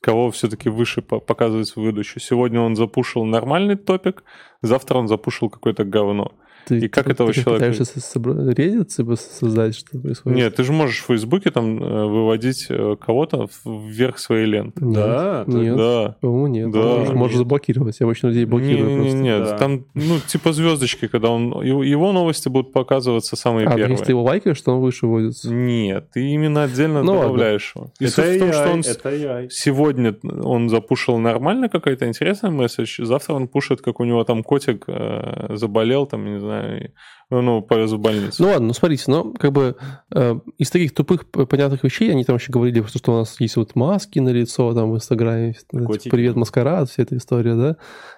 Кого 0.00 0.30
все-таки 0.30 0.68
выше 0.68 1.02
по- 1.02 1.20
показывать 1.20 1.70
в 1.70 1.76
выдачу. 1.76 2.20
Сегодня 2.20 2.60
он 2.60 2.76
запушил 2.76 3.24
нормальный 3.24 3.76
топик, 3.76 4.24
завтра 4.62 4.98
он 4.98 5.08
запушил 5.08 5.50
какое-то 5.50 5.84
говно. 5.84 6.32
Ты, 6.66 6.78
и 6.78 6.88
как 6.88 7.04
ты- 7.04 7.12
этого 7.12 7.32
ты 7.32 7.42
человека- 7.42 7.70
пытаешься 7.72 7.84
со- 8.00 8.18
собра- 8.18 8.52
Reddit 8.54 8.84
типа, 8.86 9.14
создать, 9.16 9.76
что 9.76 9.98
происходит? 9.98 10.36
Нет, 10.36 10.56
ты 10.56 10.64
же 10.64 10.72
можешь 10.72 11.00
в 11.00 11.06
Фейсбуке 11.06 11.50
там 11.50 11.82
э, 11.82 12.06
выводить 12.06 12.66
э, 12.68 12.96
кого-то 13.00 13.48
вверх 13.64 14.18
своей 14.18 14.46
ленты. 14.46 14.84
Нет, 14.84 14.94
Да, 14.94 15.44
ты- 15.44 15.52
нет. 15.52 15.76
Да. 15.76 16.16
По-моему, 16.20 16.46
нет. 16.48 16.70
Да. 16.72 16.82
Можешь, 16.82 17.14
можешь 17.14 17.36
заблокировать. 17.36 17.96
Я 18.00 18.06
обычно 18.06 18.26
людей 18.28 18.44
блокирую 18.46 18.88
Не, 18.88 18.94
не, 18.94 19.00
просто. 19.00 19.16
нет, 19.18 19.42
Да. 19.44 19.58
там, 19.58 19.84
ну, 19.94 20.18
типа 20.26 20.52
звездочки, 20.52 21.06
когда 21.06 21.30
он. 21.30 21.62
Его, 21.62 22.12
новости 22.12 22.48
будут 22.48 22.72
показываться 22.72 23.36
самые 23.36 23.66
А, 23.68 23.70
первые. 23.76 23.92
если 23.92 24.06
ты 24.06 24.12
его 24.12 24.22
лайкаешь, 24.24 24.60
то 24.60 24.72
он 24.74 24.80
выше 24.80 25.06
вводится. 25.06 25.52
Нет, 25.52 26.08
ты 26.12 26.26
именно 26.28 26.64
отдельно 26.64 27.02
Ну, 27.02 27.12
ладно. 27.12 27.22
добавляешь 27.28 27.72
его. 27.76 27.92
И 28.00 28.04
Это 28.06 28.12
суть 28.14 28.24
в 28.36 28.38
том, 28.40 28.52
что 28.52 28.70
он 28.72 28.82
с- 28.82 28.88
это 28.88 29.08
AI. 29.10 29.48
сегодня 29.50 30.16
он 30.42 30.68
запушил 30.68 31.18
нормально 31.18 31.68
какой-то 31.68 32.06
интересный 32.08 32.50
месседж, 32.50 33.04
завтра 33.04 33.34
он 33.34 33.46
пушит, 33.48 33.82
как 33.82 34.00
у 34.00 34.04
него 34.04 34.24
там 34.24 34.42
котик 34.42 34.84
э, 34.88 35.54
заболел, 35.56 36.06
там, 36.06 36.24
не 36.24 36.40
знаю, 36.40 36.55
и, 36.64 36.90
ну, 37.30 37.60
повез 37.60 37.90
в 37.92 37.98
больницу. 37.98 38.42
Ну 38.42 38.48
ладно, 38.48 38.68
ну 38.68 38.72
смотрите, 38.72 39.04
но 39.08 39.32
как 39.32 39.52
бы 39.52 39.76
э, 40.14 40.38
из 40.58 40.70
таких 40.70 40.94
тупых 40.94 41.26
понятных 41.26 41.82
вещей, 41.82 42.10
они 42.10 42.24
там 42.24 42.36
еще 42.36 42.52
говорили, 42.52 42.82
что, 42.82 42.98
что 42.98 43.12
у 43.14 43.18
нас 43.18 43.40
есть 43.40 43.56
вот 43.56 43.74
маски 43.74 44.20
на 44.20 44.28
лицо, 44.28 44.72
там 44.74 44.92
в 44.92 44.96
Инстаграме, 44.96 45.54
Котики. 45.70 46.08
привет, 46.08 46.36
маскарад, 46.36 46.88
вся 46.88 47.02
эта 47.02 47.16
история, 47.16 47.54
да, 47.54 47.76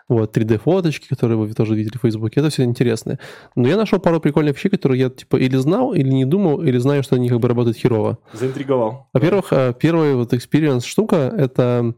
вот 0.09 0.37
3D-фоточки, 0.37 1.09
которые 1.09 1.39
вы 1.39 1.53
тоже 1.55 1.75
видели 1.75 1.97
в 1.97 2.03
Фейсбуке, 2.03 2.41
это 2.41 2.51
все 2.51 2.65
интересно. 2.65 3.19
Но 3.55 3.67
я 3.67 3.77
нашел 3.77 3.99
пару 3.99 4.21
прикольных 4.21 4.57
вещей, 4.57 4.69
которые 4.69 5.01
я 5.01 5.11
типа 5.11 5.37
или 5.37 5.57
знал, 5.57 5.95
или 5.95 6.09
не 6.09 6.27
думал, 6.27 6.63
или 6.63 6.77
знаю, 6.79 7.03
что 7.03 7.17
они 7.17 7.29
как 7.29 7.41
бы 7.41 7.49
работают 7.49 7.79
херово. 7.79 8.19
Заинтриговал. 8.35 9.09
Во-первых, 9.15 9.53
э, 9.53 9.75
первая 9.79 10.17
вот 10.17 10.35
experience 10.35 10.85
штука, 10.85 11.33
это 11.37 11.95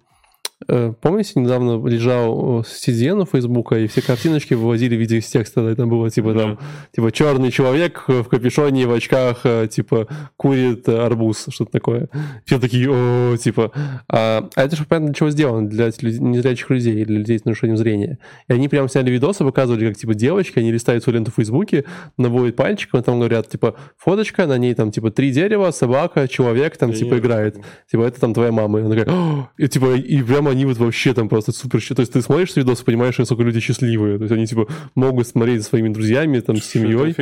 Помните, 0.66 1.32
недавно 1.36 1.86
лежал 1.88 2.60
э, 2.60 2.62
CDN 2.62 3.22
у 3.22 3.24
Фейсбука, 3.24 3.78
и 3.78 3.86
все 3.86 4.02
картиночки 4.02 4.52
выводили 4.52 4.94
в 4.94 5.00
виде 5.00 5.18
из 5.18 5.26
текста, 5.26 5.62
да, 5.62 5.74
там 5.74 5.88
было 5.88 6.10
типа 6.10 6.34
там, 6.34 6.58
типа 6.94 7.10
черный 7.12 7.50
человек 7.50 8.04
в 8.06 8.24
капюшоне, 8.24 8.86
в 8.86 8.92
очках, 8.92 9.40
э, 9.44 9.68
типа 9.70 10.06
курит 10.36 10.86
э, 10.86 10.98
арбуз, 10.98 11.46
что-то 11.48 11.72
такое. 11.72 12.08
Все 12.44 12.58
такие, 12.58 12.88
о, 12.90 13.36
типа. 13.38 13.72
А, 14.08 14.48
а 14.54 14.62
это 14.62 14.76
же 14.76 14.84
понятно 14.84 15.08
для 15.08 15.14
чего 15.14 15.30
сделано, 15.30 15.68
для 15.68 15.86
незрячих 15.86 16.68
людей, 16.68 17.04
для 17.06 17.18
людей 17.18 17.38
с 17.38 17.44
нарушением 17.46 17.78
зрения. 17.78 18.18
И 18.48 18.52
они 18.52 18.68
прям 18.68 18.88
сняли 18.88 19.10
видосы, 19.10 19.44
показывали, 19.44 19.88
как 19.88 19.96
типа 19.96 20.14
девочки, 20.14 20.58
они 20.58 20.72
листают 20.72 21.02
свою 21.02 21.16
ленту 21.16 21.30
в 21.30 21.36
Фейсбуке, 21.36 21.84
наводят 22.18 22.56
пальчиком, 22.56 23.00
и 23.00 23.02
там 23.02 23.18
говорят, 23.18 23.48
типа, 23.48 23.76
фоточка, 23.96 24.46
на 24.46 24.58
ней 24.58 24.74
там 24.74 24.90
типа 24.90 25.10
три 25.10 25.32
дерева, 25.32 25.70
собака, 25.70 26.28
человек 26.28 26.76
там 26.76 26.92
типа 26.92 27.18
играет. 27.18 27.56
Типа, 27.90 28.02
это 28.02 28.20
там 28.20 28.34
твоя 28.34 28.52
мама. 28.52 28.80
И 28.80 28.82
она 28.82 28.94
такая, 28.94 29.48
и 29.56 29.68
типа, 29.68 29.94
и 29.94 30.22
прямо 30.22 30.49
они 30.50 30.64
вот 30.66 30.78
вообще 30.78 31.14
там 31.14 31.28
просто 31.28 31.52
супер... 31.52 31.80
То 31.94 32.00
есть 32.00 32.12
ты 32.12 32.20
смотришь 32.22 32.56
видос 32.56 32.82
и 32.82 32.84
понимаешь, 32.84 33.18
насколько 33.18 33.42
люди 33.42 33.60
счастливые. 33.60 34.18
То 34.18 34.24
есть 34.24 34.32
они 34.32 34.46
типа 34.46 34.66
могут 34.94 35.26
смотреть 35.26 35.62
со 35.62 35.70
своими 35.70 35.88
друзьями, 35.88 36.40
там, 36.40 36.56
с 36.56 36.64
семьей, 36.64 37.14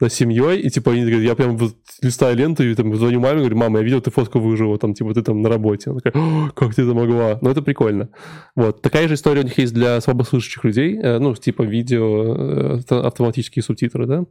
да, 0.00 0.08
с 0.08 0.12
семьей, 0.14 0.60
и 0.60 0.70
типа 0.70 0.92
они 0.92 1.02
говорят, 1.02 1.22
я 1.22 1.34
прям 1.34 1.56
вот 1.56 1.74
листаю 2.02 2.36
ленту 2.36 2.64
и 2.64 2.74
там 2.74 2.94
звоню 2.96 3.20
маме, 3.20 3.40
говорю, 3.40 3.56
мама, 3.56 3.78
я 3.78 3.84
видел, 3.84 4.00
ты 4.00 4.10
фотку 4.10 4.40
выжила, 4.40 4.78
там, 4.78 4.94
типа, 4.94 5.14
ты 5.14 5.22
там 5.22 5.42
на 5.42 5.48
работе. 5.48 5.90
Она 5.90 6.00
такая, 6.00 6.22
«О, 6.22 6.50
как 6.50 6.74
ты 6.74 6.82
это 6.82 6.94
могла? 6.94 7.38
Ну, 7.40 7.50
это 7.50 7.62
прикольно. 7.62 8.08
Вот. 8.56 8.82
Такая 8.82 9.08
же 9.08 9.14
история 9.14 9.40
у 9.40 9.44
них 9.44 9.58
есть 9.58 9.74
для 9.74 10.00
слабослышащих 10.00 10.64
людей, 10.64 10.98
э, 10.98 11.18
ну, 11.18 11.34
типа 11.34 11.62
видео, 11.62 12.34
э, 12.34 12.76
авто- 12.78 13.06
автоматические 13.06 13.62
субтитры, 13.62 14.06
да. 14.06 14.24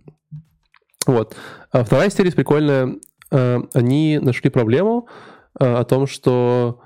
Вот. 1.06 1.36
А 1.72 1.84
вторая 1.84 2.10
история 2.10 2.32
прикольная. 2.32 2.96
Э, 3.32 3.60
Они 3.74 4.20
нашли 4.20 4.50
проблему 4.50 5.08
о 5.56 5.84
том, 5.84 6.08
что 6.08 6.82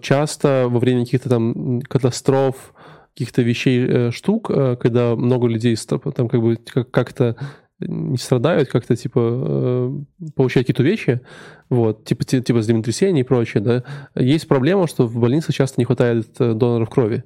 часто 0.00 0.66
во 0.68 0.78
время 0.78 1.04
каких-то 1.04 1.28
там 1.28 1.80
катастроф, 1.82 2.74
каких-то 3.14 3.42
вещей, 3.42 3.86
э, 3.86 4.10
штук, 4.10 4.50
э, 4.50 4.76
когда 4.76 5.14
много 5.16 5.46
людей 5.46 5.76
там 5.76 6.28
как 6.28 6.40
бы 6.40 6.56
как- 6.56 6.90
как-то 6.90 7.36
не 7.80 8.16
страдают, 8.16 8.68
как-то 8.68 8.96
типа 8.96 9.20
э, 9.20 10.30
получают 10.36 10.66
какие-то 10.66 10.82
вещи, 10.82 11.20
вот, 11.68 12.04
типа, 12.04 12.24
ти- 12.24 12.40
типа 12.40 12.62
землетрясения 12.62 13.20
и 13.22 13.24
прочее, 13.24 13.62
да, 13.62 13.84
есть 14.14 14.46
проблема, 14.48 14.86
что 14.86 15.06
в 15.06 15.18
больнице 15.18 15.52
часто 15.52 15.80
не 15.80 15.84
хватает 15.84 16.28
э, 16.38 16.54
доноров 16.54 16.90
крови. 16.90 17.24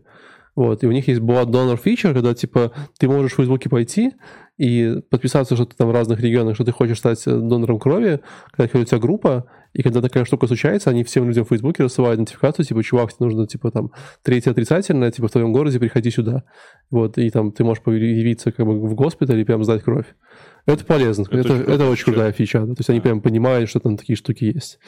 Вот, 0.55 0.83
и 0.83 0.87
у 0.87 0.93
них 0.93 1.07
есть 1.07 1.21
blood 1.21 1.49
donor 1.51 1.79
feature, 1.83 2.15
когда, 2.15 2.33
типа, 2.33 2.73
ты 2.99 3.09
можешь 3.09 3.33
в 3.33 3.37
Фейсбуке 3.37 3.69
пойти 3.69 4.15
и 4.57 5.03
подписаться, 5.11 5.55
что 5.55 5.67
ты 5.67 5.77
там 5.77 5.89
в 5.89 5.93
разных 5.93 6.19
регионах, 6.21 6.55
что 6.55 6.65
ты 6.65 6.73
хочешь 6.73 6.99
стать 6.99 7.23
э, 7.27 7.31
донором 7.31 7.79
крови, 7.79 8.21
когда 8.57 8.79
у 8.79 8.85
тебя 8.85 8.99
группа, 8.99 9.45
и 9.77 9.83
когда 9.83 10.01
такая 10.01 10.25
штука 10.25 10.47
случается, 10.47 10.89
они 10.89 11.05
всем 11.05 11.27
людям 11.27 11.45
в 11.45 11.49
Фейсбуке 11.49 11.85
рассылают 11.85 12.19
нотификацию, 12.19 12.65
типа, 12.65 12.83
чувак, 12.83 13.13
тебе 13.13 13.27
нужно, 13.27 13.47
типа, 13.47 13.71
там, 13.71 13.93
третье 14.23 14.51
отрицательное, 14.51 15.11
типа, 15.11 15.29
в 15.29 15.31
твоем 15.31 15.53
городе 15.53 15.79
приходи 15.79 16.11
сюда. 16.11 16.45
Вот, 16.91 17.19
и 17.19 17.29
там 17.29 17.53
ты 17.53 17.63
можешь 17.63 17.83
появиться, 17.83 18.53
как 18.53 18.65
бы, 18.65 18.81
в 18.89 18.95
госпитале 18.95 19.43
и 19.43 19.45
прям 19.45 19.65
сдать 19.65 19.83
кровь. 19.83 20.07
Это 20.65 20.83
полезно. 20.85 21.23
Это 21.23 21.39
Это, 21.39 21.53
очень 21.53 21.65
это, 21.75 21.91
очень 21.91 22.05
крутая 22.05 22.33
фича. 22.33 22.61
да. 22.61 22.75
То 22.75 22.81
есть 22.81 22.91
они 22.91 23.01
прям 23.01 23.21
понимают, 23.21 23.69
что 23.69 23.81
там 23.81 23.99
такие 23.99 24.17
штуки 24.17 24.45
есть. 24.45 24.79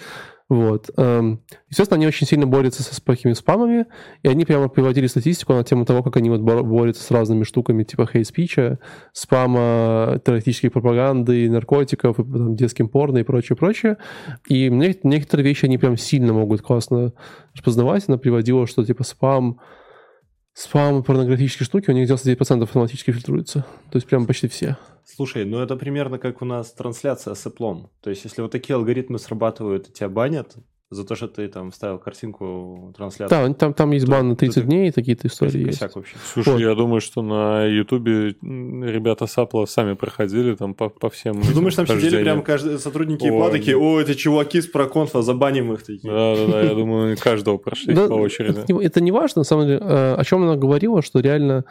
Вот. 0.48 0.90
Эм, 0.96 1.40
Естественно, 1.68 1.96
они 1.96 2.06
очень 2.06 2.26
сильно 2.26 2.46
борются 2.46 2.82
со 2.82 3.04
такими 3.04 3.34
спамами, 3.34 3.86
и 4.22 4.28
они 4.28 4.46
прямо 4.46 4.68
приводили 4.68 5.06
статистику 5.06 5.52
на 5.52 5.62
тему 5.62 5.84
того, 5.84 6.02
как 6.02 6.16
они 6.16 6.30
вот 6.30 6.40
бор- 6.40 6.62
борются 6.64 7.02
с 7.02 7.10
разными 7.10 7.42
штуками 7.44 7.84
типа 7.84 8.06
хейт-спича, 8.06 8.78
спама, 9.12 10.20
террористической 10.24 10.70
пропаганды, 10.70 11.50
наркотиков, 11.50 12.16
потом 12.16 12.56
детским 12.56 12.88
порно 12.88 13.18
и 13.18 13.22
прочее, 13.24 13.56
прочее. 13.56 13.98
И 14.48 14.70
некоторые 14.70 15.44
вещи 15.44 15.66
они 15.66 15.76
прям 15.76 15.98
сильно 15.98 16.32
могут 16.32 16.62
классно 16.62 17.12
распознавать. 17.54 18.04
Она 18.08 18.16
приводила, 18.16 18.66
что 18.66 18.84
типа 18.84 19.04
спам, 19.04 19.60
спам, 20.58 21.02
порнографические 21.02 21.64
штуки, 21.64 21.90
у 21.90 21.92
них 21.92 22.08
99% 22.08 22.62
автоматически 22.62 23.12
фильтруется. 23.12 23.64
То 23.90 23.96
есть 23.96 24.06
прям 24.06 24.26
почти 24.26 24.48
все. 24.48 24.76
Слушай, 25.04 25.44
ну 25.44 25.58
это 25.60 25.76
примерно 25.76 26.18
как 26.18 26.42
у 26.42 26.44
нас 26.44 26.72
трансляция 26.72 27.34
с 27.34 27.46
Apple. 27.46 27.88
То 28.02 28.10
есть, 28.10 28.24
если 28.24 28.42
вот 28.42 28.50
такие 28.50 28.74
алгоритмы 28.76 29.18
срабатывают 29.18 29.88
и 29.88 29.92
тебя 29.92 30.08
банят 30.08 30.56
за 30.90 31.04
то, 31.04 31.14
что 31.16 31.28
ты 31.28 31.48
там 31.48 31.70
вставил 31.70 31.98
картинку 31.98 32.94
трансляции. 32.96 33.34
Да, 33.48 33.52
там, 33.54 33.74
там 33.74 33.90
есть 33.90 34.08
бан 34.08 34.28
на 34.30 34.36
30 34.36 34.54
тут 34.54 34.64
дней, 34.64 34.90
такие-то 34.90 35.28
истории 35.28 35.64
косяк, 35.66 35.82
есть. 35.82 35.96
вообще. 35.96 36.16
Слушай, 36.32 36.52
Вот. 36.54 36.60
я 36.60 36.74
думаю, 36.74 37.00
что 37.02 37.20
на 37.20 37.64
Ютубе 37.66 38.36
ребята 38.40 39.26
с 39.26 39.36
Apple 39.36 39.66
сами 39.66 39.92
проходили 39.94 40.54
там 40.54 40.72
по, 40.74 40.88
по 40.88 41.10
всем 41.10 41.42
Ты 41.42 41.52
думаешь, 41.52 41.74
там 41.74 41.86
сидели 41.86 42.22
прям 42.22 42.42
каждый, 42.42 42.78
сотрудники. 42.78 43.26
Apple 43.26 43.50
такие, 43.50 43.76
о, 43.76 44.00
это 44.00 44.14
чуваки 44.14 44.62
с 44.62 44.66
проконфа, 44.66 45.20
забаним 45.20 45.72
их 45.74 45.82
такие. 45.82 46.10
Да-да-да, 46.10 46.62
я 46.62 46.74
думаю, 46.74 47.16
каждого 47.20 47.58
прошли 47.58 47.94
по 47.94 48.00
очереди. 48.14 48.58
Это, 48.60 48.72
не- 48.72 48.84
это 48.84 49.00
не 49.02 49.12
важно, 49.12 49.40
на 49.40 49.44
самом 49.44 49.66
деле. 49.66 49.80
Э, 49.82 50.14
О 50.14 50.24
чем 50.24 50.42
она 50.42 50.56
говорила, 50.56 51.02
что 51.02 51.20
реально 51.20 51.64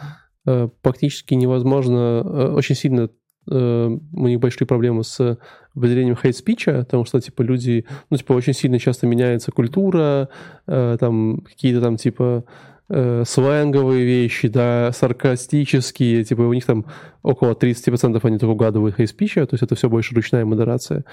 э, 0.45 0.69
практически 0.83 1.33
невозможно, 1.33 2.21
э, 2.23 2.51
очень 2.53 2.75
сильно 2.75 3.09
э, 3.49 3.97
у 4.13 4.27
них 4.27 4.39
большие 4.39 4.67
проблемы 4.67 5.03
с 5.03 5.37
определением 5.75 6.15
хейт-спича, 6.15 6.79
потому 6.79 7.05
что, 7.05 7.21
типа, 7.21 7.41
люди, 7.41 7.85
ну, 8.09 8.17
типа, 8.17 8.33
очень 8.33 8.53
сильно 8.53 8.79
часто 8.79 9.07
меняется 9.07 9.51
культура, 9.51 10.29
э, 10.67 10.97
там, 10.99 11.41
какие-то 11.41 11.81
там, 11.81 11.97
типа, 11.97 12.45
э, 12.89 13.23
сленговые 13.25 14.05
вещи, 14.05 14.47
да, 14.47 14.91
саркастические, 14.91 16.23
типа 16.23 16.41
у 16.41 16.53
них 16.53 16.65
там 16.65 16.85
около 17.21 17.53
30% 17.53 18.19
они 18.23 18.37
только 18.37 18.51
угадывают 18.51 18.95
хейспича, 18.95 19.45
то 19.45 19.55
есть 19.55 19.63
это 19.63 19.75
все 19.75 19.89
больше 19.89 20.15
ручная 20.15 20.45
модерация. 20.45 21.03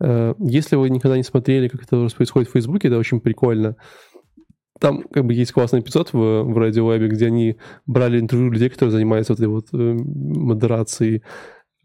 Э, 0.00 0.34
если 0.38 0.76
вы 0.76 0.90
никогда 0.90 1.16
не 1.16 1.22
смотрели, 1.22 1.68
как 1.68 1.82
это 1.82 2.08
происходит 2.14 2.48
в 2.48 2.52
Фейсбуке, 2.52 2.88
это 2.88 2.98
очень 2.98 3.20
прикольно. 3.20 3.76
Там 4.80 5.04
как 5.04 5.24
бы 5.24 5.32
есть 5.32 5.52
классный 5.52 5.80
эпизод 5.80 6.12
в, 6.12 6.42
в 6.42 6.58
Радиолабе, 6.58 7.06
где 7.06 7.26
они 7.26 7.56
брали 7.86 8.18
интервью 8.18 8.50
людей, 8.50 8.68
которые 8.68 8.92
занимаются 8.92 9.32
вот 9.32 9.38
этой 9.38 9.48
вот 9.48 9.66
э, 9.72 9.76
модерацией 9.76 11.22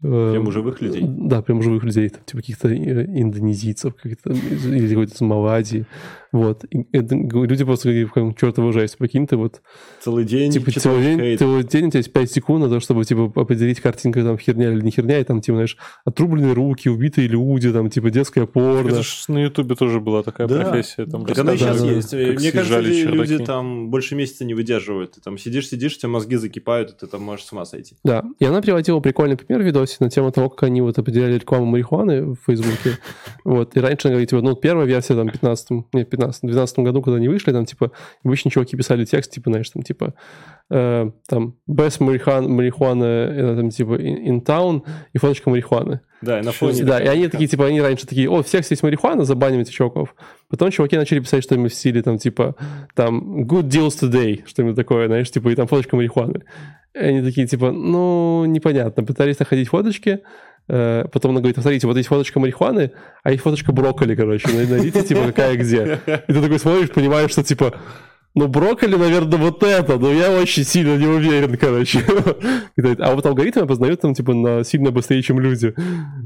Прям 0.00 0.46
у 0.46 0.52
живых 0.52 0.80
людей? 0.80 1.02
Да, 1.04 1.42
прям 1.42 1.58
у 1.58 1.62
живых 1.62 1.82
людей, 1.82 2.08
там, 2.08 2.22
типа 2.24 2.40
каких-то 2.40 2.68
э, 2.68 3.04
индонезийцев, 3.04 3.94
каких-то, 3.96 4.30
или 4.30 4.88
какой-то 4.88 5.14
из 5.14 5.20
Малайзии. 5.20 5.86
Вот. 6.32 6.64
И 6.70 6.86
это, 6.92 7.14
люди 7.14 7.64
просто 7.64 7.88
говорят, 7.88 8.10
как 8.12 8.38
чертова 8.38 8.72
жесть, 8.72 8.98
прикинь, 8.98 9.26
ты 9.26 9.36
вот... 9.36 9.62
Целый 10.00 10.24
день 10.24 10.52
Типа 10.52 10.70
целый 10.72 11.02
день, 11.02 11.38
целый 11.38 11.64
день 11.64 11.86
у 11.86 11.90
тебя 11.90 11.98
есть 11.98 12.12
5 12.12 12.30
секунд 12.30 12.64
на 12.64 12.70
то, 12.70 12.80
чтобы, 12.80 13.04
типа, 13.04 13.32
определить 13.40 13.80
картинка, 13.80 14.22
там, 14.22 14.38
херня 14.38 14.70
или 14.72 14.80
не 14.82 14.90
херня, 14.90 15.18
и 15.20 15.24
там, 15.24 15.40
типа, 15.40 15.56
знаешь, 15.56 15.76
отрубленные 16.04 16.52
руки, 16.52 16.88
убитые 16.88 17.28
люди, 17.28 17.72
там, 17.72 17.88
типа, 17.90 18.10
детская 18.10 18.46
порно. 18.46 18.88
Это 18.88 19.02
же 19.02 19.10
на 19.28 19.38
Ютубе 19.44 19.74
тоже 19.74 20.00
была 20.00 20.22
такая 20.22 20.46
Да. 20.48 20.62
профессия. 20.64 21.06
Там 21.06 21.24
Так 21.24 21.38
она 21.38 21.54
и 21.54 21.56
сейчас 21.56 21.80
да, 21.82 21.90
есть. 21.90 22.10
как 22.10 22.18
Мне 22.40 22.52
кажется, 22.52 22.82
съезжали 22.82 23.16
люди 23.16 23.28
чердаки. 23.30 23.44
там 23.46 23.90
больше 23.90 24.14
месяца 24.14 24.44
не 24.44 24.54
выдерживают. 24.54 25.12
Ты 25.12 25.20
там 25.20 25.38
сидишь, 25.38 25.68
сидишь, 25.68 25.96
у 25.96 25.98
тебя 26.00 26.10
мозги 26.10 26.36
закипают, 26.36 26.90
и 26.90 26.94
ты 26.98 27.06
там 27.06 27.22
можешь 27.22 27.46
с 27.46 27.52
ума 27.52 27.64
сойти. 27.64 27.96
Да, 28.04 28.24
и 28.38 28.44
она 28.44 28.60
приводила 28.60 29.00
прикольный 29.00 29.36
пример 29.36 29.62
в 29.62 29.66
видосе 29.66 29.96
на 30.00 30.10
тему 30.10 30.30
того, 30.32 30.50
как 30.50 30.64
они 30.64 30.80
вот 30.82 30.98
определяли 30.98 31.34
рекламу 31.34 31.64
марихуаны 31.66 32.32
в 32.34 32.36
Фейсбуке. 32.46 32.98
Вот, 33.44 33.76
и 33.76 33.80
раньше 33.80 34.08
она 34.08 34.12
говорит, 34.14 34.30
типа, 34.30 34.42
ну, 34.42 34.54
первая 34.56 34.86
версия, 34.86 35.14
там, 35.14 35.28
в 35.28 35.32
15 35.32 35.70
нет, 35.94 36.10
в 36.18 36.40
15 36.40 36.42
12 36.42 36.78
году, 36.80 37.02
когда 37.02 37.16
они 37.16 37.28
вышли, 37.28 37.52
там, 37.52 37.64
типа, 37.64 37.92
обычно 38.24 38.50
чуваки 38.50 38.76
писали 38.76 39.04
текст, 39.04 39.32
типа, 39.32 39.50
знаешь, 39.50 39.70
там, 39.70 39.82
типа, 39.82 40.14
э, 40.70 41.10
там, 41.28 41.56
best 41.68 42.00
marijuana, 42.00 42.46
marijuana 42.46 43.04
э, 43.04 43.56
там, 43.56 43.70
типа, 43.70 43.94
in, 43.94 44.26
in 44.26 44.44
town, 44.44 44.82
и 45.12 45.18
фоточка 45.18 45.50
марихуаны. 45.50 46.00
Да, 46.20 46.40
и 46.40 46.42
на 46.42 46.52
фоне... 46.52 46.82
Да, 46.84 47.00
и 47.00 47.06
они 47.06 47.28
такие, 47.28 47.48
типа, 47.48 47.66
они 47.66 47.80
раньше 47.80 48.06
такие, 48.06 48.28
о, 48.28 48.42
всех 48.42 48.68
есть 48.68 48.82
марихуана, 48.82 49.24
забаним 49.24 49.60
этих 49.60 49.72
чуваков. 49.72 50.14
Потом 50.48 50.70
чуваки 50.70 50.96
начали 50.96 51.20
писать 51.20 51.44
что-нибудь 51.44 51.72
в 51.72 51.76
стиле, 51.76 52.02
там, 52.02 52.18
типа, 52.18 52.56
там, 52.94 53.44
good 53.44 53.68
deals 53.68 54.00
today, 54.00 54.42
что-нибудь 54.46 54.76
такое, 54.76 55.06
знаешь, 55.06 55.30
типа, 55.30 55.50
и 55.50 55.54
там 55.54 55.66
фоточка 55.66 55.96
марихуаны. 55.96 56.42
И 56.94 56.98
они 56.98 57.22
такие, 57.22 57.46
типа, 57.46 57.70
ну, 57.70 58.44
непонятно. 58.46 59.04
Пытались 59.04 59.38
находить 59.38 59.68
фоточки, 59.68 60.20
потом 60.68 61.30
она 61.32 61.40
говорит, 61.40 61.58
смотрите, 61.58 61.86
вот 61.86 61.96
есть 61.96 62.08
фоточка 62.08 62.38
марихуаны, 62.40 62.92
а 63.22 63.30
есть 63.30 63.42
фоточка 63.42 63.72
брокколи, 63.72 64.14
короче, 64.14 64.48
най- 64.48 64.66
найдите, 64.66 65.02
типа, 65.02 65.22
какая 65.26 65.56
где. 65.56 66.00
И 66.06 66.32
ты 66.32 66.40
такой 66.40 66.58
смотришь, 66.58 66.90
понимаешь, 66.90 67.30
что, 67.30 67.42
типа, 67.42 67.74
ну, 68.34 68.46
брокколи, 68.46 68.94
наверное, 68.94 69.38
вот 69.38 69.62
это, 69.62 69.98
но 69.98 70.12
я 70.12 70.30
очень 70.30 70.64
сильно 70.64 70.96
не 70.96 71.06
уверен, 71.06 71.56
короче. 71.56 72.00
А 73.00 73.14
вот 73.14 73.26
алгоритмы 73.26 73.62
опознают 73.62 74.00
там, 74.00 74.14
типа, 74.14 74.34
на 74.34 74.64
сильно 74.64 74.90
быстрее, 74.90 75.22
чем 75.22 75.40
люди. 75.40 75.74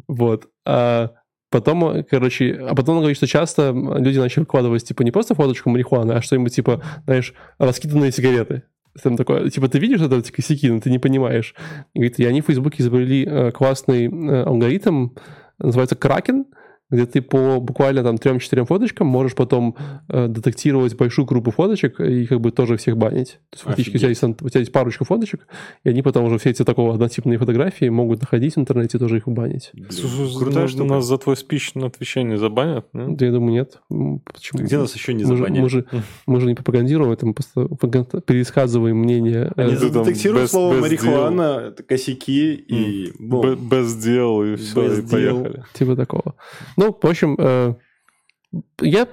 Вот. 0.09 0.49
А 0.67 1.13
потом, 1.51 2.05
короче, 2.11 2.55
а 2.69 2.75
потом 2.75 2.97
он 2.97 3.01
говорит, 3.03 3.17
что 3.17 3.27
часто 3.27 3.71
люди 3.71 4.19
начали 4.19 4.41
выкладывать, 4.41 4.85
типа, 4.85 5.03
не 5.03 5.11
просто 5.11 5.35
фоточку 5.35 5.71
марихуаны, 5.71 6.13
а 6.13 6.23
что-нибудь, 6.23 6.55
типа, 6.55 6.83
знаешь, 7.05 7.33
раскиданные 7.59 8.13
сигареты. 8.13 8.65
Там 9.01 9.17
такое, 9.17 9.49
типа, 9.49 9.69
ты 9.69 9.79
видишь 9.79 10.01
это, 10.01 10.17
эти 10.17 10.31
косяки, 10.31 10.71
но 10.71 10.81
ты 10.81 10.91
не 10.91 10.99
понимаешь. 10.99 11.55
И 11.95 11.99
говорит, 11.99 12.19
и 12.19 12.25
они 12.25 12.43
в 12.43 12.47
Фейсбуке 12.47 12.83
изобрели 12.83 13.25
э, 13.25 13.51
классный 13.51 14.07
э, 14.07 14.43
алгоритм, 14.43 15.11
называется 15.59 15.97
Кракен, 15.97 16.47
где 16.93 17.07
ты 17.07 17.21
по 17.23 17.59
буквально 17.59 18.03
там 18.05 18.19
трем-четырем 18.19 18.67
фоточкам 18.67 19.07
можешь 19.09 19.35
потом 19.35 19.75
э, 20.09 20.29
детектировать 20.29 20.95
большую 20.97 21.27
группу 21.27 21.51
фоточек 21.51 22.01
и 22.01 22.27
как 22.27 22.41
бы 22.41 22.53
тоже 22.53 22.77
всех 22.77 22.97
банить. 22.97 23.39
То 23.51 23.57
есть 23.57 23.65
фактически 23.65 23.97
у 23.97 23.99
тебя, 23.99 24.09
есть, 24.11 24.23
у 24.23 24.49
тебя 24.49 24.61
есть 24.61 24.71
парочку 24.73 25.05
фоточек, 25.05 25.47
и 25.83 25.89
они 25.89 26.03
потом 26.03 26.27
уже 26.27 26.39
все 26.39 26.51
эти 26.51 26.63
такого 26.65 26.95
однотипные 26.95 27.39
фотографии 27.39 27.89
могут 27.89 28.21
находить 28.21 28.55
в 28.55 28.59
интернете 28.61 28.99
и 28.99 29.01
тоже 29.01 29.17
их 29.17 29.27
банить. 29.27 29.71
Блин, 29.73 29.91
Слушай, 29.91 30.39
крутая 30.39 30.69
нас- 30.85 31.05
за 31.07 31.19
твой 31.19 31.37
спич 31.37 31.75
на 31.75 31.87
отвечание 31.87 32.37
забанят, 32.39 32.87
не? 32.93 33.17
Да, 33.17 33.27
я 33.27 33.33
думаю, 33.33 33.53
нет. 33.53 33.81
Почему? 34.33 34.63
Где 34.63 34.79
нас 34.79 34.95
еще 34.95 35.15
не 35.15 35.25
мы, 35.25 35.31
же, 35.31 35.37
забанили? 35.39 35.63
мы, 35.63 35.69
же, 35.71 35.87
мы 36.27 36.41
же 36.41 36.47
не 36.47 36.55
пропагандируем, 36.55 37.11
это 37.13 37.27
мы 37.27 37.35
просто 37.35 37.69
пересказываем 38.27 38.97
мнение. 38.99 39.51
э, 39.57 39.63
Они 39.63 39.73
без- 39.75 40.51
слово 40.51 40.75
марихуана, 40.75 41.75
косяки 41.89 42.55
и... 42.55 43.13
Без 43.19 43.95
дел 43.97 44.43
и 44.45 44.57
все, 44.57 44.99
и 44.99 45.03
поехали. 45.03 45.65
Типа 45.73 45.97
такого. 45.97 46.35
Ну, 46.83 46.99
в 47.01 47.07
общем, 47.07 47.37
э, 47.39 47.75
я 48.81 49.09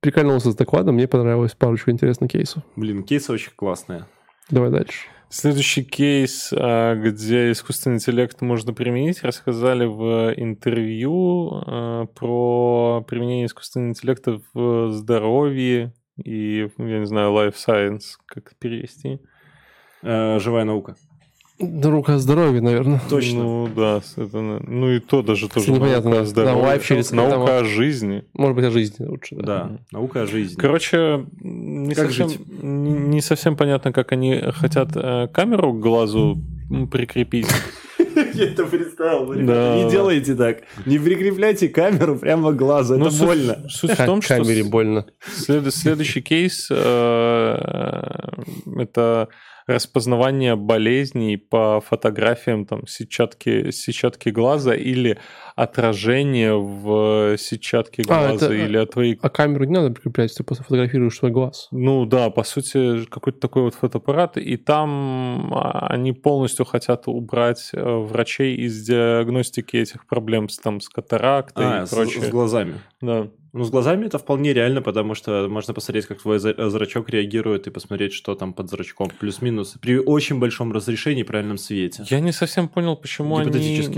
прикольнулся 0.00 0.50
с 0.50 0.54
докладом, 0.54 0.96
мне 0.96 1.08
понравилось 1.08 1.54
парочку 1.54 1.90
интересных 1.90 2.30
кейсов. 2.30 2.62
Блин, 2.76 3.02
кейсы 3.02 3.32
очень 3.32 3.52
классные. 3.56 4.04
Давай 4.50 4.70
дальше. 4.70 5.06
Следующий 5.30 5.84
кейс, 5.84 6.52
а, 6.54 6.94
где 6.96 7.50
искусственный 7.52 7.96
интеллект 7.96 8.38
можно 8.42 8.74
применить, 8.74 9.22
рассказали 9.22 9.86
в 9.86 10.34
интервью 10.36 11.62
а, 11.66 12.06
про 12.14 13.02
применение 13.08 13.46
искусственного 13.46 13.90
интеллекта 13.90 14.42
в 14.52 14.90
здоровье 14.92 15.94
и, 16.22 16.68
я 16.76 16.98
не 16.98 17.06
знаю, 17.06 17.32
life 17.32 17.54
science, 17.54 18.18
как 18.26 18.48
это 18.48 18.56
перевести. 18.58 19.20
Э, 20.02 20.38
живая 20.40 20.64
наука. 20.64 20.96
Рука 21.60 22.14
о 22.14 22.18
здоровье, 22.18 22.60
наверное. 22.60 23.00
Точно. 23.10 23.42
Ну 23.42 23.68
да, 23.74 24.00
это, 24.16 24.38
ну 24.40 24.90
и 24.90 25.00
то 25.00 25.22
даже 25.22 25.48
тоже 25.48 25.72
непонятно, 25.72 26.10
наука 26.10 26.16
да. 26.16 26.22
о 26.22 26.26
здоровье. 26.26 26.62
Да, 26.62 26.78
через- 26.78 27.10
наука 27.10 27.30
там- 27.32 27.44
о 27.50 27.64
жизни. 27.64 28.24
Может 28.32 28.56
быть, 28.56 28.64
о 28.66 28.70
жизни 28.70 29.04
лучше, 29.04 29.34
да. 29.36 29.42
Да, 29.44 29.70
наука 29.90 30.22
о 30.22 30.26
жизни. 30.26 30.54
Короче, 30.60 31.26
не 31.40 31.94
Как 31.94 32.06
совсем, 32.06 32.28
жить? 32.28 32.40
не 32.62 32.90
не 32.92 33.20
совсем 33.20 33.56
понятно, 33.56 33.92
как 33.92 34.12
они 34.12 34.40
хотят 34.54 34.90
э, 34.94 35.26
камеру 35.32 35.72
к 35.72 35.80
глазу 35.80 36.38
прикрепить. 36.92 37.48
Я 38.34 38.44
это 38.44 38.64
представил. 38.66 39.32
ребята. 39.32 39.52
Да. 39.78 39.82
Не 39.84 39.90
делайте 39.90 40.34
так. 40.36 40.58
Не 40.86 40.98
прикрепляйте 40.98 41.68
камеру 41.68 42.16
прямо 42.18 42.52
к 42.52 42.56
глазу. 42.56 42.96
Ну, 42.98 43.06
Это 43.06 43.14
суть- 43.14 43.26
больно. 43.26 43.56
Суть 43.68 43.90
в 43.92 44.04
том, 44.06 44.22
что 44.22 44.36
камере 44.36 44.62
больно. 44.64 45.06
след- 45.34 45.74
следующий 45.74 46.20
кейс 46.20 46.68
э, 46.70 48.28
это 48.76 49.28
распознавание 49.68 50.56
болезней 50.56 51.36
по 51.36 51.80
фотографиям 51.86 52.64
там 52.66 52.86
сетчатки, 52.86 53.70
сетчатки 53.70 54.30
глаза 54.30 54.74
или 54.74 55.18
отражение 55.56 56.54
в 56.56 57.36
сетчатке 57.36 58.02
А, 58.08 58.28
глаза 58.28 58.46
это- 58.46 58.54
или 58.54 58.76
от 58.78 58.90
твоей 58.92 59.18
А 59.20 59.28
камеру 59.28 59.64
не 59.64 59.72
надо 59.74 59.90
прикреплять, 59.94 60.34
ты 60.34 60.42
просто 60.44 60.64
фотографируешь 60.64 61.16
свой 61.16 61.30
глаз. 61.30 61.68
Ну 61.70 62.06
да, 62.06 62.30
по 62.30 62.44
сути, 62.44 63.04
какой-то 63.06 63.38
такой 63.40 63.62
вот 63.62 63.74
фотоаппарат, 63.74 64.36
и 64.36 64.56
там 64.56 65.52
а, 65.54 65.88
они 65.90 66.12
полностью 66.12 66.64
хотят 66.64 67.02
убрать 67.06 67.70
э, 67.72 67.82
врачей 67.82 68.56
из 68.56 68.82
диагностики 68.86 69.76
этих 69.76 70.06
проблем 70.06 70.48
с, 70.48 70.58
там, 70.58 70.80
с 70.80 70.88
катарактой 70.88 71.64
А, 71.66 71.82
и 71.82 71.86
с, 71.86 71.90
прочее. 71.90 72.24
с 72.24 72.28
глазами. 72.30 72.74
Да. 73.00 73.28
Ну, 73.52 73.64
с 73.64 73.70
глазами 73.70 74.06
это 74.06 74.18
вполне 74.18 74.52
реально, 74.52 74.82
потому 74.82 75.14
что 75.14 75.48
можно 75.48 75.72
посмотреть, 75.74 76.06
как 76.06 76.20
твой 76.20 76.38
зрачок 76.38 77.08
реагирует, 77.08 77.66
и 77.66 77.70
посмотреть, 77.70 78.12
что 78.12 78.34
там 78.34 78.52
под 78.52 78.68
зрачком. 78.68 79.10
Плюс-минус. 79.18 79.76
При 79.80 79.98
очень 79.98 80.38
большом 80.38 80.72
разрешении 80.72 81.20
и 81.22 81.24
правильном 81.24 81.56
свете. 81.58 82.04
Я 82.10 82.20
не 82.20 82.32
совсем 82.32 82.68
понял, 82.68 82.96
почему 82.96 83.38
они 83.38 83.50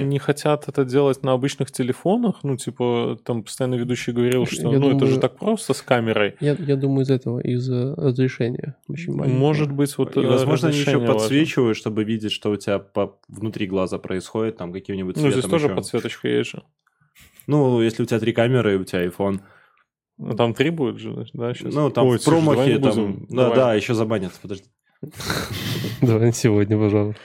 не 0.05 0.19
хотят 0.19 0.69
это 0.69 0.85
делать 0.85 1.23
на 1.23 1.33
обычных 1.33 1.71
телефонах. 1.71 2.37
Ну, 2.43 2.57
типа, 2.57 3.19
там 3.25 3.43
постоянно 3.43 3.75
ведущий 3.75 4.13
говорил, 4.13 4.47
что 4.47 4.57
Я 4.71 4.79
ну, 4.79 4.89
это 4.91 4.99
думаю- 4.99 5.07
же 5.15 5.21
так 5.21 5.37
просто 5.37 5.75
с 5.75 5.83
камерой. 5.83 6.37
Я, 6.41 6.57
я 6.59 6.77
думаю, 6.77 7.03
из 7.05 7.11
этого, 7.11 7.41
из 7.41 7.69
э, 7.71 7.95
разрешения. 7.97 8.77
Очень 8.89 9.15
маленького. 9.15 9.39
Может 9.39 9.73
быть, 9.73 9.97
вот 9.99 10.17
И, 10.17 10.21
э, 10.21 10.27
возможно, 10.27 10.69
они 10.69 10.79
еще 10.79 10.99
важно. 10.99 11.15
подсвечивают, 11.15 11.77
чтобы 11.77 12.05
видеть, 12.05 12.33
что 12.33 12.51
у 12.51 12.57
тебя 12.57 12.79
по... 12.79 13.19
внутри 13.29 13.67
глаза 13.67 13.99
происходит, 13.99 14.57
там 14.57 14.73
каким-нибудь 14.73 15.17
Ну, 15.17 15.23
цветом 15.23 15.41
здесь 15.41 15.51
тоже 15.51 15.67
еще. 15.67 15.75
подсветочка 15.75 16.29
есть 16.29 16.51
же. 16.51 16.63
Ну, 17.51 17.83
если 17.83 18.05
у 18.05 18.07
тебя 18.07 18.21
три 18.21 18.33
камеры, 18.33 18.75
и 18.75 18.77
у 18.77 18.85
тебя 18.85 19.05
iPhone. 19.05 19.41
Ну, 20.19 20.37
там 20.37 20.55
три 20.55 20.71
будет 20.71 20.99
же, 20.99 21.27
да, 21.33 21.53
сейчас? 21.53 21.75
Ну, 21.75 21.91
там 21.91 22.07
Ой, 22.07 22.19
в 22.19 22.25
промахе, 22.25 22.79
там... 22.79 22.91
будем. 22.91 23.27
Да, 23.29 23.43
Давай. 23.43 23.57
да, 23.57 23.75
еще 23.75 23.95
забанят, 23.95 24.33
подожди. 24.41 24.67
Давай 26.01 26.33
сегодня, 26.33 26.79
пожалуйста. 26.79 27.21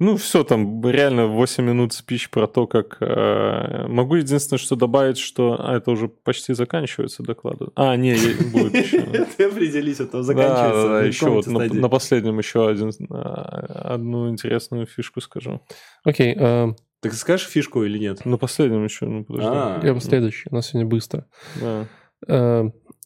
Ну, 0.00 0.16
все, 0.16 0.42
там 0.42 0.84
реально 0.84 1.28
8 1.28 1.64
минут 1.64 1.92
спич 1.92 2.28
про 2.28 2.48
то, 2.48 2.66
как... 2.66 2.96
э, 3.00 3.86
могу 3.86 4.16
единственное, 4.16 4.58
что 4.58 4.74
добавить, 4.74 5.18
что... 5.18 5.56
А, 5.56 5.76
это 5.76 5.92
уже 5.92 6.08
почти 6.08 6.52
заканчивается 6.54 7.22
доклад. 7.22 7.58
А, 7.76 7.94
не, 7.94 8.16
будет 8.50 8.74
еще. 8.74 9.02
Ты 9.36 9.44
определись, 9.44 10.00
а 10.00 10.06
то 10.06 10.18
Да, 10.18 10.22
заканчивается. 10.24 10.88
да, 10.88 11.02
еще 11.02 11.28
вот 11.28 11.46
на, 11.46 11.88
последнем 11.88 12.38
еще 12.38 12.68
один, 12.68 12.90
а, 13.10 13.94
одну 13.94 14.28
интересную 14.28 14.86
фишку 14.86 15.20
скажу. 15.20 15.60
Окей, 16.02 16.34
э, 16.36 16.74
Так 17.04 17.12
скажешь 17.14 17.46
фишку 17.46 17.84
или 17.84 17.98
нет? 17.98 18.24
На 18.24 18.38
последнем 18.38 18.84
еще, 18.84 19.06
ну 19.06 19.24
подожди. 19.24 19.50
А. 19.52 19.80
я 19.82 20.00
следующий. 20.00 20.48
У 20.50 20.54
нас 20.54 20.68
сегодня 20.68 20.88
быстро. 20.88 21.26
Да. 21.60 21.86
Э, 22.26 22.64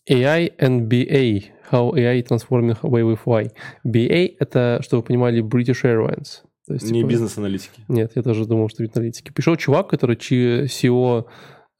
AI 0.08 0.56
and 0.56 0.88
BA. 0.88 1.42
How 1.70 1.92
AI 1.92 2.22
transforming 2.22 2.80
way 2.82 3.02
with 3.02 3.20
Y. 3.26 3.50
BA— 3.84 4.36
это, 4.38 4.78
чтобы 4.82 5.02
вы 5.02 5.06
понимали, 5.06 5.42
British 5.42 5.84
Airlines. 5.84 6.42
То 6.66 6.74
есть, 6.74 6.90
Не 6.90 7.00
типа, 7.00 7.10
бизнес-аналитики. 7.10 7.82
Нет, 7.88 8.12
я 8.14 8.22
тоже 8.22 8.44
думал, 8.44 8.68
что 8.68 8.84
аналитики. 8.84 9.32
Пришел 9.32 9.56
чувак, 9.56 9.88
который 9.88 10.16
чи- 10.16 10.64
CEO 10.66 11.24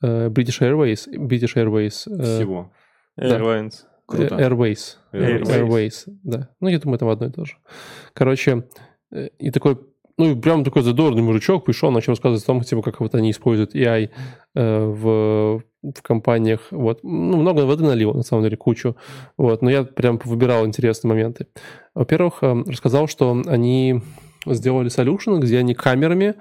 э, 0.02 0.28
British 0.28 0.60
Airways, 0.60 1.06
British 1.08 1.54
Airways, 1.54 2.06
э, 2.06 2.22
Всего. 2.22 2.72
Да. 3.16 3.38
Airlines. 3.38 3.84
Круто. 4.06 4.36
Airways. 4.36 4.96
Airways. 5.12 5.42
Airways, 5.42 5.92
да. 6.24 6.48
Ну, 6.60 6.68
я 6.68 6.78
думаю, 6.78 6.98
там 6.98 7.10
одно 7.10 7.26
и 7.26 7.30
то 7.30 7.44
же. 7.44 7.54
Короче, 8.14 8.64
э, 9.12 9.28
и 9.38 9.50
такой, 9.50 9.78
ну, 10.18 10.36
прям 10.36 10.64
такой 10.64 10.82
задорный 10.82 11.22
мужичок 11.22 11.64
пришел, 11.64 11.90
начал 11.90 12.12
рассказывать 12.12 12.42
о 12.42 12.46
том, 12.46 12.60
типа, 12.62 12.82
как 12.82 13.00
вот 13.00 13.14
они 13.14 13.30
используют 13.30 13.74
AI 13.74 14.10
э, 14.54 14.84
в, 14.84 15.62
в 15.82 16.02
компаниях. 16.02 16.60
Вот. 16.72 17.04
Ну, 17.04 17.36
много 17.36 17.60
воды 17.60 17.84
налил, 17.84 18.12
на 18.14 18.22
самом 18.22 18.42
деле, 18.42 18.56
кучу. 18.56 18.96
Вот. 19.36 19.62
Но 19.62 19.70
я 19.70 19.84
прям 19.84 20.18
выбирал 20.24 20.66
интересные 20.66 21.10
моменты. 21.10 21.46
Во-первых, 21.94 22.38
э, 22.42 22.64
рассказал, 22.66 23.06
что 23.06 23.42
они 23.46 24.02
сделали 24.44 24.90
solution, 24.90 25.38
где 25.38 25.58
они 25.58 25.74
камерами 25.74 26.34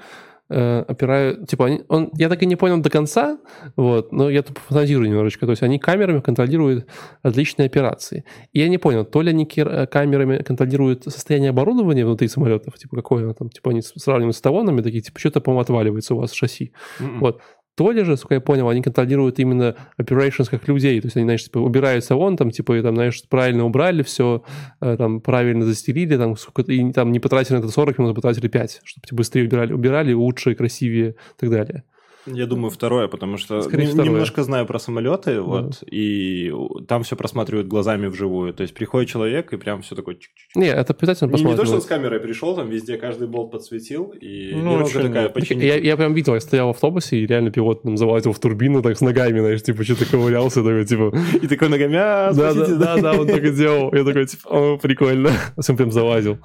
э, 0.50 0.80
опирают, 0.88 1.48
типа, 1.48 1.66
они, 1.66 1.82
он, 1.88 2.12
я 2.18 2.30
так 2.30 2.42
и 2.44 2.46
не 2.46 2.56
понял 2.56 2.80
до 2.82 2.90
конца, 2.90 3.40
вот, 3.76 4.12
но 4.12 4.30
я 4.30 4.44
тут 4.44 4.58
фантазирую 4.58 5.10
немножечко, 5.10 5.46
то 5.46 5.52
есть 5.52 5.64
они 5.64 5.80
камерами 5.80 6.20
контролируют 6.20 6.88
различные 7.24 7.66
операции. 7.66 8.24
И 8.54 8.60
я 8.60 8.70
не 8.70 8.78
понял, 8.78 9.06
то 9.06 9.22
ли 9.22 9.30
они 9.30 9.50
э, 9.56 9.88
камерами 9.88 10.44
контролируют 10.44 11.04
состояние 11.04 11.50
оборудования 11.50 12.06
внутри 12.06 12.28
самолетов, 12.28 12.78
типа, 12.78 12.96
какое 12.96 13.24
оно 13.24 13.34
там, 13.34 13.50
типа, 13.50 13.72
они 13.72 13.82
сравнивают 13.82 14.36
с 14.36 14.42
талонами, 14.42 14.82
такие, 14.82 15.02
типа, 15.02 15.20
что-то, 15.20 15.42
по-моему, 15.42 15.62
отваливается 15.62 16.16
у 16.16 16.20
вас 16.20 16.34
шасси. 16.34 16.72
М-м. 17.00 17.20
Вот. 17.20 17.42
То 17.78 17.92
ли 17.92 18.04
же, 18.04 18.18
сколько 18.18 18.34
я 18.34 18.42
понял, 18.42 18.68
они 18.70 18.82
контролируют 18.82 19.38
именно 19.38 19.76
operations 20.02 20.50
как 20.50 20.68
людей. 20.68 21.00
То 21.00 21.06
есть 21.06 21.16
они, 21.16 21.26
знаешь, 21.26 21.44
типа, 21.44 21.60
убирают 21.60 22.04
салон, 22.04 22.36
там, 22.36 22.50
типа, 22.50 22.76
и 22.76 22.82
там, 22.82 22.96
знаешь, 22.96 23.22
правильно 23.30 23.66
убрали 23.66 24.02
все, 24.02 24.44
там, 24.80 25.22
правильно 25.22 25.64
застелили, 25.64 26.18
там, 26.18 26.36
сколько 26.38 26.72
и 26.72 26.92
там 26.92 27.12
не 27.12 27.20
потратили 27.20 27.58
на 27.58 27.60
это 27.60 27.70
40 27.70 28.00
минут, 28.00 28.14
а 28.14 28.16
потратили 28.16 28.48
5, 28.48 28.82
чтобы 28.84 29.06
типа, 29.06 29.16
быстрее 29.18 29.44
убирали, 29.44 29.74
убирали, 29.74 30.12
лучше, 30.14 30.56
красивее 30.56 31.12
и 31.12 31.40
так 31.40 31.52
далее. 31.52 31.84
Я 32.28 32.46
думаю, 32.46 32.70
второе, 32.70 33.08
потому 33.08 33.38
что 33.38 33.62
Скорее 33.62 33.88
второе. 33.88 34.10
немножко 34.10 34.44
знаю 34.44 34.66
про 34.66 34.80
самолеты, 34.80 35.42
вот, 35.42 35.84
и 35.90 36.54
там 36.88 37.04
все 37.04 37.16
просматривают 37.16 37.68
глазами 37.68 38.08
вживую. 38.08 38.54
То 38.54 38.62
есть 38.62 38.74
приходит 38.74 39.10
человек 39.10 39.54
и 39.54 39.58
прям 39.58 39.82
все 39.82 39.96
такое... 39.96 40.16
чик-чик-чик. 40.16 40.60
Не, 40.60 40.68
это 40.68 40.94
обязательно 40.94 41.36
Не, 41.36 41.44
не 41.44 41.44
то, 41.44 41.44
что 41.44 41.52
он 41.52 41.58
посмотрим. 41.58 41.82
с 41.82 41.86
камерой 41.86 42.20
пришел, 42.20 42.56
там 42.56 42.70
везде 42.70 42.98
каждый 42.98 43.28
болт 43.28 43.52
подсветил, 43.52 44.14
и 44.20 44.54
Ну, 44.54 44.78
вообще 44.78 45.02
такая 45.02 45.30
почти... 45.30 45.56
Я, 45.56 45.78
я 45.78 45.98
прям 45.98 46.14
видел, 46.14 46.34
я 46.34 46.40
стоял 46.40 46.68
в 46.68 46.72
автобусе, 46.72 47.18
и 47.18 47.26
реально 47.26 47.52
пилот 47.52 47.84
там 47.84 47.98
залазил 47.98 48.34
в 48.34 48.40
турбину 48.40 48.82
так 48.82 48.98
с 48.98 49.02
ногами, 49.02 49.40
знаешь, 49.40 49.64
типа 49.64 49.84
что-то 49.84 50.06
ковырялся, 50.06 50.64
такой, 50.64 50.86
типа, 50.86 51.14
И 51.42 51.48
такой 51.48 51.70
ногами, 51.70 51.96
а, 51.98 52.34
да, 52.34 52.54
да, 52.54 52.68
да, 52.76 52.98
да, 52.98 53.14
он 53.14 53.28
так 53.28 53.44
и 53.44 53.52
делал. 53.52 53.94
Я 53.94 54.04
такой, 54.04 54.26
типа, 54.26 54.48
о, 54.50 54.78
прикольно. 54.78 55.32
Он 55.70 55.76
прям 55.76 55.92
залазил. 55.92 56.38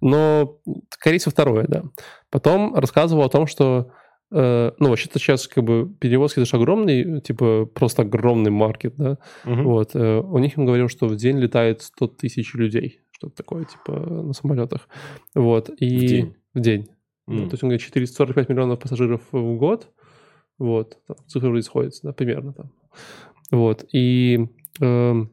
Но, 0.00 0.58
скорее 0.90 1.18
всего, 1.18 1.32
второе, 1.32 1.66
да. 1.68 1.82
Потом 2.30 2.74
рассказывал 2.74 3.22
о 3.22 3.28
том, 3.28 3.46
что 3.46 3.90
ну, 4.30 4.88
вообще-то 4.90 5.18
сейчас 5.18 5.48
как 5.48 5.64
бы 5.64 5.88
перевозки 6.00 6.38
это 6.40 6.48
же 6.48 6.56
огромный, 6.56 7.20
типа 7.20 7.66
просто 7.66 8.02
огромный 8.02 8.50
маркет, 8.50 8.94
да. 8.96 9.18
Мгм. 9.44 9.64
Вот. 9.64 9.94
э, 9.94 10.20
У 10.20 10.38
них 10.38 10.58
он 10.58 10.66
говорил, 10.66 10.88
что 10.88 11.06
в 11.06 11.16
день 11.16 11.38
летает 11.38 11.82
100 11.82 12.06
тысяч 12.08 12.54
людей, 12.54 13.00
что-то 13.10 13.36
такое, 13.36 13.64
типа, 13.64 13.92
на 13.98 14.32
самолетах. 14.32 14.88
Вот. 15.34 15.70
И... 15.78 15.98
В 15.98 16.08
день? 16.08 16.36
В 16.54 16.60
день. 16.60 16.88
М. 17.26 17.36
Ну, 17.36 17.44
то 17.46 17.54
есть 17.54 17.62
он 17.62 17.68
говорит 17.70 17.82
445 17.82 18.48
миллионов 18.48 18.78
пассажиров 18.78 19.22
в 19.32 19.56
год. 19.56 19.88
Вот. 20.58 20.98
Там, 21.06 21.16
цифры 21.26 21.48
вроде 21.48 21.62
сходятся, 21.62 22.00
да, 22.04 22.12
примерно 22.12 22.52
там. 22.52 22.70
Вот. 23.50 23.84
И 23.92 24.48
эм, 24.80 25.30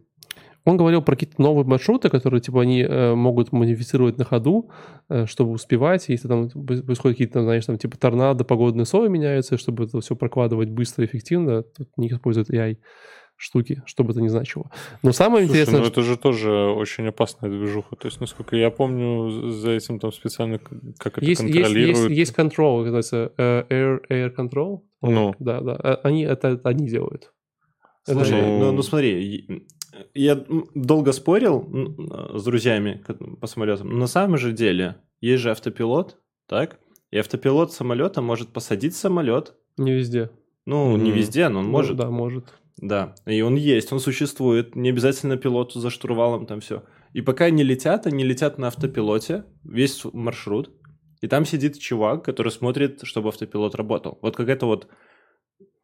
он 0.66 0.78
говорил 0.78 1.02
про 1.02 1.16
какие-то 1.16 1.42
новые 1.42 1.66
маршруты, 1.66 2.10
которые, 2.10 2.42
типа, 2.42 2.62
они 2.62 2.82
э, 2.82 3.14
могут 3.14 3.52
модифицировать 3.52 4.18
на 4.18 4.26
ходу, 4.26 4.72
э, 5.10 5.26
чтобы 5.28 5.52
успевать. 5.52 6.10
Если 6.10 6.28
там 6.28 6.50
происходят 6.50 7.16
какие-то, 7.16 7.44
знаешь, 7.44 7.66
там, 7.66 7.78
типа, 7.78 7.98
торнадо, 7.98 8.44
погодные 8.44 8.84
условия 8.84 9.10
меняются, 9.10 9.58
чтобы 9.58 9.86
это 9.86 10.02
все 10.02 10.16
прокладывать 10.16 10.70
быстро 10.70 11.04
и 11.04 11.08
эффективно, 11.08 11.62
тут 11.64 11.90
них 11.98 12.14
используют 12.14 12.50
AI 12.50 12.78
штуки, 13.38 13.84
что 13.86 14.04
бы 14.04 14.12
это 14.12 14.22
ни 14.22 14.28
значило. 14.28 14.72
Но 15.04 15.12
самое 15.12 15.46
Слушай, 15.46 15.62
интересное, 15.62 15.82
ну 15.82 15.88
это 15.88 16.02
же 16.02 16.18
тоже 16.18 16.52
очень 16.52 17.06
опасная 17.08 17.50
движуха. 17.50 17.96
То 17.96 18.08
есть, 18.08 18.22
насколько 18.22 18.56
я 18.56 18.72
помню, 18.72 19.52
за 19.52 19.72
этим 19.72 20.00
там 20.00 20.12
специально 20.14 20.58
как 20.58 21.18
это 21.18 21.26
есть, 21.26 21.42
есть, 21.42 21.54
контролируют. 21.54 22.10
есть, 22.12 22.20
есть 22.32 22.38
control, 22.38 22.80
называется 22.84 23.34
э, 23.38 23.64
air, 23.70 24.00
air 24.10 24.34
control. 24.36 24.82
Ну. 25.02 25.36
Да, 25.40 25.60
да. 25.62 25.76
А- 25.76 26.00
Они 26.04 26.24
это, 26.24 26.48
это 26.48 26.70
они 26.70 26.88
делают. 26.88 27.34
Слушай, 28.08 28.42
Ну- 28.42 28.60
ну, 28.60 28.72
ну 28.72 28.82
смотри, 28.84 29.66
я 30.14 30.44
долго 30.74 31.12
спорил 31.12 31.62
м, 31.62 32.38
с 32.38 32.44
друзьями 32.44 33.04
по 33.40 33.48
самолетам. 33.48 33.98
На 33.98 34.08
самом 34.08 34.38
же 34.38 34.52
деле 34.52 34.96
есть 35.22 35.42
же 35.44 35.52
автопилот, 35.52 36.18
так? 36.48 36.80
И 37.12 37.18
автопилот 37.18 37.72
самолета 37.72 38.22
может 38.22 38.50
посадить 38.50 38.96
самолет. 38.96 39.54
Не 39.78 39.94
везде. 39.94 40.30
Ну, 40.66 40.98
не 40.98 41.10
Мгм. 41.12 41.20
везде, 41.20 41.50
но 41.50 41.60
он 41.60 41.66
Ну, 41.66 41.72
может. 41.72 41.98
Да, 41.98 42.10
может. 42.10 42.46
Да, 42.78 43.16
и 43.26 43.42
он 43.42 43.56
есть, 43.56 43.94
он 43.94 44.00
существует, 44.00 44.76
не 44.76 44.90
обязательно 44.90 45.38
пилоту 45.38 45.80
за 45.80 45.90
штурвалом 45.90 46.46
там 46.46 46.60
все. 46.60 46.84
И 47.14 47.22
пока 47.22 47.46
они 47.46 47.64
летят, 47.64 48.06
они 48.06 48.26
летят 48.26 48.58
на 48.58 48.68
автопилоте, 48.68 49.46
весь 49.64 50.04
маршрут, 50.12 50.72
и 51.22 51.28
там 51.28 51.46
сидит 51.46 51.80
чувак, 51.80 52.26
который 52.26 52.52
смотрит, 52.52 53.00
чтобы 53.04 53.30
автопилот 53.30 53.76
работал. 53.76 54.20
Вот 54.22 54.36
какая-то 54.36 54.66
вот 54.66 54.90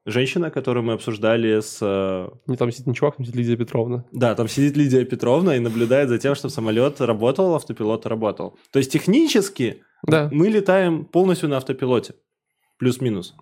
женщина, 0.06 0.50
которую 0.52 0.84
мы 0.84 0.94
обсуждали 0.94 1.60
с... 1.60 1.78
э, 1.82 2.30
Не 2.48 2.58
там 2.58 2.72
сидит 2.72 2.88
не 2.88 2.94
чувак, 2.96 3.16
там 3.18 3.26
сидит 3.26 3.38
Лидия 3.38 3.56
Петровна. 3.58 4.06
Да, 4.12 4.34
там 4.36 4.48
сидит 4.48 4.76
Лидия 4.78 5.06
Петровна 5.06 5.56
и 5.56 5.60
наблюдает 5.60 6.10
за 6.10 6.18
тем, 6.18 6.36
что 6.36 6.50
самолет 6.50 7.00
работал, 7.02 7.56
автопилот 7.56 8.06
работал. 8.06 8.58
То 8.72 8.80
есть 8.80 8.92
технически 8.92 9.82
Да. 10.08 10.30
мы 10.32 10.48
летаем 10.50 11.06
полностью 11.06 11.50
на 11.50 11.58
автопилоте. 11.58 12.16
Плюс-минус. 12.80 13.36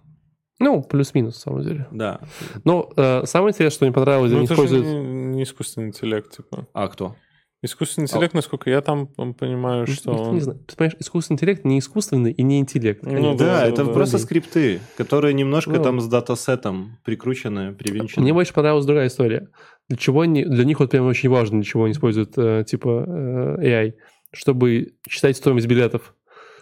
Ну, 0.60 0.84
плюс-минус, 0.84 1.36
на 1.36 1.39
самом 1.39 1.64
деле. 1.64 1.88
Да. 1.91 2.20
Но 2.66 2.91
э, 2.97 3.26
самое 3.26 3.51
интересное, 3.51 3.76
что 3.78 3.86
мне 3.86 3.93
понравилось, 3.93 4.32
Ну, 4.32 4.38
они 4.39 4.45
это 4.45 4.55
же 4.55 4.62
используют... 4.64 4.86
не, 4.86 5.36
не 5.38 5.43
искусственный 5.43 5.88
интеллект, 5.88 6.36
типа. 6.36 6.68
А 6.74 6.89
кто? 6.89 7.16
Искусственный 7.62 8.05
интеллект, 8.05 8.34
насколько 8.34 8.70
я 8.70 8.80
там 8.80 9.07
понимаю, 9.07 9.86
что 9.86 10.12
Никто 10.12 10.24
он... 10.24 10.36
не 10.36 10.39
знает. 10.39 10.66
Ты 10.66 10.78
понимаешь, 10.78 10.95
искусственный 10.99 11.36
интеллект 11.36 11.66
не 11.66 11.80
искусственный 11.80 12.32
и 12.32 12.41
не 12.41 12.60
интеллект. 12.60 13.03
Ну. 13.03 13.36
Да, 13.36 13.45
да, 13.45 13.68
это 13.68 13.84
да, 13.84 13.91
просто 13.91 14.18
да. 14.18 14.24
скрипты, 14.24 14.80
которые 14.95 15.34
немножко 15.34 15.72
Ну. 15.72 15.84
там 15.84 15.99
с 15.99 16.07
датасетом 16.07 16.99
прикручены, 17.03 17.74
привинчены. 17.74 18.24
Мне 18.24 18.34
больше 18.34 18.53
понравилась 18.53 18.86
другая 18.86 19.07
история. 19.07 19.49
Для 19.89 19.97
чего 19.97 20.22
они... 20.22 20.45
Для 20.45 20.64
них 20.64 20.80
вот 20.80 20.91
прям 20.91 21.05
очень 21.05 21.28
важно, 21.28 21.57
для 21.57 21.66
чего 21.66 21.84
они 21.84 21.91
используют, 21.91 22.38
э, 22.38 22.64
типа, 22.66 23.05
э, 23.05 23.57
AI. 23.62 23.93
Чтобы 24.32 24.93
считать 25.10 25.36
стоимость 25.36 25.68
билетов. 25.68 26.14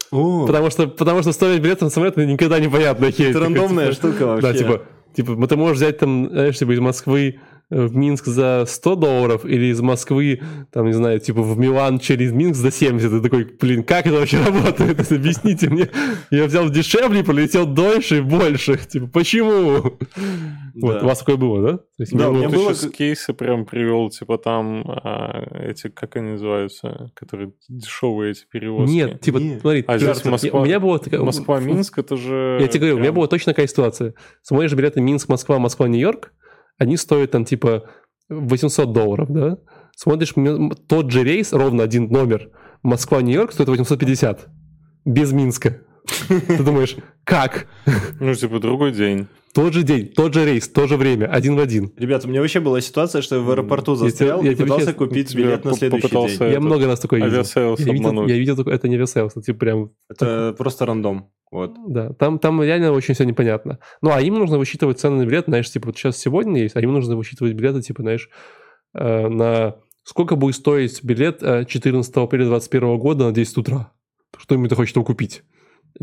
О, 0.09 0.47
Потому 0.47 0.71
что, 0.71 0.87
потому 0.87 1.21
что 1.21 1.31
стоимость 1.31 1.61
билета 1.61 1.83
на 1.83 1.91
самолет 1.91 2.17
никогда 2.17 2.59
непонятно. 2.59 3.05
это 3.05 3.39
рандомная 3.39 3.91
штука 3.91 4.25
вообще. 4.25 4.47
Да, 4.47 4.53
типа, 4.57 4.81
типа, 5.13 5.35
ну, 5.35 5.45
ты 5.45 5.57
можешь 5.57 5.77
взять 5.77 5.99
там, 5.99 6.29
знаешь, 6.29 6.57
типа 6.57 6.71
из 6.71 6.79
Москвы 6.79 7.39
в 7.69 7.95
Минск 7.95 8.25
за 8.27 8.63
100 8.65 8.95
долларов 8.95 9.45
или 9.45 9.65
из 9.65 9.81
Москвы, 9.81 10.39
там, 10.71 10.85
не 10.85 10.93
знаю, 10.93 11.19
типа 11.19 11.41
в 11.41 11.57
Милан 11.59 11.99
через 11.99 12.31
Минск 12.31 12.59
за 12.59 12.71
70. 12.71 13.11
Ты 13.11 13.21
такой, 13.21 13.43
блин, 13.59 13.83
как 13.83 14.07
это 14.07 14.15
вообще 14.19 14.41
работает? 14.45 15.11
Объясните 15.11 15.69
мне. 15.69 15.89
Я 16.31 16.45
взял 16.45 16.69
дешевле, 16.69 17.23
полетел 17.23 17.65
дольше 17.65 18.19
и 18.19 18.21
больше. 18.21 18.77
Типа, 18.87 19.07
почему? 19.07 19.97
Вот, 20.75 21.03
у 21.03 21.05
вас 21.07 21.19
такое 21.19 21.35
было, 21.37 21.61
да? 21.71 21.79
Да, 22.11 22.29
у 22.29 22.33
было- 22.33 22.37
меня 22.39 22.49
было 22.49 22.73
сейчас 22.75 22.91
кейсы 22.91 23.33
прям 23.33 23.65
привел, 23.65 24.09
типа 24.11 24.37
там 24.37 24.83
а, 24.87 25.41
эти, 25.67 25.89
как 25.89 26.15
они 26.17 26.31
называются, 26.33 27.11
которые 27.15 27.51
дешевые 27.67 28.31
эти 28.31 28.45
перевозки. 28.49 28.93
Нет, 28.93 29.19
типа, 29.21 29.39
смотри, 29.59 29.83
А 29.87 29.97
я- 29.97 30.07
Москва- 30.25 30.59
у 30.61 30.65
меня 30.65 30.79
была 30.79 30.99
такая... 30.99 31.21
Москва-Минск, 31.21 31.97
это 31.97 32.15
же... 32.15 32.59
Я 32.61 32.67
тебе 32.67 32.81
говорю, 32.81 32.97
у 32.97 32.99
меня 32.99 33.11
была 33.11 33.27
точно 33.27 33.53
такая 33.53 33.67
ситуация. 33.67 34.13
Смотришь 34.43 34.73
билеты 34.73 35.01
Минск-Москва, 35.01 35.57
Москва-Нью-Йорк, 35.57 36.31
они 36.77 36.97
стоят 36.97 37.31
там 37.31 37.45
типа 37.45 37.89
800 38.29 38.91
долларов, 38.93 39.31
да? 39.31 39.57
Смотришь 39.95 40.33
тот 40.87 41.11
же 41.11 41.23
рейс, 41.23 41.53
ровно 41.53 41.83
один 41.83 42.07
номер, 42.09 42.51
Москва-Нью-Йорк 42.83 43.51
стоит 43.51 43.69
850. 43.69 44.47
Без 45.05 45.31
Минска. 45.31 45.81
Ты 46.27 46.63
думаешь, 46.63 46.95
как? 47.23 47.67
Ну, 48.19 48.33
типа, 48.33 48.59
другой 48.59 48.91
день. 48.91 49.27
Тот 49.53 49.73
же 49.73 49.81
день, 49.81 50.07
тот 50.09 50.35
же 50.35 50.45
рейс, 50.45 50.67
то 50.67 50.85
же 50.85 50.97
время, 50.97 51.25
один 51.25 51.55
в 51.55 51.59
один. 51.59 51.91
Ребята, 51.97 52.27
у 52.27 52.29
меня 52.29 52.41
вообще 52.41 52.59
была 52.59 52.79
ситуация, 52.79 53.23
что 53.23 53.37
я 53.37 53.41
в 53.41 53.49
аэропорту 53.49 53.93
Я 53.93 53.97
застрял 53.97 54.43
я 54.43 54.51
и 54.51 54.53
тебе 54.55 54.65
пытался 54.65 54.85
честно- 54.87 55.05
купить 55.07 55.33
билет 55.33 55.65
на 55.65 55.73
следующий 55.73 56.03
попытался- 56.03 56.37
день. 56.37 56.47
Я 56.49 56.53
Это 56.53 56.61
много 56.61 56.85
раз 56.85 56.99
такое 56.99 57.19
видел. 57.21 57.33
Aviasales 57.33 57.79
Я 57.79 57.85
видел, 57.91 58.09
обмануть. 58.09 58.29
я 58.29 58.37
видел 58.37 58.55
такое, 58.55 58.75
это 58.75 58.87
не 58.87 58.95
Aviasales, 58.97 59.31
это 59.31 59.41
типа 59.41 59.57
прям 59.59 59.91
Это 60.09 60.53
просто 60.55 60.85
рандом. 60.85 61.31
Вот. 61.49 61.73
Да, 61.87 62.13
там, 62.13 62.37
там 62.37 62.61
реально 62.61 62.91
очень 62.91 63.15
все 63.15 63.23
непонятно. 63.23 63.79
Ну, 64.03 64.11
а 64.11 64.21
им 64.21 64.35
нужно 64.35 64.59
высчитывать 64.59 64.99
цены 64.99 65.23
на 65.23 65.25
билет, 65.25 65.45
знаешь, 65.47 65.71
типа, 65.71 65.87
вот 65.87 65.97
сейчас 65.97 66.17
сегодня 66.17 66.61
есть, 66.61 66.75
а 66.75 66.81
им 66.81 66.93
нужно 66.93 67.15
высчитывать 67.15 67.53
билеты, 67.53 67.81
типа, 67.81 68.03
знаешь, 68.03 68.29
э, 68.93 69.27
на 69.27 69.77
сколько 70.03 70.35
будет 70.35 70.55
стоить 70.55 71.03
билет 71.03 71.39
э, 71.41 71.65
14 71.67 72.15
апреля 72.17 72.43
2021 72.45 72.97
года 72.99 73.25
на 73.25 73.31
10 73.31 73.57
утра. 73.57 73.91
Что 74.37 74.53
им 74.53 74.67
ты 74.67 74.75
хочешь 74.75 74.93
там 74.93 75.03
купить? 75.03 75.41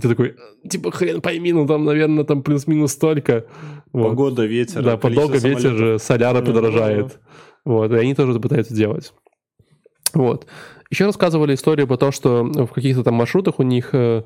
Ты 0.00 0.08
такой, 0.08 0.36
типа, 0.68 0.90
хрен 0.90 1.20
пойми, 1.20 1.52
ну, 1.52 1.66
там, 1.66 1.84
наверное, 1.84 2.24
там 2.24 2.42
плюс-минус 2.42 2.92
столько. 2.92 3.46
Вот. 3.92 4.10
Погода, 4.10 4.44
ветер. 4.44 4.82
Да, 4.82 4.96
подолго 4.96 5.38
ветер 5.38 5.76
же, 5.76 5.98
соляра 5.98 6.40
Ну, 6.40 6.46
подорожает. 6.46 7.18
Вот, 7.64 7.92
и 7.92 7.96
они 7.96 8.14
тоже 8.14 8.32
это 8.32 8.40
пытаются 8.40 8.74
делать. 8.74 9.12
Вот. 10.12 10.46
Еще 10.90 11.06
рассказывали 11.06 11.54
историю 11.54 11.88
про 11.88 11.96
то, 11.96 12.12
что 12.12 12.44
в 12.44 12.68
каких-то 12.68 13.02
там 13.02 13.14
маршрутах 13.14 13.58
у 13.58 13.62
них, 13.62 13.90
э, 13.94 14.22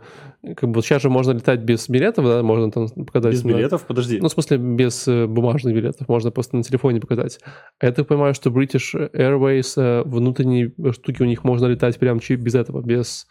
как 0.56 0.68
бы 0.68 0.82
сейчас 0.82 1.00
же 1.02 1.08
можно 1.08 1.32
летать 1.32 1.60
без 1.60 1.88
билетов, 1.88 2.26
да, 2.26 2.42
можно 2.42 2.70
там 2.70 2.88
показать. 2.88 3.32
Без 3.32 3.44
на- 3.44 3.48
билетов? 3.50 3.86
Подожди. 3.86 4.18
Ну, 4.20 4.28
в 4.28 4.32
смысле, 4.32 4.58
без 4.58 5.08
э, 5.08 5.26
бумажных 5.26 5.74
билетов, 5.74 6.08
можно 6.08 6.30
просто 6.30 6.56
на 6.56 6.62
телефоне 6.62 7.00
показать. 7.00 7.38
А 7.78 7.86
я 7.86 7.92
так 7.92 8.06
понимаю, 8.06 8.34
что 8.34 8.50
British 8.50 8.92
Airways, 9.14 9.80
э, 9.80 10.02
внутренние 10.04 10.72
штуки 10.92 11.22
у 11.22 11.26
них 11.26 11.44
можно 11.44 11.66
летать 11.66 11.98
прям 11.98 12.18
без 12.18 12.54
этого, 12.54 12.82
без, 12.82 13.26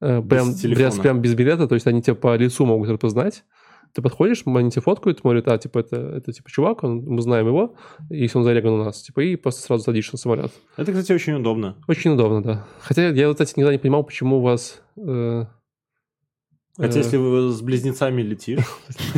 прям, 0.00 0.54
телефона. 0.54 0.86
без, 0.86 0.98
прям 0.98 1.20
без 1.20 1.34
билета, 1.34 1.68
то 1.68 1.74
есть 1.74 1.86
они 1.86 2.02
тебя 2.02 2.14
по 2.14 2.34
лицу 2.36 2.66
могут 2.66 2.88
распознать. 2.88 3.44
Ты 3.92 4.02
подходишь, 4.02 4.42
они 4.46 4.70
тебя 4.70 4.82
фоткают, 4.82 5.18
смотрят, 5.18 5.48
а, 5.48 5.58
типа, 5.58 5.80
это, 5.80 5.96
это 5.96 6.32
типа 6.32 6.48
чувак, 6.50 6.84
он, 6.84 7.04
мы 7.04 7.20
знаем 7.22 7.48
его, 7.48 7.74
если 8.08 8.38
он 8.38 8.44
зареган 8.44 8.74
у 8.74 8.84
нас, 8.84 9.02
типа, 9.02 9.20
и 9.20 9.36
просто 9.36 9.62
сразу 9.62 9.82
садишься 9.82 10.12
на 10.14 10.18
самолет. 10.18 10.52
Это, 10.76 10.92
кстати, 10.92 11.12
очень 11.12 11.32
удобно. 11.34 11.76
Очень 11.88 12.12
удобно, 12.12 12.42
да. 12.42 12.66
Хотя 12.80 13.08
я, 13.08 13.30
кстати, 13.32 13.54
никогда 13.56 13.72
не 13.72 13.78
понимал, 13.78 14.04
почему 14.04 14.38
у 14.38 14.42
вас... 14.42 14.80
э, 14.96 15.44
Хотя, 16.80 17.00
э, 17.00 17.02
если 17.02 17.16
вы 17.18 17.50
с 17.52 17.60
близнецами 17.60 18.22
летишь. 18.22 18.60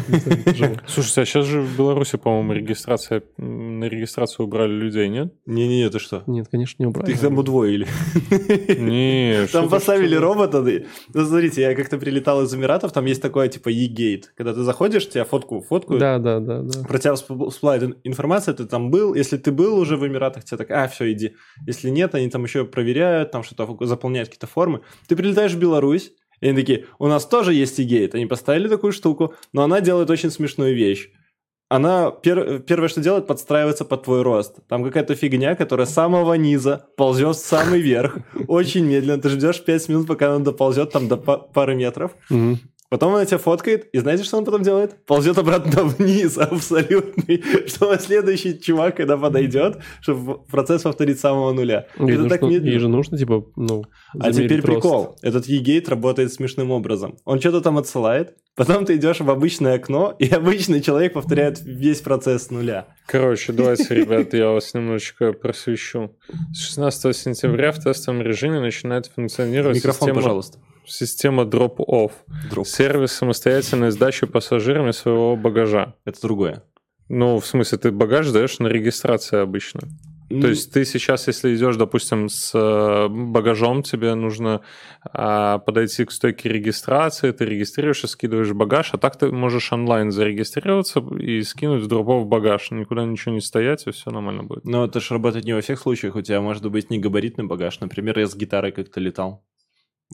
Слушайте, 0.87 1.23
а 1.23 1.25
сейчас 1.25 1.47
же 1.47 1.61
в 1.61 1.77
Беларуси, 1.77 2.17
по-моему, 2.17 2.53
регистрация, 2.55 3.23
на 3.39 3.85
регистрацию 3.85 4.47
убрали 4.47 4.73
людей, 4.73 5.09
нет? 5.09 5.33
не-не-не, 5.47 5.89
ты 5.91 5.99
что? 5.99 6.23
Нет, 6.27 6.49
конечно, 6.51 6.83
не 6.83 6.87
убрали. 6.87 7.11
Их 7.13 7.21
там 7.21 7.39
удвоили. 7.39 7.87
Не, 8.69 9.47
Там 9.53 9.69
поставили 9.69 10.15
робота. 10.17 10.63
Ну, 10.63 11.25
смотрите, 11.27 11.63
я 11.63 11.75
как-то 11.75 11.99
прилетал 11.99 12.43
из 12.43 12.55
Эмиратов, 12.55 12.93
там 12.93 13.05
есть 13.07 13.23
такое, 13.23 13.49
типа, 13.49 13.69
e-gate. 13.69 14.25
Когда 14.37 14.53
ты 14.55 14.63
заходишь, 14.63 15.09
тебя 15.09 15.25
фотку 15.25 15.61
фоткают, 15.61 16.01
Да, 16.01 16.19
да, 16.19 16.41
да, 16.41 16.65
про 16.87 16.99
тебя 16.99 17.13
всп- 17.13 17.51
всплывает 17.51 17.83
ин- 17.83 17.97
информация, 18.05 18.55
ты 18.55 18.65
там 18.67 18.91
был. 18.91 19.15
Если 19.15 19.37
ты 19.37 19.53
был 19.53 19.79
уже 19.79 19.97
в 19.97 20.07
Эмиратах, 20.07 20.45
тебе 20.45 20.59
так, 20.59 20.71
а, 20.71 20.89
все, 20.89 21.13
иди. 21.13 21.35
Если 21.67 21.91
нет, 21.91 22.15
они 22.15 22.29
там 22.29 22.45
еще 22.45 22.65
проверяют, 22.65 23.31
там 23.31 23.43
что-то 23.43 23.77
заполняют 23.87 24.29
какие-то 24.29 24.47
формы. 24.47 24.81
Ты 25.07 25.17
прилетаешь 25.17 25.53
в 25.53 25.59
Беларусь, 25.59 26.13
и 26.43 26.49
они 26.49 26.57
такие, 26.57 26.85
у 26.99 27.07
нас 27.07 27.25
тоже 27.25 27.55
есть 27.55 27.79
e-gate. 27.79 28.11
Они 28.15 28.27
поставили 28.27 28.69
такую 28.69 28.93
штуку, 28.93 29.35
но 29.53 29.63
она 29.63 29.81
делает 29.81 30.11
очень 30.11 30.31
смешную 30.31 30.75
вещь. 30.75 31.09
Она 31.71 32.13
пер- 32.23 32.59
первое, 32.59 32.89
что 32.89 33.01
делает, 33.01 33.27
подстраивается 33.27 33.87
под 33.87 34.03
твой 34.03 34.21
рост. 34.21 34.57
Там 34.69 34.85
какая-то 34.85 35.15
фигня, 35.15 35.55
которая 35.55 35.87
с 35.87 35.95
самого 35.95 36.35
низа 36.35 36.85
ползет 36.99 37.37
в 37.37 37.39
самый 37.39 37.81
верх. 37.81 38.19
Очень 38.49 38.85
медленно. 38.85 39.23
Ты 39.23 39.31
ждешь 39.31 39.65
5 39.65 39.89
минут, 39.89 40.07
пока 40.07 40.35
она 40.35 40.45
доползет 40.45 40.91
там 40.93 41.09
до 41.09 41.17
па- 41.17 41.39
пары 41.39 41.75
метров. 41.75 42.11
Потом 42.93 43.15
она 43.15 43.25
тебя 43.25 43.39
фоткает, 43.39 43.89
и 43.95 43.99
знаете, 44.01 44.23
что 44.23 44.37
он 44.37 44.45
потом 44.45 44.63
делает? 44.63 45.07
Ползет 45.07 45.39
обратно 45.39 45.85
вниз, 45.99 46.37
абсолютный, 46.37 47.43
чтобы 47.67 47.97
следующий 47.99 48.61
чувак, 48.61 48.99
когда 48.99 49.17
подойдет, 49.17 49.79
чтобы 50.03 50.45
процесс 50.45 50.83
повторить 50.83 51.17
с 51.17 51.23
самого 51.23 51.53
нуля. 51.53 51.87
Ей, 51.99 52.17
Это 52.17 52.29
так 52.29 52.43
нужно, 52.43 52.53
ей 52.53 52.61
медленно. 52.61 52.81
же 52.81 52.89
нужно, 52.89 53.17
типа, 53.17 53.47
ну, 53.57 53.85
А 54.21 54.31
теперь 54.31 54.61
рост. 54.61 54.67
прикол. 54.67 55.17
Этот 55.23 55.47
e-gate 55.47 55.89
работает 55.89 56.35
смешным 56.35 56.71
образом. 56.71 57.17
Он 57.25 57.41
что-то 57.41 57.63
там 57.63 57.79
отсылает, 57.79 58.37
потом 58.57 58.85
ты 58.85 58.97
идешь 58.97 59.21
в 59.21 59.31
обычное 59.31 59.77
окно, 59.77 60.15
и 60.19 60.29
обычный 60.29 60.83
человек 60.83 61.15
повторяет 61.15 61.63
весь 61.63 62.03
процесс 62.03 62.49
с 62.49 62.51
нуля. 62.51 62.89
Короче, 63.07 63.55
давайте, 63.55 63.95
ребят, 63.95 64.35
я 64.35 64.51
вас 64.51 64.75
немножечко 64.75 65.33
просвещу. 65.33 66.15
С 66.53 66.67
16 66.67 67.17
сентября 67.17 67.73
в 67.73 67.79
тестовом 67.83 68.21
режиме 68.21 68.61
начинает 68.61 69.07
функционировать 69.07 69.79
Микрофон, 69.79 70.09
система, 70.09 70.21
пожалуйста. 70.21 70.59
Система 70.87 71.45
Drop-Off. 71.45 72.13
Дроп. 72.51 72.67
Сервис 72.67 73.13
самостоятельной 73.13 73.91
сдачи 73.91 74.27
пассажирами 74.27 74.93
своего 74.93 75.37
багажа. 75.37 75.95
Это 76.05 76.21
другое. 76.23 76.63
Ну, 77.09 77.39
в 77.39 77.47
смысле, 77.47 77.79
ты 77.79 77.91
багаж 77.91 78.31
даешь 78.31 78.59
на 78.59 78.69
регистрации 78.69 79.39
обычно. 79.39 79.83
То 80.41 80.49
есть 80.49 80.73
ты 80.73 80.85
сейчас, 80.85 81.27
если 81.27 81.55
идешь, 81.55 81.77
допустим, 81.77 82.29
с 82.29 82.53
э, 82.55 83.09
багажом, 83.09 83.83
тебе 83.83 84.15
нужно 84.15 84.63
а, 85.05 85.59
подойти 85.59 86.05
к 86.05 86.11
стойке 86.11 86.49
регистрации, 86.49 87.33
ты 87.33 87.45
регистрируешься, 87.45 88.09
скидываешь 88.09 88.53
багаж, 88.53 88.91
а 88.95 88.99
так 88.99 89.19
ты 89.19 89.31
можешь 89.31 89.73
онлайн 89.73 90.11
зарегистрироваться 90.11 91.01
и 91.19 91.43
скинуть 91.43 91.83
в 91.83 91.87
дропов 91.87 92.27
багаж. 92.27 92.71
Никуда 92.71 93.05
ничего 93.05 93.35
не 93.35 93.41
стоять, 93.41 93.87
и 93.87 93.91
все 93.91 94.11
нормально 94.11 94.45
будет. 94.45 94.65
Но 94.65 94.85
это 94.87 95.01
же 95.01 95.13
работает 95.13 95.45
не 95.45 95.53
во 95.53 95.61
всех 95.61 95.79
случаях. 95.79 96.17
У 96.17 96.23
тебя 96.23 96.41
может 96.41 96.69
быть 96.71 96.89
не 96.89 96.99
габаритный 96.99 97.45
багаж. 97.45 97.81
Например, 97.81 98.19
я 98.19 98.27
с 98.27 98.35
гитарой 98.35 98.73
как-то 98.73 99.01
летал. 99.01 99.45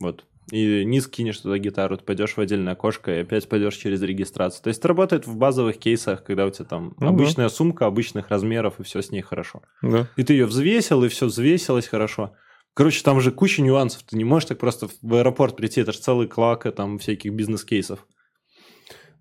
Вот. 0.01 0.25
И 0.51 0.85
не 0.85 1.01
скинешь 1.01 1.39
туда 1.39 1.59
гитару, 1.59 1.99
ты 1.99 2.05
пойдешь 2.05 2.35
в 2.37 2.41
отдельное 2.41 2.73
окошко 2.73 3.15
и 3.15 3.21
опять 3.21 3.49
пойдешь 3.49 3.77
через 3.77 4.01
регистрацию. 4.01 4.63
То 4.63 4.69
есть 4.69 4.79
это 4.81 4.89
работает 4.89 5.27
в 5.27 5.37
базовых 5.37 5.79
кейсах, 5.79 6.25
когда 6.25 6.47
у 6.47 6.51
тебя 6.51 6.65
там 6.65 6.95
Ну 6.99 7.07
да. 7.07 7.09
обычная 7.09 7.49
сумка, 7.51 7.85
обычных 7.85 8.31
размеров, 8.31 8.81
и 8.81 8.83
все 8.83 9.03
с 9.03 9.11
ней 9.11 9.21
хорошо. 9.21 9.63
Да. 9.83 10.09
И 10.17 10.25
ты 10.25 10.33
ее 10.33 10.47
взвесил, 10.47 11.05
и 11.05 11.09
все 11.09 11.27
взвесилось 11.27 11.87
хорошо. 11.87 12.33
Короче, 12.73 13.03
там 13.03 13.21
же 13.21 13.31
куча 13.31 13.61
нюансов. 13.61 14.05
Ты 14.05 14.17
не 14.17 14.25
можешь 14.25 14.49
так 14.49 14.59
просто 14.59 14.89
в 15.03 15.15
аэропорт 15.15 15.57
прийти. 15.57 15.81
Это 15.83 15.93
же 15.93 15.99
целый 15.99 16.29
клак 16.29 16.73
там 16.75 16.99
всяких 16.99 17.33
бизнес-кейсов. 17.33 18.07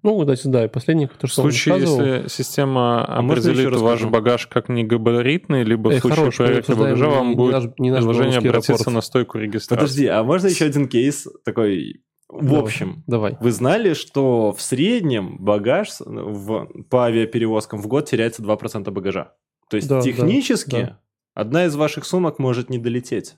Ну, 0.04 0.20
кстати, 0.22 0.48
да, 0.48 0.66
и 0.66 0.68
последний, 0.68 1.08
то, 1.08 1.28
В 1.28 1.32
что 1.32 1.42
он 1.44 1.52
случае, 1.52 1.80
если 1.80 2.28
система 2.30 3.04
А 3.06 3.20
определит 3.20 3.66
ваш 3.72 3.74
расскажу? 4.02 4.10
багаж 4.10 4.48
как 4.48 4.70
негабаритный, 4.70 5.64
либо 5.64 5.92
Эй, 5.92 5.98
в 5.98 6.02
случае 6.02 6.20
хорош, 6.20 6.36
проверки 6.38 6.72
багажа 6.72 7.06
не- 7.08 7.12
вам 7.12 7.30
не 7.30 7.36
будет 7.36 7.52
наш- 7.54 7.72
не 7.80 7.92
наш 7.92 8.00
предложение 8.00 8.38
обратиться 8.38 8.74
аэропорт. 8.74 8.94
на 8.96 9.02
стойку 9.02 9.38
регистрации. 9.40 9.76
Подожди, 9.82 10.06
а 10.08 10.24
можно 10.24 10.48
еще 10.48 10.66
один 10.66 10.88
кейс 10.88 11.28
такой? 11.44 12.02
В 12.30 12.46
Давай. 12.46 12.62
общем, 12.62 13.04
Давай. 13.08 13.38
Вы 13.40 13.52
знали, 13.52 13.94
что 13.94 14.52
в 14.52 14.62
среднем 14.62 15.38
багаж 15.40 15.90
в, 16.00 16.68
по 16.90 17.06
авиаперевозкам 17.06 17.82
в 17.82 17.88
год 17.88 18.10
теряется 18.10 18.42
2% 18.44 18.92
багажа? 18.92 19.34
То 19.70 19.78
есть 19.78 19.88
Да, 19.88 19.96
да, 19.98 20.02
технически 20.02 20.72
да. 20.72 21.00
одна 21.34 21.66
из 21.66 21.76
ваших 21.76 22.06
сумок 22.06 22.38
может 22.38 22.70
не 22.70 22.78
долететь. 22.80 23.36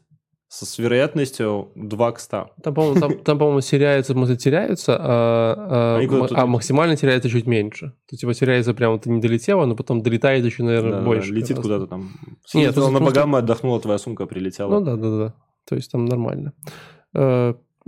С, 0.50 0.66
с 0.66 0.80
вероятностью 0.80 1.70
2 1.76 2.12
к 2.12 2.20
100. 2.20 2.50
Там, 2.64 2.74
по-моему, 2.74 3.00
там, 3.00 3.20
там, 3.20 3.38
по-моему, 3.38 3.62
теряются, 3.62 4.16
мы 4.16 4.36
теряются, 4.36 4.98
а, 5.00 6.00
а, 6.00 6.42
а 6.42 6.46
максимально 6.48 6.96
теряется 6.96 7.30
чуть 7.30 7.46
меньше. 7.46 7.90
То 7.90 8.14
есть, 8.14 8.22
типа, 8.22 8.34
теряется 8.34 8.74
прямо, 8.74 8.98
ты 8.98 9.12
не 9.12 9.22
долетела, 9.22 9.66
но 9.66 9.76
потом 9.76 10.02
долетает 10.02 10.44
еще, 10.44 10.64
наверное, 10.64 11.00
Да, 11.00 11.02
больше. 11.02 11.32
летит 11.32 11.58
гораздо. 11.58 11.62
куда-то 11.62 11.88
там. 11.88 12.02
Нет, 12.02 12.40
Съездила 12.46 12.86
ну, 12.86 12.92
на 12.92 12.98
потому 13.00 13.10
что- 13.12 13.16
Багамы, 13.20 13.38
отдохнула, 13.38 13.80
твоя 13.80 14.00
сумка 14.00 14.26
прилетела. 14.26 14.72
Ну 14.72 14.82
да, 14.82 14.96
да, 14.96 15.18
да. 15.18 15.34
То 15.66 15.76
есть 15.76 15.92
там 15.92 16.06
нормально. 16.06 16.54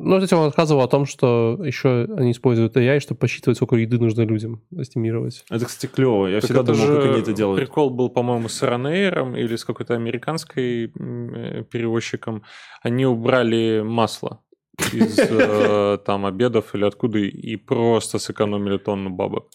Ну, 0.04 0.16
кстати, 0.16 0.34
он 0.34 0.46
рассказывал 0.46 0.82
о 0.82 0.88
том, 0.88 1.06
что 1.06 1.60
еще 1.64 2.08
они 2.18 2.32
используют 2.32 2.76
AI, 2.76 3.00
чтобы 3.00 3.20
посчитывать, 3.20 3.58
сколько 3.58 3.76
еды 3.76 4.00
нужно 4.00 4.22
людям 4.24 4.62
эстимировать. 4.72 5.44
Это, 5.50 5.66
кстати, 5.66 5.92
клево. 5.92 6.28
Я 6.28 6.40
Так 6.42 6.46
всегда 6.46 6.64
думал, 6.64 6.80
же 6.80 6.96
как 6.96 7.06
они 7.12 7.22
это 7.22 7.34
делают. 7.34 7.60
Прикол 7.60 7.90
был, 7.92 8.10
по-моему, 8.10 8.50
с 8.50 8.62
Ранейром 8.62 9.36
или 9.36 9.56
с 9.56 9.64
какой-то 9.64 9.94
американской 9.94 10.86
э, 10.86 11.64
перевозчиком. 11.70 12.44
Они 12.82 13.06
убрали 13.06 13.82
масло 13.82 14.42
из 14.92 15.20
э, 15.30 15.98
там 16.06 16.26
обедов 16.26 16.74
или 16.74 16.86
откуда 16.86 17.20
и 17.20 17.56
просто 17.56 18.18
сэкономили 18.18 18.78
тонну 18.78 19.10
бабок. 19.10 19.50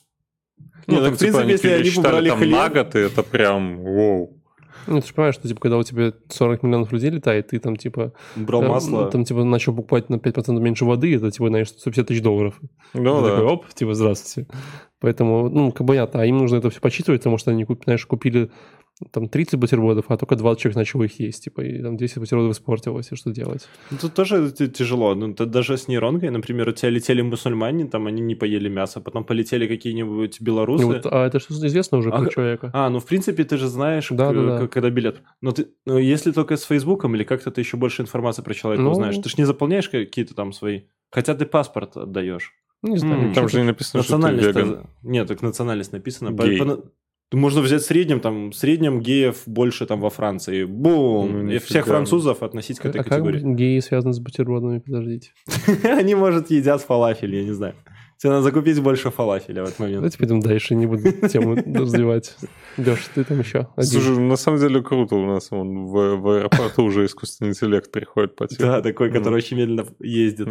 Не, 0.87 1.01
так, 1.01 1.15
в 1.15 1.19
принципе, 1.19 1.51
если 1.51 1.69
они 1.71 1.91
убрали 1.99 2.29
там 2.29 2.41
хлеб- 2.41 2.51
на 2.51 2.69
год, 2.69 2.95
и 2.95 2.99
это 3.01 3.23
прям 3.25 3.79
воу. 3.79 4.36
Ну, 4.87 5.01
ты 5.01 5.07
же 5.07 5.15
понимаешь, 5.15 5.35
что, 5.35 5.49
типа, 5.49 5.61
когда 5.61 5.79
у 5.79 5.83
тебя 5.83 6.13
40 6.29 6.63
миллионов 6.63 6.93
людей 6.93 7.11
летает, 7.11 7.49
ты 7.49 7.59
там, 7.59 7.77
типа, 7.77 8.13
Брал 8.37 8.63
э, 8.63 8.69
масло. 8.69 9.11
там, 9.11 9.25
типа, 9.25 9.45
начал 9.45 9.75
покупать 9.75 10.09
на 10.11 10.17
5% 10.17 10.61
меньше 10.61 10.85
воды, 10.85 11.15
это, 11.15 11.31
типа, 11.31 11.49
знаешь, 11.49 11.69
150 11.69 12.07
тысяч 12.07 12.23
долларов. 12.23 12.61
Ну 12.95 13.19
Ты 13.19 13.25
да. 13.25 13.31
такой, 13.31 13.47
оп, 13.47 13.67
типа, 13.75 13.95
здравствуйте. 13.95 14.49
Поэтому, 15.01 15.49
ну, 15.51 15.73
как 15.73 15.83
бы 15.83 15.93
понятно, 15.93 16.23
а 16.23 16.27
им 16.27 16.39
нужно 16.39 16.57
это 16.57 16.71
все 16.71 16.81
подсчитывать, 16.81 17.21
потому 17.21 17.39
что 17.39 17.51
они, 17.51 17.67
знаешь, 17.85 18.07
купили 18.07 18.51
там 19.13 19.29
30 19.29 19.59
бутербродов, 19.61 20.07
а 20.09 20.17
только 20.17 20.37
20 20.37 20.61
человек 20.63 20.77
начало 20.77 21.03
их 21.03 21.21
есть, 21.21 21.45
типа, 21.45 21.61
и 21.61 21.83
там 21.83 21.97
10 21.99 22.19
бутербродов 22.19 22.57
испортилось, 22.57 23.13
и 23.13 23.15
что 23.17 23.31
делать? 23.31 23.69
Ну, 23.91 23.99
Тут 24.01 24.15
тоже 24.15 24.51
тяжело. 24.53 25.15
Ну, 25.15 25.35
ты 25.35 25.45
даже 25.45 25.77
с 25.77 25.87
нейронкой, 25.87 26.31
например, 26.31 26.69
у 26.69 26.73
тебя 26.73 26.89
летели 26.91 27.21
мусульмане, 27.21 27.87
там 27.87 28.07
они 28.07 28.23
не 28.23 28.35
поели 28.35 28.69
мясо, 28.71 29.01
потом 29.03 29.25
полетели 29.25 29.67
какие-нибудь 29.67 30.41
белорусы. 30.41 30.85
Ну, 30.87 30.93
вот, 30.95 31.07
а 31.07 31.27
это 31.27 31.39
что 31.41 31.53
известно 31.55 31.99
уже 31.99 32.09
про 32.11 32.19
Ага. 32.21 32.31
человека? 32.31 32.71
А, 32.73 32.89
ну 32.89 32.99
в 33.01 33.05
принципе 33.07 33.45
ты 33.45 33.59
же 33.59 33.69
знаешь, 33.69 34.09
Да, 34.11 34.31
к- 34.31 34.35
да, 34.35 34.59
да. 34.61 34.67
когда 34.69 34.89
билет. 34.89 35.21
Но 35.43 35.53
ты, 35.53 35.69
ну, 35.85 35.99
если 35.99 36.33
только 36.33 36.57
с 36.57 36.63
Фейсбуком 36.65 37.15
или 37.17 37.25
как-то 37.25 37.51
ты 37.51 37.61
еще 37.61 37.77
больше 37.77 38.01
информации 38.03 38.43
про 38.43 38.55
человека 38.55 38.83
Ну. 38.83 38.91
узнаешь, 38.93 39.17
ты 39.19 39.29
же 39.29 39.35
не 39.37 39.45
заполняешь 39.45 39.91
какие-то 39.91 40.35
там 40.35 40.53
свои. 40.53 40.83
Хотя 41.11 41.35
ты 41.35 41.45
паспорт 41.45 41.97
отдаешь. 41.99 42.53
Не 42.83 42.97
знаю. 42.99 43.33
Что 43.33 43.35
Там 43.41 43.49
же 43.49 43.59
не 43.61 43.65
написано, 43.67 44.03
что 44.03 44.13
ты 44.13 44.19
Национальность. 44.19 44.57
веган. 44.59 44.87
Нет, 45.03 45.29
так 45.29 45.43
национальность 45.43 45.93
написано. 45.93 46.33
По- 46.35 46.47
Гей. 46.47 46.59
по- 46.59 46.83
Можно 47.33 47.61
взять 47.61 47.83
в 47.83 47.87
среднем, 47.87 48.21
там, 48.21 48.51
в 48.51 48.55
среднем 48.55 49.01
геев 49.01 49.43
больше 49.47 49.85
там 49.87 50.01
во 50.01 50.11
Франции. 50.11 50.65
Бум! 50.65 51.47
Ну, 51.47 51.51
и 51.51 51.59
всех 51.59 51.87
французов 51.87 52.45
относить 52.45 52.79
к 52.79 52.87
этой 52.87 53.01
а 53.01 53.05
как 53.05 53.15
категории. 53.15 53.43
геи 53.43 53.81
связаны 53.81 54.13
с 54.13 54.21
бутербродами? 54.21 54.79
Подождите. 54.79 55.33
Они, 55.83 56.15
может, 56.15 56.51
едят 56.53 56.83
фалафель, 56.83 57.35
я 57.35 57.43
не 57.43 57.53
знаю. 57.53 57.75
Тебе 58.19 58.31
надо 58.31 58.45
закупить 58.45 58.81
больше 58.81 59.11
фалафеля 59.11 59.63
в 59.65 59.67
этот 59.67 59.79
момент. 59.79 59.99
Давайте 59.99 60.19
пойдем 60.19 60.41
дальше, 60.41 60.75
не 60.75 60.87
буду 60.87 61.13
тему 61.29 61.55
развивать. 61.55 62.35
Леш, 62.79 63.09
ты 63.15 63.25
там 63.25 63.41
еще 63.41 63.69
один. 63.77 63.91
Слушай, 63.91 64.19
на 64.19 64.37
самом 64.37 64.59
деле 64.59 64.83
круто 64.83 65.17
у 65.17 65.27
нас 65.27 65.51
вон 65.51 65.87
в, 65.87 66.17
в 66.17 66.29
аэропорту 66.31 66.85
уже 66.85 67.05
искусственный 67.05 67.51
интеллект 67.51 67.93
приходит 67.93 68.35
по 68.35 68.47
типу. 68.47 68.63
Да, 68.63 68.81
такой, 68.81 69.11
который 69.11 69.35
очень 69.35 69.59
медленно 69.59 69.87
ездит. 70.01 70.49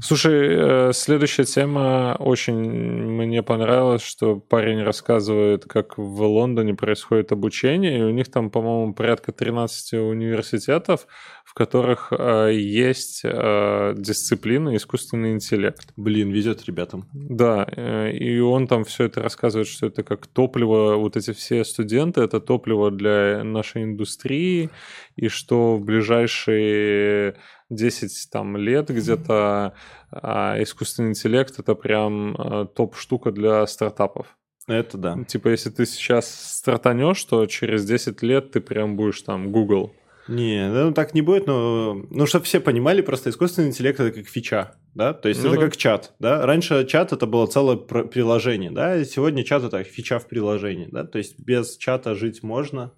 Слушай, 0.00 0.88
э, 0.88 0.92
следующая 0.92 1.44
тема 1.44 2.16
очень 2.18 2.56
мне 2.56 3.42
понравилась, 3.42 4.02
что 4.02 4.36
парень 4.36 4.82
рассказывает, 4.82 5.64
как 5.64 5.96
в 5.96 6.22
Лондоне 6.22 6.74
происходит 6.74 7.32
обучение, 7.32 7.98
и 7.98 8.02
у 8.02 8.10
них 8.10 8.30
там, 8.30 8.50
по-моему, 8.50 8.92
порядка 8.92 9.32
13 9.32 9.94
университетов, 9.94 11.06
в 11.44 11.54
которых 11.54 12.12
э, 12.12 12.50
есть 12.54 13.22
э, 13.24 13.94
дисциплина 13.96 14.74
искусственный 14.76 15.32
интеллект. 15.32 15.92
Блин, 15.96 16.30
везет 16.30 16.64
ребятам. 16.64 17.08
Да, 17.12 17.66
э, 17.70 18.12
и 18.12 18.38
он 18.40 18.66
там 18.66 18.84
все 18.84 19.04
это 19.04 19.22
рассказывает, 19.22 19.68
что 19.68 19.86
это 19.86 20.02
как 20.02 20.26
топливо, 20.26 20.96
вот 20.96 21.16
эти 21.16 21.32
все 21.32 21.64
студенты, 21.64 22.20
это 22.20 22.40
топливо 22.40 22.90
для 22.90 23.42
нашей 23.44 23.84
индустрии, 23.84 24.70
и 25.16 25.28
что 25.28 25.76
в 25.76 25.84
ближайшие 25.84 27.36
10 27.70 28.30
там, 28.30 28.56
лет 28.56 28.88
где-то 28.90 29.74
а, 30.10 30.62
искусственный 30.62 31.10
интеллект 31.10 31.58
это 31.58 31.74
прям 31.74 32.36
а, 32.38 32.66
топ-штука 32.66 33.32
для 33.32 33.66
стартапов. 33.66 34.26
Это 34.68 34.96
да. 34.96 35.24
Типа, 35.24 35.48
если 35.48 35.70
ты 35.70 35.86
сейчас 35.86 36.30
стартанешь, 36.30 37.22
то 37.24 37.44
через 37.46 37.84
10 37.84 38.22
лет 38.22 38.52
ты 38.52 38.60
прям 38.60 38.96
будешь 38.96 39.20
там 39.22 39.50
Google. 39.50 39.92
Не, 40.28 40.68
ну 40.70 40.92
так 40.92 41.14
не 41.14 41.22
будет, 41.22 41.46
но, 41.46 41.94
ну, 42.10 42.26
чтобы 42.26 42.44
все 42.44 42.60
понимали, 42.60 43.00
просто 43.02 43.30
искусственный 43.30 43.68
интеллект 43.68 43.98
это 43.98 44.12
как 44.12 44.28
фича, 44.28 44.76
да, 44.94 45.12
то 45.14 45.28
есть 45.28 45.42
Ну 45.42 45.50
это 45.50 45.58
да. 45.60 45.66
как 45.66 45.76
чат, 45.76 46.14
да, 46.20 46.46
раньше 46.46 46.86
чат 46.86 47.12
это 47.12 47.26
было 47.26 47.46
целое 47.46 47.76
приложение, 47.76 48.70
да, 48.70 48.96
и 48.96 49.04
сегодня 49.04 49.42
чат 49.42 49.64
это 49.64 49.82
фича 49.82 50.18
в 50.20 50.28
приложении, 50.28 50.88
да, 50.90 51.04
то 51.04 51.18
есть 51.18 51.38
без 51.40 51.76
чата 51.76 52.14
жить 52.14 52.42
можно, 52.44 52.92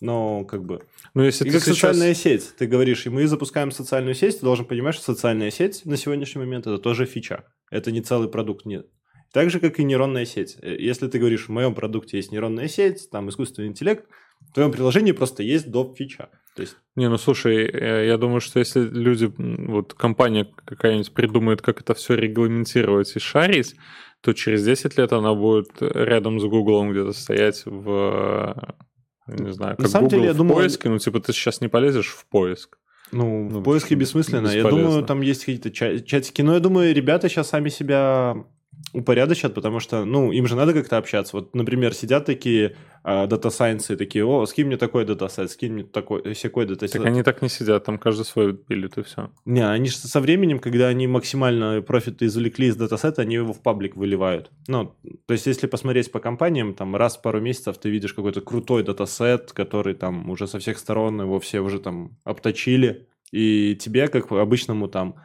но 0.00 0.44
как 0.44 0.64
бы... 0.64 0.82
Ну, 1.14 1.24
если 1.24 1.44
И 1.44 1.48
ты 1.48 1.54
как 1.54 1.64
сейчас... 1.64 1.74
социальная 1.76 2.14
сеть, 2.14 2.54
ты 2.56 2.66
говоришь, 2.66 3.06
и 3.06 3.10
мы 3.10 3.26
запускаем 3.26 3.72
социальную 3.72 4.14
сеть, 4.14 4.38
ты 4.38 4.44
должен 4.44 4.64
понимать, 4.64 4.94
что 4.94 5.04
социальная 5.12 5.50
сеть 5.50 5.84
на 5.84 5.96
сегодняшний 5.96 6.40
момент 6.40 6.66
это 6.68 6.78
тоже 6.78 7.06
фича, 7.06 7.44
это 7.70 7.90
не 7.90 8.00
целый 8.02 8.28
продукт, 8.28 8.64
нет. 8.66 8.86
Так 9.32 9.50
же, 9.50 9.60
как 9.60 9.78
и 9.78 9.84
нейронная 9.84 10.24
сеть. 10.24 10.56
Э, 10.62 10.74
Если 10.78 11.06
ты 11.08 11.18
говоришь, 11.18 11.46
в 11.46 11.50
моем 11.50 11.74
продукте 11.74 12.16
есть 12.16 12.32
нейронная 12.32 12.68
сеть, 12.68 13.10
там 13.10 13.28
искусственный 13.28 13.68
интеллект, 13.68 14.06
в 14.40 14.54
твоем 14.54 14.72
приложении 14.72 15.12
просто 15.12 15.42
есть 15.42 15.70
доп. 15.70 15.98
фича. 15.98 16.30
То 16.58 16.62
есть 16.62 16.76
Не, 16.96 17.08
ну 17.08 17.18
слушай, 17.18 17.56
э, 17.72 18.06
я 18.08 18.16
думаю, 18.18 18.40
что 18.40 18.58
если 18.58 18.80
люди, 18.80 19.32
вот 19.36 19.94
компания 19.94 20.48
какая-нибудь 20.64 21.12
придумает, 21.14 21.62
как 21.62 21.80
это 21.80 21.94
все 21.94 22.14
регламентировать 22.14 23.14
и 23.16 23.20
шарить, 23.20 23.76
то 24.22 24.32
через 24.32 24.64
10 24.64 24.98
лет 24.98 25.12
она 25.12 25.34
будет 25.34 25.70
рядом 25.80 26.40
с 26.40 26.44
Гуглом 26.44 26.90
где-то 26.90 27.12
стоять 27.12 27.62
в, 27.64 28.74
э, 29.28 29.32
не 29.40 29.52
знаю, 29.52 29.76
На 29.78 29.84
как 29.84 29.86
самом 29.88 30.06
Google 30.08 30.16
деле, 30.18 30.26
я 30.28 30.32
в 30.34 30.36
думаю, 30.38 30.56
поиске, 30.56 30.88
ну 30.88 30.98
типа 30.98 31.20
ты 31.20 31.32
сейчас 31.32 31.60
не 31.60 31.68
полезешь 31.68 32.08
в 32.08 32.26
поиск. 32.26 32.78
Ну, 33.12 33.48
Ну, 33.48 33.60
в 33.60 33.62
поиске 33.62 33.94
бес- 33.94 34.08
бессмысленно. 34.08 34.48
Я 34.48 34.56
бесполезно. 34.56 34.84
думаю, 34.88 35.06
там 35.06 35.20
есть 35.20 35.40
какие-то 35.44 35.70
ча- 35.70 36.00
чатики. 36.00 36.42
Но 36.42 36.54
я 36.54 36.60
думаю, 36.60 36.92
ребята 36.94 37.28
сейчас 37.28 37.48
сами 37.50 37.68
себя 37.68 38.34
упорядочат, 38.92 39.54
потому 39.54 39.80
что, 39.80 40.04
ну, 40.04 40.32
им 40.32 40.46
же 40.46 40.56
надо 40.56 40.72
как-то 40.72 40.96
общаться. 40.96 41.36
Вот, 41.36 41.54
например, 41.54 41.94
сидят 41.94 42.24
такие 42.24 42.76
data 43.04 43.32
science 43.32 43.82
ы, 43.82 43.96
такие, 43.96 44.24
о, 44.24 44.44
скинь 44.46 44.66
мне 44.66 44.76
такой 44.76 45.04
датасет, 45.04 45.50
скинь 45.50 45.72
мне 45.72 45.84
такой, 45.84 46.34
всякой 46.34 46.66
датасет. 46.66 46.96
Так 46.96 47.06
они 47.06 47.22
так 47.22 47.42
не 47.42 47.48
сидят, 47.48 47.84
там 47.84 47.98
каждый 47.98 48.24
свой 48.24 48.56
пилит 48.56 48.98
и 48.98 49.02
все. 49.02 49.30
Не, 49.44 49.68
они 49.68 49.88
же 49.88 49.96
со 49.96 50.20
временем, 50.20 50.58
когда 50.58 50.88
они 50.88 51.06
максимально 51.06 51.82
профит 51.82 52.22
извлекли 52.22 52.68
из 52.68 52.76
датасета, 52.76 53.22
они 53.22 53.36
его 53.36 53.52
в 53.52 53.62
паблик 53.62 53.96
выливают. 53.96 54.50
Ну, 54.66 54.94
то 55.26 55.32
есть, 55.32 55.46
если 55.46 55.66
посмотреть 55.66 56.10
по 56.10 56.18
компаниям, 56.18 56.74
там 56.74 56.96
раз 56.96 57.16
в 57.16 57.22
пару 57.22 57.40
месяцев 57.40 57.78
ты 57.78 57.90
видишь 57.90 58.14
какой-то 58.14 58.40
крутой 58.40 58.82
датасет, 58.82 59.52
который 59.52 59.94
там 59.94 60.30
уже 60.30 60.46
со 60.46 60.58
всех 60.58 60.78
сторон 60.78 61.20
его 61.20 61.40
все 61.40 61.60
уже 61.60 61.78
там 61.78 62.16
обточили, 62.24 63.08
и 63.30 63.76
тебе, 63.78 64.08
как 64.08 64.32
обычному 64.32 64.88
там 64.88 65.16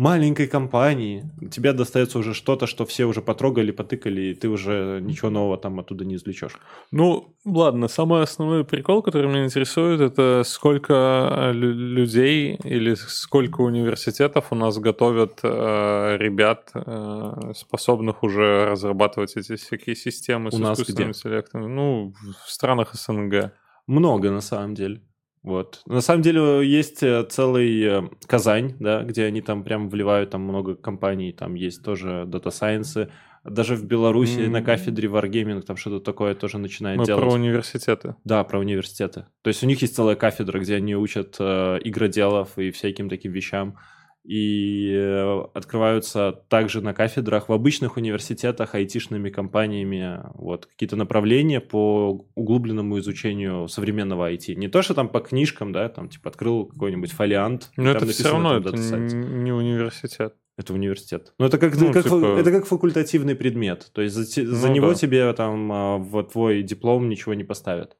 маленькой 0.00 0.46
компании, 0.46 1.30
тебе 1.50 1.72
достается 1.74 2.18
уже 2.18 2.32
что-то, 2.32 2.66
что 2.66 2.86
все 2.86 3.04
уже 3.04 3.20
потрогали, 3.20 3.70
потыкали, 3.70 4.22
и 4.22 4.34
ты 4.34 4.48
уже 4.48 5.00
ничего 5.02 5.28
нового 5.30 5.58
там 5.58 5.78
оттуда 5.78 6.06
не 6.06 6.14
извлечешь. 6.14 6.58
Ну, 6.90 7.36
ладно, 7.44 7.86
самый 7.88 8.22
основной 8.22 8.64
прикол, 8.64 9.02
который 9.02 9.28
меня 9.28 9.44
интересует, 9.44 10.00
это 10.00 10.42
сколько 10.46 10.94
э, 10.94 11.52
лю- 11.52 11.74
людей 11.74 12.58
или 12.64 12.94
сколько 12.94 13.60
университетов 13.60 14.46
у 14.52 14.54
нас 14.54 14.78
готовят 14.78 15.40
э, 15.42 16.16
ребят, 16.18 16.70
э, 16.74 17.52
способных 17.54 18.22
уже 18.22 18.66
разрабатывать 18.70 19.36
эти 19.36 19.56
всякие 19.56 19.96
системы 19.96 20.50
с 20.50 20.54
У 20.54 20.58
нас 20.58 20.78
искусственным 20.78 21.10
где? 21.10 21.18
интеллектом. 21.18 21.74
Ну, 21.76 22.14
в 22.46 22.50
странах 22.50 22.94
СНГ. 22.94 23.52
Много, 23.86 24.30
на 24.30 24.40
самом 24.40 24.74
деле. 24.74 25.02
Вот. 25.42 25.80
На 25.86 26.00
самом 26.02 26.22
деле 26.22 26.66
есть 26.68 27.02
э, 27.02 27.24
целый 27.24 27.82
э, 27.82 28.02
Казань, 28.26 28.74
да, 28.78 29.02
где 29.02 29.24
они 29.24 29.40
там 29.40 29.64
прям 29.64 29.88
вливают, 29.88 30.30
там 30.30 30.42
много 30.42 30.74
компаний, 30.74 31.32
там 31.32 31.54
есть 31.54 31.82
тоже 31.82 32.24
дата 32.26 32.50
сайенсы. 32.50 33.10
Даже 33.42 33.74
в 33.74 33.84
Беларуси 33.86 34.40
М. 34.40 34.52
на 34.52 34.62
кафедре 34.62 35.08
Wargaming 35.08 35.62
там 35.62 35.78
что-то 35.78 36.00
такое 36.04 36.34
тоже 36.34 36.58
начинает 36.58 36.98
Мы 36.98 37.06
делать. 37.06 37.22
про 37.24 37.32
университеты. 37.32 38.16
Да, 38.22 38.44
про 38.44 38.58
университеты. 38.58 39.24
То 39.40 39.48
есть 39.48 39.62
у 39.62 39.66
них 39.66 39.80
есть 39.80 39.96
целая 39.96 40.14
кафедра, 40.14 40.58
где 40.60 40.74
они 40.76 40.94
учат 40.94 41.36
э, 41.38 41.78
игроделов 41.82 42.58
и 42.58 42.70
всяким 42.70 43.08
таким 43.08 43.32
вещам. 43.32 43.78
И 44.24 44.92
э, 44.94 45.40
открываются 45.54 46.32
также 46.48 46.82
на 46.82 46.92
кафедрах 46.92 47.48
в 47.48 47.52
обычных 47.52 47.96
университетах 47.96 48.74
айтишными 48.74 49.30
компаниями 49.30 50.20
вот, 50.34 50.66
какие-то 50.66 50.96
направления 50.96 51.60
по 51.60 52.26
углубленному 52.34 52.98
изучению 52.98 53.66
современного 53.68 54.30
IT. 54.30 54.54
Не 54.56 54.68
то, 54.68 54.82
что 54.82 54.94
там 54.94 55.08
по 55.08 55.20
книжкам, 55.20 55.72
да, 55.72 55.88
там 55.88 56.08
типа 56.08 56.28
открыл 56.28 56.66
какой-нибудь 56.66 57.12
фолиант. 57.12 57.70
Но 57.76 57.90
это 57.90 58.06
все 58.06 58.28
равно, 58.30 58.56
это 58.58 58.76
не 58.76 59.52
университет. 59.52 60.34
Это 60.58 60.74
университет. 60.74 61.32
Ну, 61.38 61.46
это 61.46 61.56
как, 61.56 61.74
Ну, 61.80 61.90
как 61.90 62.04
типа- 62.04 62.36
это 62.38 62.50
как 62.50 62.66
факультативный 62.66 63.34
предмет. 63.34 63.90
То 63.94 64.02
есть 64.02 64.14
за, 64.14 64.68
Ну, 64.68 64.74
него 64.74 64.88
да. 64.88 64.94
тебе 64.94 65.32
там 65.32 65.72
а, 65.72 65.96
в 65.96 66.22
твой 66.24 66.62
диплом 66.62 67.08
ничего 67.08 67.32
не 67.32 67.44
поставят. 67.44 67.96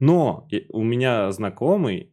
Но 0.00 0.48
у 0.70 0.82
меня 0.82 1.30
знакомый 1.30 2.12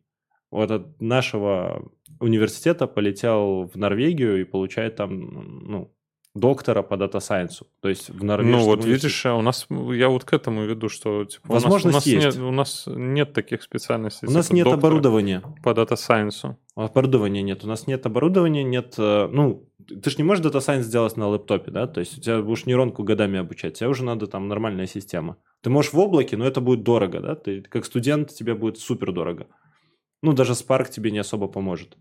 вот 0.52 0.72
от 0.72 1.02
нашего 1.02 1.90
университета 2.20 2.88
полетел 2.88 3.70
в 3.74 3.76
Норвегию 3.76 4.42
и 4.42 4.44
получает 4.44 4.96
там 4.96 5.20
ну, 5.68 5.94
доктора 6.34 6.82
по 6.84 6.98
data 6.98 7.19
science 7.19 7.57
у. 7.57 7.68
То 7.82 7.90
есть 7.90 8.10
в 8.10 8.24
Норвегии. 8.24 8.52
Ну 8.52 8.64
вот 8.64 8.86
видишь, 8.86 9.26
а 9.26 9.36
у 9.36 9.42
нас, 9.42 9.68
я 9.70 10.10
вот 10.10 10.24
к 10.24 10.34
этому 10.34 10.66
веду, 10.66 10.90
что 10.90 11.26
типа, 11.26 11.46
у 11.50 11.54
нас- 11.54 11.64
Возможность 11.64 11.94
у 11.94 11.98
нас, 11.98 12.06
есть. 12.08 12.38
нет, 12.38 12.46
у 12.46 12.52
нас 12.52 12.84
нет 12.88 13.34
таких 13.34 13.62
специальностей. 13.64 14.28
У 14.28 14.32
нас 14.32 14.48
типа 14.48 14.56
нет 14.56 14.68
оборудования. 14.68 15.44
По 15.64 15.74
data 15.74 15.99
science 15.99 16.45
у. 16.45 16.58
Оборудования 16.76 17.42
нет. 17.42 17.64
У 17.64 17.68
нас 17.68 17.88
нет 17.88 18.06
оборудования, 18.06 18.64
нет... 18.64 18.96
э, 18.98 19.28
Ну, 19.32 19.68
ты 19.88 20.10
же 20.10 20.18
не 20.18 20.24
можешь 20.24 20.44
data 20.44 20.60
science 20.60 20.86
сделать 20.86 21.18
на 21.18 21.28
лэптопе, 21.28 21.72
да? 21.72 21.88
То 21.88 22.00
есть 22.02 22.18
у 22.18 22.22
тебя 22.22 22.42
будешь 22.42 22.66
нейронку 22.66 23.04
годами 23.04 23.40
обучать. 23.40 23.80
Тебе 23.80 23.90
уже 23.90 24.04
надо 24.04 24.28
там 24.28 24.48
нормальная 24.48 24.86
система. 24.88 25.38
Ты 25.62 25.70
можешь 25.70 25.94
в 25.94 26.00
облаке, 26.00 26.38
но 26.38 26.46
это 26.46 26.62
будет 26.62 26.84
дорого, 26.84 27.20
да? 27.20 27.36
Ты 27.36 27.62
как 27.62 27.86
студент 27.86 28.34
тебе 28.34 28.54
будет 28.54 28.78
супер 28.78 29.12
дорого. 29.12 29.48
Ну, 30.22 30.34
даже 30.34 30.54
Spark 30.54 30.90
тебе 30.90 31.12
не 31.12 31.20
особо 31.20 31.48
поможет. 31.48 31.98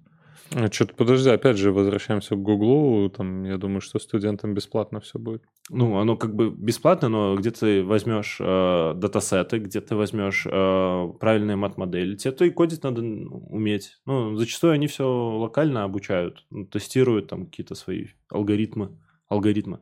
Что-то 0.71 0.95
подожди, 0.95 1.29
опять 1.29 1.57
же, 1.57 1.73
возвращаемся 1.73 2.37
к 2.37 2.43
Гуглу. 2.43 3.11
Там, 3.11 3.45
я 3.45 3.57
думаю, 3.59 3.81
что 3.81 3.99
студентам 3.99 4.55
бесплатно 4.55 5.01
все 5.01 5.19
будет. 5.19 5.43
Ну, 5.71 5.99
оно 5.99 6.17
как 6.17 6.35
бы 6.35 6.51
бесплатно, 6.51 7.09
но 7.09 7.35
где 7.35 7.51
ты 7.51 7.83
возьмешь 7.83 8.39
э, 8.41 8.95
датасеты, 8.95 9.59
где 9.59 9.81
ты 9.81 9.97
возьмешь 9.97 10.47
э, 10.47 11.13
правильные 11.19 11.57
мат-модели. 11.57 12.15
Тебе 12.15 12.33
то 12.33 12.45
и 12.45 12.51
кодить 12.51 12.85
надо 12.85 13.03
уметь. 13.03 13.99
Ну, 14.07 14.37
зачастую 14.37 14.75
они 14.75 14.87
все 14.87 15.05
локально 15.05 15.83
обучают, 15.83 16.47
тестируют 16.71 17.29
там 17.29 17.47
какие-то 17.47 17.75
свои 17.75 18.07
алгоритмы. 18.31 18.97
алгоритмы. 19.29 19.81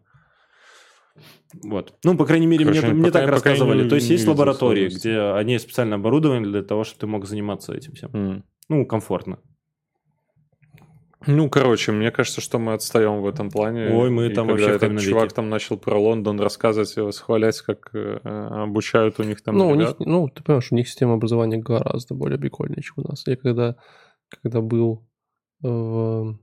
Вот. 1.62 1.95
Ну, 2.05 2.17
по 2.17 2.27
крайней 2.27 2.47
мере, 2.47 2.65
Короче, 2.65 2.87
мне, 2.89 2.95
мне 2.95 3.11
так 3.11 3.29
рассказывали. 3.29 3.85
не- 3.85 3.89
То 3.89 3.95
есть 3.95 4.09
не 4.09 4.17
есть 4.17 4.27
лаборатории, 4.27 4.89
где 4.89 5.19
они 5.21 5.59
специально 5.59 5.97
оборудованы 5.97 6.47
для 6.47 6.62
того, 6.62 6.85
чтобы 6.85 7.01
ты 7.01 7.07
мог 7.07 7.27
заниматься 7.27 7.73
этим 7.73 7.93
всем. 7.93 8.11
М. 8.12 8.45
Ну, 8.69 8.87
комфортно. 8.87 9.39
Ну, 11.27 11.49
короче, 11.49 11.93
мне 11.93 12.11
кажется, 12.11 12.41
что 12.41 12.59
мы 12.59 12.75
отстаем 12.75 13.23
в 13.23 13.27
этом 13.27 13.51
плане. 13.51 13.89
Ой, 13.89 14.11
мы 14.11 14.27
И 14.27 14.35
там 14.35 14.47
когда 14.47 14.69
вообще 14.69 14.87
этот 14.87 15.01
чувак 15.01 15.33
там 15.33 15.49
начал 15.49 15.79
про 15.79 15.99
Лондон 15.99 16.39
рассказывать 16.39 16.97
и 16.97 17.01
восхвалять, 17.01 17.61
как 17.62 17.91
э, 17.95 18.19
обучают 18.19 19.19
у 19.21 19.23
них 19.23 19.43
там 19.43 19.57
ну, 19.57 19.69
у 19.69 19.75
них, 19.75 19.89
ребят. 19.89 20.01
ну, 20.01 20.29
ты 20.29 20.43
понимаешь, 20.43 20.69
у 20.71 20.75
них 20.75 20.89
система 20.89 21.15
образования 21.15 21.59
гораздо 21.59 22.15
более 22.15 22.39
прикольная, 22.39 22.83
чем 22.83 22.95
у 22.99 23.09
нас. 23.09 23.27
Я 23.27 23.37
когда, 23.37 23.77
когда 24.43 24.61
был 24.61 25.09
в, 25.61 26.39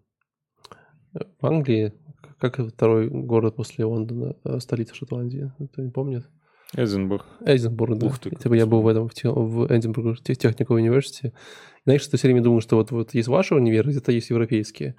в 1.13 1.45
Англии, 1.45 1.93
как 2.39 2.59
это 2.59 2.69
второй 2.69 3.09
город 3.09 3.55
после 3.55 3.85
Лондона, 3.85 4.35
э, 4.43 4.59
столица 4.59 4.95
Шотландии, 4.95 5.51
кто 5.71 5.81
не 5.81 5.91
помнит? 5.91 6.27
Эдинбург. 6.73 7.25
Эдинбург, 7.45 7.97
да. 7.97 8.07
Ух 8.07 8.19
ты, 8.19 8.29
типа 8.29 8.53
я 8.53 8.65
был 8.65 8.81
в 8.81 8.87
этом, 8.87 9.09
в, 9.09 9.13
в 9.23 9.67
Эдинбург 9.67 10.19
Техниcal 10.21 10.77
University. 10.79 11.33
Знаешь, 11.83 12.01
что 12.01 12.11
ты 12.11 12.17
все 12.17 12.27
время 12.27 12.41
думал, 12.41 12.61
что 12.61 12.77
вот, 12.77 12.91
вот 12.91 13.13
есть 13.13 13.27
ваши 13.27 13.55
универы, 13.55 13.89
где-то 13.91 14.11
есть 14.11 14.29
европейские. 14.29 14.95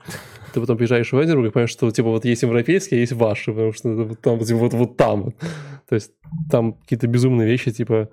Ты 0.52 0.60
потом 0.60 0.76
приезжаешь 0.76 1.10
в 1.12 1.18
Эдинбург 1.18 1.48
и 1.48 1.50
понимаешь, 1.50 1.70
что 1.70 1.90
типа 1.90 2.08
вот 2.10 2.24
есть 2.26 2.42
европейские, 2.42 2.98
а 2.98 3.00
есть 3.00 3.12
ваши, 3.12 3.52
потому 3.52 3.72
что 3.72 3.88
вот 3.88 4.20
там, 4.20 4.38
типа, 4.40 4.58
вот, 4.58 4.74
вот 4.74 4.96
там. 4.98 5.32
То 5.88 5.94
есть 5.94 6.12
там 6.50 6.74
какие-то 6.74 7.06
безумные 7.06 7.48
вещи, 7.48 7.70
типа 7.70 8.10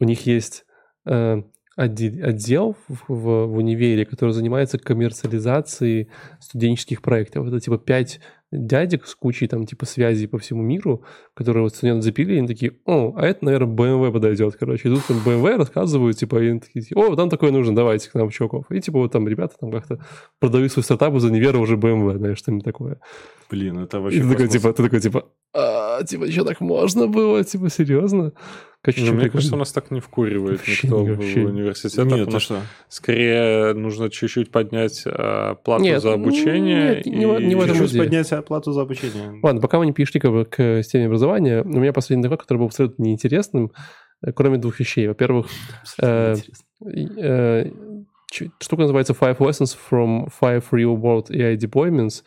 у 0.00 0.04
них 0.04 0.24
есть 0.26 0.64
э, 1.06 1.42
отдел 1.76 2.76
в, 2.88 3.04
в- 3.08 3.46
в 3.46 3.56
универе, 3.56 4.06
который 4.06 4.30
занимается 4.30 4.78
коммерциализацией 4.78 6.08
студенческих 6.40 7.02
проектов. 7.02 7.46
Это 7.48 7.60
типа 7.60 7.78
пять 7.78 8.20
дядек 8.58 9.06
с 9.06 9.14
кучей 9.14 9.46
там 9.46 9.66
типа 9.66 9.86
связей 9.86 10.26
по 10.26 10.38
всему 10.38 10.62
миру, 10.62 11.04
которые 11.34 11.62
вот 11.62 11.74
студенты 11.74 12.02
запилили, 12.02 12.36
и 12.36 12.38
они 12.38 12.48
такие, 12.48 12.72
о, 12.84 13.14
а 13.16 13.26
это, 13.26 13.44
наверное, 13.44 13.74
BMW 13.74 14.12
подойдет, 14.12 14.56
короче. 14.56 14.88
Идут 14.88 15.04
там 15.06 15.18
BMW, 15.24 15.56
рассказывают, 15.56 16.16
типа, 16.16 16.42
и 16.42 16.48
они 16.48 16.60
такие, 16.60 16.84
о, 16.94 17.14
там 17.16 17.30
такое 17.30 17.50
нужно, 17.50 17.74
давайте 17.74 18.10
к 18.10 18.14
нам, 18.14 18.30
чуваков. 18.30 18.70
И 18.70 18.80
типа 18.80 18.98
вот 18.98 19.12
там 19.12 19.28
ребята 19.28 19.54
там 19.60 19.70
как-то 19.70 19.98
продают 20.38 20.72
свой 20.72 20.82
стартап 20.82 21.18
за 21.18 21.30
неверу 21.30 21.60
уже 21.60 21.76
BMW, 21.76 22.16
знаешь, 22.16 22.38
что-нибудь 22.38 22.64
такое. 22.64 23.00
Блин, 23.50 23.78
это 23.78 23.98
И 23.98 24.00
вообще 24.00 24.22
ты 24.22 24.28
такой, 24.28 24.48
типа, 24.48 24.72
ты 24.72 24.82
такой, 24.82 25.00
типа, 25.00 25.26
а, 25.52 26.02
типа, 26.02 26.30
что 26.30 26.44
так 26.44 26.60
можно 26.60 27.06
было? 27.06 27.44
Типа, 27.44 27.70
серьезно? 27.70 28.32
Короче, 28.84 29.02
Ну, 29.02 29.14
мне 29.14 29.30
кажется, 29.30 29.54
у 29.54 29.58
нас 29.58 29.72
так 29.72 29.90
не 29.90 30.00
вкуривает 30.00 30.58
Вообще 30.58 30.86
никто 30.88 31.00
не- 31.02 31.10
в 31.12 31.16
вообще. 31.16 31.40
университетах. 31.40 32.04
Нет, 32.06 32.20
у 32.20 32.26
ты 32.26 32.30
нас 32.32 32.42
что? 32.42 32.60
скорее 32.90 33.72
нужно 33.72 34.10
чуть-чуть 34.10 34.50
поднять 34.50 35.02
э, 35.06 35.54
плату 35.64 35.82
Нет, 35.84 36.02
за 36.02 36.12
обучение. 36.12 36.96
нет, 36.96 37.06
не 37.06 37.26
в- 37.26 37.40
не 37.40 37.54
в 37.54 37.60
этом 37.62 37.76
Чуть-чуть 37.76 37.92
идея. 37.92 38.02
поднять 38.04 38.32
оплату 38.32 38.72
за 38.72 38.82
обучение. 38.82 39.40
Ладно, 39.42 39.60
пока 39.62 39.78
мы 39.78 39.86
не 39.86 39.92
перешли 39.92 40.20
как 40.20 40.32
бы, 40.32 40.44
к 40.44 40.82
системе 40.82 41.06
образования, 41.06 41.62
у 41.62 41.68
меня 41.80 41.94
последний 41.94 42.22
доклад, 42.22 42.42
который 42.42 42.58
был 42.58 42.66
абсолютно 42.66 43.02
неинтересным, 43.04 43.72
э, 44.22 44.32
кроме 44.32 44.58
двух 44.58 44.78
вещей. 44.78 45.08
Во-первых, 45.08 45.46
э, 46.02 46.34
Интересно. 46.34 47.20
э, 47.22 47.70
штука 48.60 48.82
называется 48.82 49.14
Five 49.18 49.38
Lessons 49.38 49.76
from 49.90 50.28
Five 50.40 50.64
Real 50.72 50.96
World 51.00 51.30
AI 51.30 51.56
Deployments, 51.56 52.22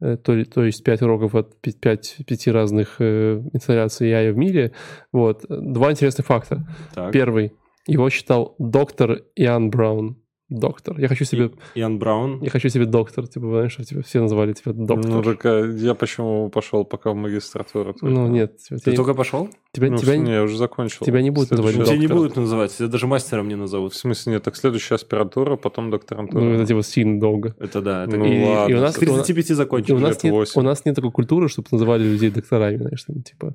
то, 0.00 0.34
ли- 0.34 0.44
то 0.44 0.64
есть 0.64 0.82
пять 0.82 1.02
уроков 1.02 1.34
от 1.34 1.60
пи- 1.60 1.72
пять, 1.72 2.16
пяти 2.26 2.50
разных 2.50 2.96
э, 3.00 3.42
инсталляций 3.52 4.10
AI 4.10 4.32
в 4.32 4.36
мире. 4.36 4.72
Вот. 5.12 5.44
Два 5.48 5.90
интересных 5.92 6.26
факта. 6.26 6.66
Так. 6.94 7.12
Первый. 7.12 7.52
Его 7.86 8.08
читал 8.10 8.54
доктор 8.58 9.22
Иоанн 9.36 9.70
Браун. 9.70 10.16
Доктор. 10.50 10.98
Я 10.98 11.06
хочу 11.06 11.24
себе... 11.24 11.52
Иоанн 11.76 11.98
Браун. 12.00 12.42
Я 12.42 12.50
хочу 12.50 12.68
себе 12.68 12.84
доктор, 12.84 13.28
типа, 13.28 13.46
знаешь, 13.46 13.70
чтобы 13.72 13.86
тебя 13.86 14.02
все 14.02 14.20
называли 14.20 14.52
тебя 14.52 14.72
доктор. 14.72 15.08
Ну, 15.10 15.22
так 15.22 15.46
а 15.46 15.60
я 15.64 15.94
почему 15.94 16.50
пошел 16.50 16.84
пока 16.84 17.12
в 17.12 17.14
магистратуру? 17.14 17.92
только? 17.92 18.06
Ну, 18.06 18.26
нет, 18.26 18.58
тебя, 18.58 18.78
Ты 18.78 18.84
тебя- 18.86 18.96
только 18.96 19.14
пошел? 19.14 19.48
тебя, 19.72 19.90
Ну, 19.90 19.96
тебя 19.98 20.16
не, 20.16 20.32
я 20.32 20.42
уже 20.42 20.56
закончил. 20.58 21.06
тебя 21.06 21.22
не 21.22 21.30
будут 21.30 21.50
Следующий 21.50 21.78
называть 21.78 21.88
Тебя 21.88 21.98
не 22.00 22.06
будут 22.08 22.36
называть, 22.36 22.76
тебя 22.76 22.88
даже 22.88 23.06
мастером 23.06 23.46
не 23.46 23.54
В 23.54 23.58
назовут. 23.58 23.94
смысле, 23.94 24.32
нет, 24.32 24.42
так 24.42 24.56
следующая 24.56 24.96
аспиратура, 24.96 25.54
потом 25.54 25.90
докторантура. 25.90 26.42
ну, 26.42 26.54
это 26.54 26.66
типа 26.66 26.82
сильно 26.82 27.20
долго. 27.20 27.54
Это 27.60 27.80
да. 27.80 28.04
Это 28.04 28.16
Ну, 28.16 28.24
и, 28.24 28.44
ладно, 28.44 28.72
и 28.72 28.76
у 28.76 28.80
нас, 28.80 28.96
С 28.96 29.02
и 29.02 29.06
у 29.06 29.12
нас- 29.16 29.26
35 29.26 29.50
и 29.50 29.54
закончил. 29.54 29.94
у 29.94 29.98
нас 30.00 30.20
нет, 30.24 30.32
восемь. 30.32 30.60
у 30.60 30.64
нас 30.64 30.84
нет 30.84 30.96
такой 30.96 31.12
культуры, 31.12 31.48
чтобы 31.48 31.68
называли 31.70 32.02
людей 32.02 32.30
докторами, 32.30 32.76
знаешь, 32.76 33.04
там, 33.04 33.22
типа... 33.22 33.54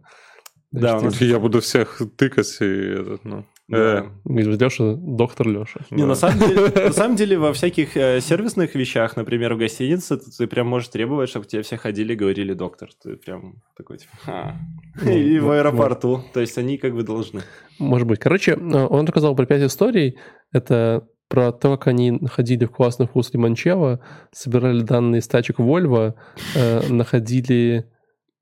Да, 0.72 1.00
типа, 1.00 1.24
Я 1.26 1.40
буду 1.40 1.60
всех 1.60 2.02
тыкать 2.18 2.58
и 2.62 2.66
этот, 2.66 3.26
ну... 3.26 3.44
Да. 3.68 4.12
говорит, 4.24 4.62
Леша, 4.62 4.94
доктор 4.96 5.48
Леша. 5.48 5.80
Не, 5.90 6.04
да. 6.04 6.08
на 6.08 6.16
самом 6.16 6.40
деле, 6.40 6.72
на 6.76 6.92
самом 6.94 7.16
деле 7.16 7.38
во 7.40 7.52
всяких 7.52 7.98
э, 7.98 8.22
сервисных 8.22 8.76
вещах, 8.76 9.16
например, 9.16 9.56
в 9.56 9.58
гостинице, 9.58 10.18
ты, 10.18 10.30
ты 10.30 10.48
прям 10.48 10.68
можешь 10.68 10.90
требовать, 10.90 11.30
чтобы 11.30 11.48
тебе 11.48 11.64
все 11.64 11.78
ходили 11.78 12.14
и 12.14 12.16
говорили 12.16 12.54
доктор. 12.54 12.90
Ты 13.02 13.16
прям 13.16 13.64
такой, 13.76 13.98
типа, 13.98 14.12
«Ха». 14.24 14.56
Ну, 15.02 15.12
И 15.12 15.40
в 15.40 15.46
ну, 15.46 15.52
аэропорту. 15.52 16.24
То 16.34 16.42
есть 16.42 16.58
они 16.60 16.78
как 16.78 16.94
бы 16.94 17.02
должны. 17.02 17.42
Может 17.80 18.08
быть. 18.08 18.20
Короче, 18.20 18.52
э, 18.52 18.56
он 18.56 19.06
рассказал 19.06 19.36
про 19.36 19.48
пять 19.48 19.64
историй. 19.64 20.18
Это 20.52 21.08
про 21.28 21.52
то, 21.52 21.78
как 21.78 21.88
они 21.88 22.12
находили 22.12 22.66
в 22.66 22.72
классных 22.72 23.16
вуз 23.16 23.34
Лимончелло, 23.34 24.00
собирали 24.32 24.82
данные 24.82 25.22
с 25.22 25.28
тачек 25.28 25.60
Volvo, 25.60 26.14
э, 26.56 26.88
находили 26.90 27.90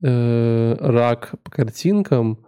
э, 0.04 0.76
рак 0.80 1.36
по 1.44 1.52
картинкам. 1.52 2.46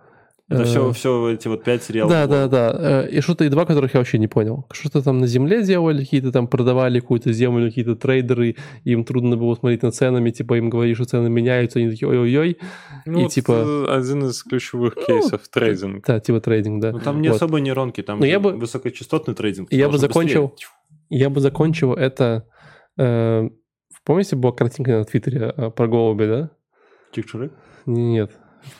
Это 0.48 0.62
э, 0.62 0.66
все, 0.66 0.91
все 0.91 1.30
эти 1.32 1.48
вот 1.48 1.64
пять 1.64 1.82
сериалов. 1.84 2.12
Да, 2.12 2.28
да, 2.28 2.48
да. 2.48 3.04
Э, 3.06 3.10
И 3.10 3.20
что-то 3.22 3.46
и 3.46 3.50
два, 3.50 3.66
которых 3.66 3.96
я 3.96 4.00
вообще 4.00 4.20
не 4.20 4.28
понял. 4.28 4.68
Что-то 4.72 5.02
там 5.02 5.18
на 5.18 5.26
земле 5.26 5.64
делали, 5.64 6.04
какие-то 6.04 6.32
там 6.32 6.48
продавали 6.48 7.00
какую-то 7.00 7.34
землю, 7.34 7.68
какие-то 7.70 7.96
трейдеры, 7.96 8.56
им 8.84 9.06
трудно 9.06 9.38
было 9.38 9.56
смотреть 9.56 9.82
на 9.82 9.91
ценами, 9.91 10.30
типа 10.30 10.56
им 10.60 10.70
говорили, 10.70 10.93
что 10.93 11.06
цены 11.06 11.30
меняются, 11.30 11.80
они 11.80 11.89
такие, 11.89 12.08
ой-ой-ой. 12.08 12.60
Ну, 13.08 13.20
И 13.20 13.24
вот, 13.24 13.32
типа- 13.32 13.86
э, 13.89 13.98
один 13.98 14.26
из 14.26 14.43
ключевых 14.43 14.93
кейсов 14.96 15.48
трейдинг. 15.48 16.06
Да, 16.06 16.20
типа 16.20 16.39
трейдинг, 16.41 16.80
да. 16.82 16.91
Ну 16.91 17.00
там 17.00 17.22
не 17.22 17.30
Вот. 17.30 17.38
особо 17.38 17.60
нейронки, 17.60 18.04
там 18.04 18.20
Но 18.20 18.26
я 18.28 18.34
же 18.34 18.39
бы- 18.41 18.52
высокочастотный 18.52 19.34
трейдинг. 19.34 19.72
Я 19.72 19.89
бы 19.89 19.98
закончил- 19.98 20.50
быстрее. 20.50 20.70
Я 21.10 21.30
бы 21.32 21.39
закончил 21.39 21.93
это... 21.93 22.46
э, 23.00 23.50
помните, 24.04 24.36
была 24.36 24.52
картинка 24.54 24.91
на 25.00 25.06
Твиттере 25.06 25.54
про 25.76 25.88
голуби, 25.88 26.26
да? 26.26 26.50
Чик-чирик? 27.16 27.52
Нет. 27.88 28.32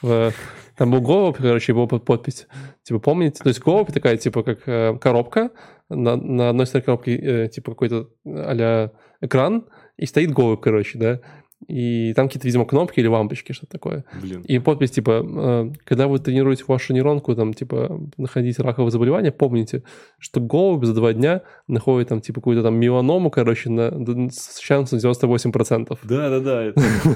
В- 0.03 0.32
Там 0.78 0.91
был 0.91 1.01
голубь, 1.01 1.38
короче, 1.38 1.73
под- 1.73 2.05
подпись. 2.05 2.47
Типа, 2.84 2.99
помните? 2.99 3.41
То 3.43 3.49
есть 3.49 3.61
голубь 3.61 3.91
такая, 3.91 4.17
типа, 4.17 4.43
как 4.43 4.67
э, 4.67 4.97
коробка. 4.99 5.51
На, 5.89 6.15
на 6.15 6.49
одной 6.49 6.65
стороне 6.65 6.86
коробки, 6.86 7.09
э, 7.09 7.47
типа, 7.49 7.71
какой-то 7.71 8.09
а 8.26 8.91
экран, 9.21 9.65
и 9.97 10.05
стоит 10.05 10.32
голубь, 10.32 10.61
короче, 10.61 10.97
да? 10.97 11.19
И 11.68 12.14
там 12.14 12.28
какие-то, 12.28 12.47
видимо, 12.47 12.66
кнопки 12.66 12.99
или 12.99 13.08
лампочки, 13.08 13.51
что-то 13.53 13.72
такое. 13.72 14.06
Блин. 14.22 14.41
И 14.41 14.60
подпись, 14.60 14.91
типа, 14.91 15.26
э, 15.26 15.72
когда 15.84 16.08
вы 16.08 16.20
тренируете 16.20 16.64
вашу 16.68 16.93
нейронку, 16.93 17.34
там, 17.36 17.53
типа, 17.53 18.01
находить 18.18 18.60
раковые 18.60 18.91
заболевания, 18.91 19.32
помните, 19.32 19.84
что 20.20 20.41
голубь 20.41 20.86
за 20.86 20.93
два 20.93 21.14
дня 21.14 21.41
находит, 21.68 22.10
там, 22.10 22.22
типа, 22.22 22.41
какую-то 22.41 22.62
там 22.62 22.76
меланому, 22.76 23.32
короче, 23.32 23.70
на, 23.70 23.89
с 24.30 24.60
шансом 24.60 24.99
98%. 24.99 25.97
Да, 26.03 26.30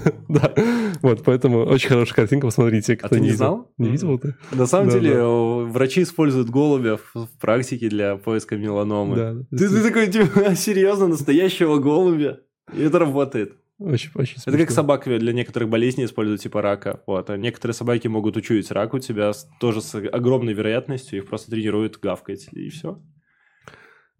да, 0.27 0.53
вот, 1.01 1.23
поэтому 1.23 1.59
очень 1.65 1.89
хорошая 1.89 2.15
картинка, 2.15 2.47
посмотрите. 2.47 2.97
А 3.01 3.09
ты 3.09 3.19
не 3.19 3.31
знал? 3.31 3.71
Не 3.77 3.89
видел 3.89 4.17
ты? 4.17 4.35
На 4.51 4.65
самом 4.65 4.89
деле, 4.89 5.21
врачи 5.65 6.01
используют 6.01 6.49
голубя 6.49 6.97
в 7.13 7.27
практике 7.39 7.89
для 7.89 8.15
поиска 8.15 8.57
меланомы. 8.57 9.45
Ты 9.51 9.83
такой, 9.83 10.07
типа, 10.07 10.55
серьезно, 10.55 11.07
настоящего 11.07 11.77
голубя? 11.77 12.39
И 12.73 12.81
это 12.81 12.99
работает. 12.99 13.53
Очень, 13.79 14.11
очень 14.15 14.35
Это 14.45 14.57
как 14.57 14.71
собак 14.71 15.05
для 15.05 15.33
некоторых 15.33 15.69
болезней 15.69 16.05
используют, 16.05 16.41
типа 16.41 16.61
рака. 16.61 17.01
Вот. 17.07 17.29
А 17.29 17.37
некоторые 17.37 17.73
собаки 17.73 18.07
могут 18.07 18.37
учуять 18.37 18.69
рак 18.71 18.93
у 18.93 18.99
тебя 18.99 19.31
с- 19.33 19.47
тоже 19.59 19.81
с 19.81 19.95
огромной 19.95 20.53
вероятностью. 20.53 21.19
Их 21.19 21.27
просто 21.27 21.49
тренируют 21.51 21.97
гавкать, 21.99 22.49
и 22.51 22.69
все. 22.69 23.01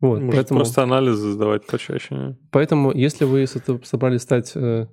Вот, 0.02 0.22
Может, 0.22 0.36
поэтому, 0.36 0.60
просто 0.62 0.84
анализы 0.84 1.32
сдавать 1.32 1.68
почаще. 1.68 2.38
поэтому, 2.52 2.94
если 2.96 3.26
вы 3.26 3.46
собрались 3.84 4.22
стать 4.22 4.54
э, 4.56 4.88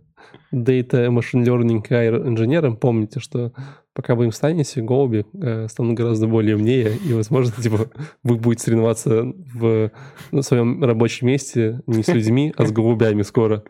Data 0.52 1.06
Machine 1.08 1.44
Learning 1.44 1.80
AI 1.88 2.26
инженером, 2.26 2.76
помните, 2.76 3.20
что 3.20 3.52
пока 3.92 4.16
вы 4.16 4.24
им 4.24 4.32
станете, 4.32 4.82
голуби 4.82 5.24
э, 5.40 5.68
станут 5.68 5.94
гораздо 5.96 6.26
более 6.26 6.56
умнее, 6.56 6.96
и, 6.96 7.12
возможно, 7.12 7.52
типа, 7.62 7.88
вы 8.24 8.36
будете 8.36 8.64
соревноваться 8.64 9.22
в, 9.54 9.92
на 10.32 10.42
своем 10.42 10.82
рабочем 10.82 11.28
месте 11.28 11.82
не 11.86 12.02
с 12.02 12.08
людьми, 12.08 12.52
а 12.56 12.66
с 12.66 12.72
голубями 12.72 13.22
скоро. 13.22 13.62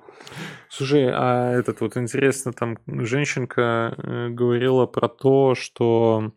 Слушай, 0.68 1.10
а 1.12 1.52
этот 1.52 1.80
вот 1.80 1.96
интересно, 1.96 2.52
там 2.52 2.78
женщинка 2.86 3.94
э, 3.96 4.28
говорила 4.30 4.86
про 4.86 5.08
то, 5.08 5.54
что 5.54 6.32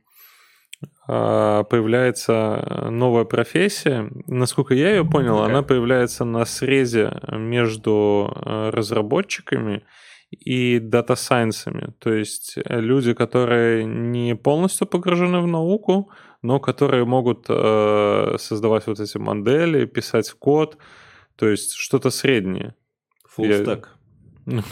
а, 1.07 1.63
появляется 1.63 2.87
новая 2.91 3.25
профессия. 3.25 4.09
Насколько 4.27 4.75
я 4.75 4.91
ее 4.91 5.05
понял, 5.05 5.41
она 5.41 5.63
появляется 5.63 6.23
на 6.23 6.45
срезе 6.45 7.19
между 7.31 8.31
э, 8.35 8.69
разработчиками 8.69 9.83
и 10.29 10.79
data 10.79 11.10
science 11.10 11.63
ами. 11.63 11.93
То 11.99 12.13
есть 12.13 12.57
э, 12.57 12.79
люди, 12.79 13.13
которые 13.13 13.85
не 13.85 14.35
полностью 14.35 14.85
погружены 14.87 15.41
в 15.41 15.47
науку, 15.47 16.11
но 16.43 16.59
которые 16.59 17.05
могут 17.05 17.45
э, 17.49 18.35
создавать 18.37 18.85
вот 18.85 18.99
эти 18.99 19.17
модели, 19.17 19.85
писать 19.85 20.31
код, 20.31 20.77
то 21.35 21.47
есть 21.47 21.73
что-то 21.73 22.11
среднее. 22.11 22.75
Full 23.35 23.89
Ну, 24.49 24.63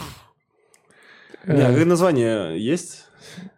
Не, 1.46 1.62
а 1.62 1.70
Э, 1.70 1.84
название 1.84 2.58
есть? 2.58 3.06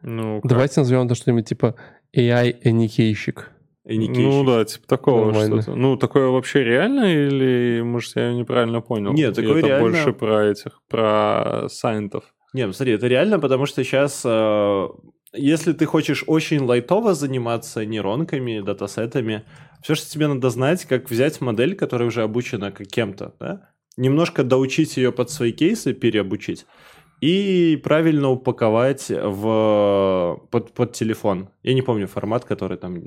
Ну? 0.02 0.40
Давайте 0.44 0.80
назовем 0.80 1.06
это 1.06 1.14
что-нибудь 1.14 1.48
типа 1.48 1.74
AI-эникейщик. 2.14 3.50
Ну 3.84 4.44
да, 4.44 4.64
типа 4.64 4.86
такого 4.86 5.34
что-то. 5.34 5.74
Ну, 5.74 5.96
такое 5.96 6.28
вообще 6.28 6.62
реально 6.62 7.12
или, 7.12 7.80
может, 7.82 8.14
я 8.16 8.32
неправильно 8.32 8.80
понял? 8.80 9.12
Нет, 9.12 9.34
такое 9.34 9.58
это 9.58 9.66
реально. 9.66 9.88
больше 9.88 10.12
про 10.12 10.44
этих, 10.44 10.80
про 10.88 11.66
сайентов. 11.68 12.24
Не, 12.52 12.66
ну 12.66 12.72
смотри, 12.72 12.94
это 12.94 13.06
реально, 13.06 13.38
потому 13.40 13.66
что 13.66 13.82
сейчас, 13.82 14.24
если 15.32 15.72
ты 15.72 15.86
хочешь 15.86 16.24
очень 16.26 16.60
лайтово 16.62 17.14
заниматься 17.14 17.84
нейронками, 17.86 18.60
датасетами, 18.60 19.44
все, 19.82 19.94
что 19.94 20.10
тебе 20.10 20.28
надо 20.28 20.50
знать, 20.50 20.84
как 20.84 21.10
взять 21.10 21.40
модель, 21.40 21.74
которая 21.74 22.08
уже 22.08 22.22
обучена 22.22 22.70
кем-то, 22.70 23.34
да? 23.40 23.69
Немножко 23.97 24.45
доучить 24.45 24.97
ее 24.97 25.12
под 25.12 25.30
свои 25.30 25.53
кейсы, 25.53 25.93
переобучить, 25.93 26.66
и 27.20 27.78
правильно 27.82 28.30
упаковать 28.30 29.11
в, 29.11 30.41
под, 30.51 30.72
под 30.72 30.93
телефон. 30.93 31.51
Я 31.62 31.74
не 31.74 31.82
помню 31.82 32.07
формат, 32.07 32.45
который 32.45 32.78
там 32.78 33.03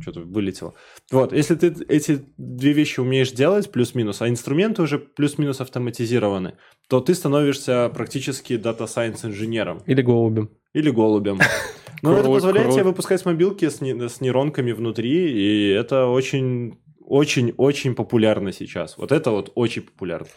что-то 0.00 0.20
вылетело. 0.20 0.74
Вот, 1.12 1.32
если 1.32 1.54
ты 1.54 1.74
эти 1.88 2.24
две 2.36 2.72
вещи 2.72 3.00
умеешь 3.00 3.30
делать, 3.30 3.70
плюс-минус, 3.70 4.20
а 4.20 4.28
инструменты 4.28 4.82
уже 4.82 4.98
плюс-минус 4.98 5.60
автоматизированы, 5.60 6.54
то 6.88 7.00
ты 7.00 7.14
становишься 7.14 7.90
практически 7.94 8.56
data 8.56 8.81
science 8.81 9.24
инженером. 9.24 9.82
Или 9.86 10.02
голубем. 10.02 10.50
Или 10.72 10.90
голубем. 10.90 11.38
Но 12.02 12.18
это 12.18 12.28
позволяет 12.28 12.72
тебе 12.72 12.84
выпускать 12.84 13.24
мобилки 13.24 13.68
с 13.68 13.80
нейронками 13.80 14.72
внутри, 14.72 15.32
и 15.32 15.68
это 15.70 16.06
очень, 16.06 16.78
очень, 17.06 17.54
очень 17.56 17.94
популярно 17.94 18.52
сейчас. 18.52 18.98
Вот 18.98 19.12
это 19.12 19.30
вот 19.30 19.52
очень 19.54 19.82
популярно. 19.82 20.28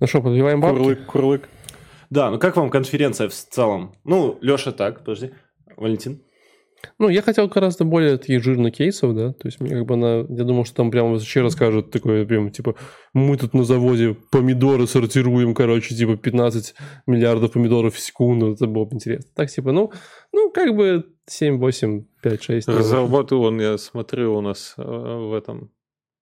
Ну 0.00 0.06
что, 0.06 0.20
подбиваем 0.22 0.60
бабки? 0.60 0.76
Курлык, 0.76 1.06
курлык. 1.06 1.48
Да, 2.10 2.30
ну 2.30 2.38
как 2.38 2.56
вам 2.56 2.70
конференция 2.70 3.28
в 3.28 3.32
целом? 3.32 3.94
Ну, 4.04 4.38
Леша 4.40 4.72
так, 4.72 5.00
подожди. 5.00 5.32
Валентин? 5.76 6.22
Ну, 6.98 7.08
я 7.08 7.22
хотел 7.22 7.48
гораздо 7.48 7.84
более 7.84 8.18
таких 8.18 8.42
жирных 8.42 8.74
кейсов, 8.74 9.14
да, 9.14 9.32
то 9.32 9.48
есть 9.48 9.60
мне 9.60 9.70
как 9.70 9.86
бы 9.86 9.94
она, 9.94 10.24
я 10.28 10.44
думал, 10.44 10.64
что 10.64 10.76
там 10.76 10.90
прямо 10.90 11.10
вообще 11.10 11.42
расскажут 11.42 11.90
такое, 11.90 12.24
прям, 12.24 12.50
типа, 12.50 12.74
мы 13.12 13.36
тут 13.36 13.54
на 13.54 13.64
заводе 13.64 14.16
помидоры 14.30 14.86
сортируем, 14.86 15.54
короче, 15.54 15.94
типа 15.94 16.16
15 16.16 16.74
миллиардов 17.06 17.52
помидоров 17.52 17.94
в 17.94 18.00
секунду, 18.00 18.52
это 18.52 18.66
было 18.66 18.84
бы 18.84 18.96
интересно. 18.96 19.30
Так, 19.34 19.50
типа, 19.50 19.72
ну, 19.72 19.92
ну, 20.32 20.50
как 20.50 20.74
бы 20.74 21.04
7, 21.26 21.58
8, 21.58 22.04
5, 22.22 22.42
6. 22.42 22.68
Разработал 22.68 23.42
он, 23.42 23.60
я 23.60 23.78
смотрю, 23.78 24.36
у 24.36 24.40
нас 24.40 24.74
э, 24.76 24.82
в 24.82 25.32
этом 25.34 25.70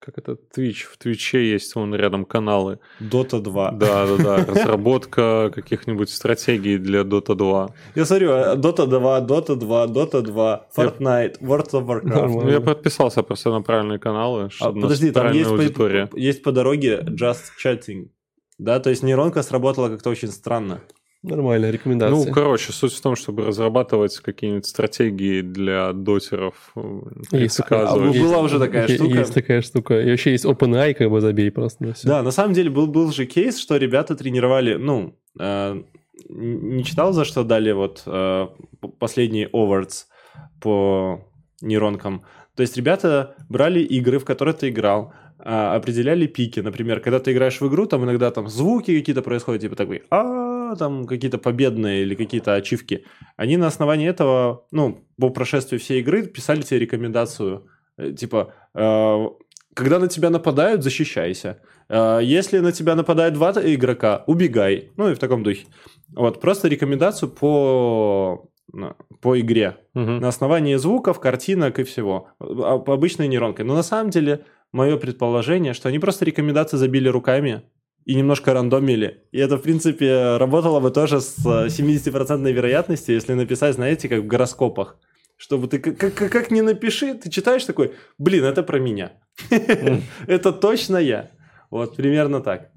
как 0.04 0.18
это, 0.18 0.36
Twitch, 0.56 0.84
в 0.90 0.96
Твиче 0.98 1.52
есть 1.52 1.74
вон 1.76 1.94
рядом 1.94 2.24
каналы. 2.24 2.78
Dota 3.00 3.40
2. 3.40 3.70
Да, 3.72 4.06
да, 4.06 4.16
да, 4.16 4.36
разработка 4.48 5.50
каких-нибудь 5.54 6.10
стратегий 6.10 6.78
для 6.78 7.02
Dota 7.02 7.34
2. 7.34 7.70
Я 7.94 8.04
смотрю, 8.04 8.32
а, 8.32 8.56
Dota 8.56 8.86
2, 8.86 9.20
Dota 9.20 9.54
2, 9.54 9.86
Dota 9.86 10.22
2, 10.22 10.66
Fortnite, 10.76 11.38
World 11.40 11.70
of 11.70 11.86
Warcraft. 11.86 12.26
Ну, 12.26 12.48
я 12.50 12.60
подписался 12.60 13.22
просто 13.22 13.50
на 13.50 13.62
правильные 13.62 13.98
каналы, 13.98 14.44
А, 14.46 14.50
чтобы 14.50 14.80
подожди, 14.80 15.12
там 15.12 15.32
есть 15.32 15.50
аудитория. 15.50 16.06
по, 16.06 16.16
есть 16.16 16.42
по 16.42 16.50
дороге 16.52 17.00
Just 17.02 17.52
Chatting. 17.64 18.08
Да, 18.58 18.80
то 18.80 18.90
есть 18.90 19.02
нейронка 19.02 19.42
сработала 19.42 19.88
как-то 19.88 20.10
очень 20.10 20.28
странно. 20.28 20.80
Нормальная 21.22 21.70
рекомендация. 21.70 22.26
Ну, 22.26 22.32
короче, 22.32 22.72
суть 22.72 22.92
в 22.94 23.00
том, 23.00 23.14
чтобы 23.14 23.44
разрабатывать 23.46 24.18
какие-нибудь 24.18 24.66
стратегии 24.66 25.40
для 25.40 25.92
дотеров, 25.92 26.72
э, 26.74 27.00
Есть 27.30 27.58
такая- 27.58 27.86
А 27.86 27.96
была 27.96 28.40
уже 28.40 28.58
такая 28.58 28.88
Есть- 28.88 28.96
штука. 28.96 29.18
Есть 29.18 29.34
такая 29.34 29.62
штука. 29.62 30.00
И 30.00 30.10
вообще 30.10 30.32
есть 30.32 30.44
OpenAI, 30.44 30.94
как 30.94 31.10
бы 31.10 31.20
забей 31.20 31.52
просто 31.52 31.84
на 31.84 31.92
все. 31.92 32.08
Да, 32.08 32.22
на 32.22 32.32
самом 32.32 32.54
деле 32.54 32.70
был, 32.70 32.88
был 32.88 33.12
же 33.12 33.26
кейс, 33.26 33.58
что 33.58 33.76
ребята 33.76 34.16
тренировали, 34.16 34.74
ну, 34.74 35.16
э, 35.38 35.82
не 36.28 36.84
читал, 36.84 37.12
за 37.12 37.24
что 37.24 37.44
дали 37.44 37.70
вот 37.70 38.02
э, 38.06 38.48
последний 38.98 39.46
awards 39.46 40.06
по 40.60 41.20
нейронкам. 41.60 42.22
То 42.56 42.62
есть 42.62 42.76
ребята 42.76 43.36
брали 43.48 43.80
игры, 43.80 44.18
в 44.18 44.24
которые 44.24 44.54
ты 44.54 44.68
играл, 44.68 45.12
а, 45.38 45.74
определяли 45.74 46.26
пики. 46.26 46.60
Например, 46.60 47.00
когда 47.00 47.18
ты 47.18 47.32
играешь 47.32 47.60
в 47.60 47.66
игру, 47.68 47.86
там 47.86 48.04
иногда 48.04 48.30
там 48.30 48.48
звуки 48.48 48.96
какие-то 48.98 49.22
происходят, 49.22 49.62
типа 49.62 49.74
такой, 49.74 50.02
а 50.10 50.51
там 50.76 51.06
какие-то 51.06 51.38
победные 51.38 52.02
или 52.02 52.14
какие-то 52.14 52.54
ачивки. 52.54 53.04
Они 53.36 53.56
на 53.56 53.66
основании 53.66 54.08
этого, 54.08 54.66
ну, 54.70 55.04
по 55.18 55.30
прошествии 55.30 55.78
всей 55.78 56.00
игры 56.00 56.26
писали 56.26 56.62
тебе 56.62 56.80
рекомендацию, 56.80 57.66
э, 57.98 58.12
типа, 58.12 58.54
э, 58.74 59.26
когда 59.74 59.98
на 59.98 60.08
тебя 60.08 60.30
нападают, 60.30 60.82
защищайся. 60.82 61.60
Э, 61.88 62.20
Если 62.22 62.58
на 62.60 62.72
тебя 62.72 62.94
нападают 62.94 63.34
два 63.34 63.52
игрока, 63.52 64.24
убегай. 64.26 64.90
Ну 64.96 65.10
и 65.10 65.14
в 65.14 65.18
таком 65.18 65.42
духе. 65.42 65.66
Вот, 66.14 66.40
просто 66.40 66.68
рекомендацию 66.68 67.30
по, 67.30 68.50
по 69.20 69.40
игре. 69.40 69.76
Мгм. 69.94 70.18
На 70.18 70.28
основании 70.28 70.76
звуков, 70.76 71.20
картинок 71.20 71.78
и 71.78 71.84
всего. 71.84 72.28
По 72.38 72.92
обычной 72.92 73.28
нейронкой. 73.28 73.64
Но 73.64 73.74
на 73.74 73.82
самом 73.82 74.10
деле, 74.10 74.44
мое 74.72 74.96
предположение, 74.96 75.72
что 75.74 75.88
они 75.88 75.98
просто 75.98 76.24
рекомендации 76.24 76.76
забили 76.76 77.08
руками 77.08 77.62
и 78.04 78.14
немножко 78.14 78.52
рандомили. 78.52 79.24
И 79.32 79.38
это, 79.38 79.56
в 79.56 79.62
принципе, 79.62 80.36
работало 80.36 80.80
бы 80.80 80.90
тоже 80.90 81.20
с 81.20 81.38
э, 81.46 81.66
70% 81.68 82.52
вероятностью, 82.52 83.14
если 83.14 83.34
написать, 83.34 83.74
знаете, 83.74 84.08
как 84.08 84.20
в 84.20 84.26
гороскопах. 84.26 84.96
Чтобы 85.36 85.66
ты 85.66 85.78
как, 85.78 86.14
как, 86.14 86.30
как 86.30 86.50
ни 86.50 86.60
напиши, 86.60 87.14
ты 87.14 87.30
читаешь 87.30 87.64
такой, 87.64 87.92
блин, 88.18 88.44
это 88.44 88.62
про 88.62 88.78
меня. 88.78 89.12
Это 90.26 90.52
точно 90.52 90.98
я. 90.98 91.30
Вот, 91.70 91.96
примерно 91.96 92.40
так. 92.40 92.70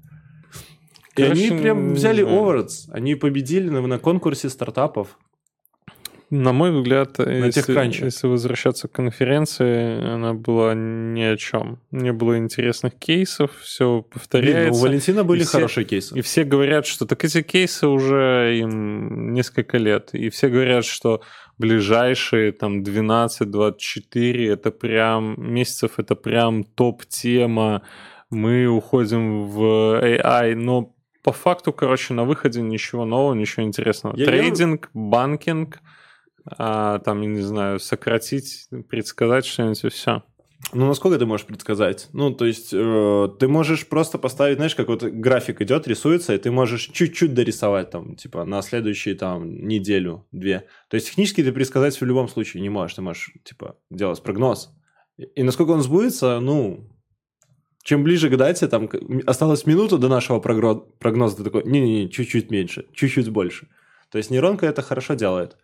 И 1.16 1.22
они 1.22 1.48
прям 1.48 1.88
не 1.88 1.94
взяли. 1.94 2.24
Awards, 2.24 2.90
они 2.90 3.14
победили 3.14 3.68
на 3.68 3.98
конкурсе 3.98 4.48
стартапов. 4.48 5.18
На 6.28 6.52
мой 6.52 6.72
взгляд, 6.72 7.18
если, 7.20 7.62
TechCrunch. 7.74 8.04
если 8.04 8.26
возвращаться 8.26 8.88
к 8.88 8.92
конференции, 8.92 10.04
она 10.14 10.34
была 10.34 10.74
ни 10.74 11.22
о 11.22 11.36
чем. 11.36 11.78
Не 11.92 12.12
было 12.12 12.36
интересных 12.36 12.94
кейсов, 12.98 13.50
все 13.60 13.84
Блин, 13.84 14.02
ну, 14.02 14.02
повторяется. 14.12 14.80
у 14.80 14.82
Валентина 14.84 15.22
были 15.24 15.42
все- 15.44 15.52
хорошие 15.52 15.84
кейсы. 15.84 16.18
И 16.18 16.22
все 16.22 16.42
говорят, 16.42 16.84
что 16.86 17.06
так 17.06 17.24
эти 17.24 17.42
кейсы 17.42 17.86
уже 17.86 18.56
им 18.58 19.34
несколько 19.34 19.78
лет. 19.78 20.10
И 20.14 20.28
все 20.30 20.48
говорят, 20.48 20.84
что 20.84 21.22
ближайшие 21.58 22.50
там 22.50 22.82
12-24 22.82 24.48
это 24.52 24.70
прям 24.70 25.34
месяцев, 25.38 25.92
это 25.98 26.14
прям 26.16 26.64
топ-тема. 26.64 27.82
Мы 28.30 28.66
уходим 28.66 29.46
в 29.46 29.62
AI, 30.02 30.54
но 30.56 30.92
по 31.22 31.32
факту, 31.32 31.72
короче, 31.72 32.14
на 32.14 32.24
выходе 32.24 32.60
ничего 32.62 33.04
нового, 33.04 33.34
ничего 33.34 33.64
интересного. 33.64 34.16
Я- 34.16 34.26
Трейдинг, 34.26 34.90
банкинг, 34.94 35.78
а, 36.46 36.98
там, 37.00 37.20
я 37.22 37.28
не 37.28 37.42
знаю, 37.42 37.80
сократить, 37.80 38.68
предсказать 38.88 39.46
что-нибудь 39.46 39.84
и 39.84 39.88
все. 39.88 40.22
Ну, 40.72 40.86
насколько 40.86 41.18
ты 41.18 41.26
можешь 41.26 41.46
предсказать? 41.46 42.08
Ну, 42.12 42.32
то 42.32 42.44
есть, 42.44 42.70
э, 42.72 43.28
ты 43.38 43.46
можешь 43.46 43.86
просто 43.86 44.18
поставить, 44.18 44.56
знаешь, 44.56 44.74
как 44.74 44.88
вот 44.88 45.04
график 45.04 45.60
идет, 45.60 45.86
рисуется, 45.86 46.34
и 46.34 46.38
ты 46.38 46.50
можешь 46.50 46.88
чуть-чуть 46.88 47.34
дорисовать 47.34 47.90
там, 47.90 48.16
типа, 48.16 48.44
на 48.44 48.62
следующую 48.62 49.16
там 49.16 49.66
неделю, 49.66 50.26
две. 50.32 50.66
То 50.88 50.96
есть, 50.96 51.08
технически 51.08 51.44
ты 51.44 51.52
предсказать 51.52 52.00
в 52.00 52.04
любом 52.04 52.28
случае 52.28 52.62
не 52.62 52.68
можешь. 52.68 52.96
Ты 52.96 53.02
можешь, 53.02 53.32
типа, 53.44 53.76
делать 53.90 54.22
прогноз. 54.22 54.70
И, 55.18 55.42
насколько 55.42 55.70
он 55.70 55.82
сбудется, 55.82 56.40
ну, 56.40 56.90
чем 57.82 58.02
ближе 58.02 58.28
к 58.28 58.36
дате, 58.36 58.66
там, 58.66 58.88
осталась 59.26 59.66
минута 59.66 59.98
до 59.98 60.08
нашего 60.08 60.40
прогноза, 60.40 61.36
ты 61.36 61.44
такой, 61.44 61.64
не-не-не, 61.64 62.10
чуть-чуть 62.10 62.50
меньше, 62.50 62.86
чуть-чуть 62.92 63.28
больше. 63.28 63.68
То 64.10 64.18
есть, 64.18 64.30
нейронка 64.30 64.66
это 64.66 64.82
хорошо 64.82 65.14
делает. 65.14 65.56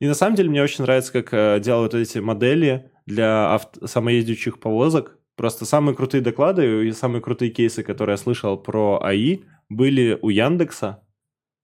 И 0.00 0.06
на 0.06 0.14
самом 0.14 0.36
деле 0.36 0.48
мне 0.50 0.62
очень 0.62 0.84
нравится, 0.84 1.12
как 1.12 1.32
э, 1.32 1.60
делают 1.60 1.94
эти 1.94 2.18
модели 2.18 2.90
для 3.06 3.54
авт- 3.56 3.86
самоездящих 3.86 4.60
повозок. 4.60 5.18
Просто 5.36 5.64
самые 5.64 5.94
крутые 5.96 6.20
доклады 6.20 6.86
и 6.86 6.92
самые 6.92 7.20
крутые 7.20 7.50
кейсы, 7.50 7.82
которые 7.82 8.14
я 8.14 8.16
слышал 8.18 8.56
про 8.56 9.00
АИ, 9.02 9.40
были 9.68 10.18
у 10.22 10.28
Яндекса 10.30 11.02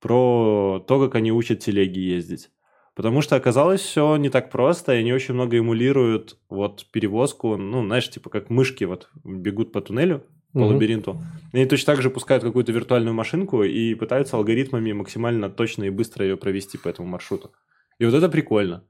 про 0.01 0.85
то, 0.87 1.01
как 1.01 1.14
они 1.14 1.32
учат 1.32 1.61
телеги 1.61 1.99
ездить. 1.99 2.51
Потому 2.95 3.22
что 3.22 3.35
оказалось 3.37 3.80
все 3.80 4.16
не 4.16 4.28
так 4.28 4.51
просто, 4.51 4.95
и 4.95 4.99
они 4.99 5.12
очень 5.12 5.35
много 5.35 5.57
эмулируют 5.59 6.39
вот 6.49 6.87
перевозку, 6.93 7.57
ну, 7.57 7.82
знаешь, 7.85 8.09
типа 8.09 8.30
как 8.30 8.51
мышки 8.51 8.85
вот 8.85 9.09
бегут 9.24 9.72
по 9.72 9.80
туннелю, 9.80 10.24
по 10.53 10.61
Мгм. 10.61 10.68
лабиринту. 10.74 11.16
И 11.53 11.57
они 11.57 11.66
точно 11.66 11.95
так 11.95 12.03
же 12.03 12.11
пускают 12.11 12.45
какую-то 12.45 12.70
виртуальную 12.70 13.14
машинку 13.14 13.64
и 13.64 13.95
пытаются 13.95 14.37
алгоритмами 14.37 14.93
максимально 14.93 15.51
точно 15.51 15.85
и 15.85 15.91
быстро 15.91 16.24
ее 16.24 16.37
провести 16.37 16.78
по 16.78 16.89
этому 16.89 17.09
маршруту. 17.09 17.51
И 17.99 18.05
вот 18.05 18.15
это 18.15 18.29
прикольно. 18.29 18.85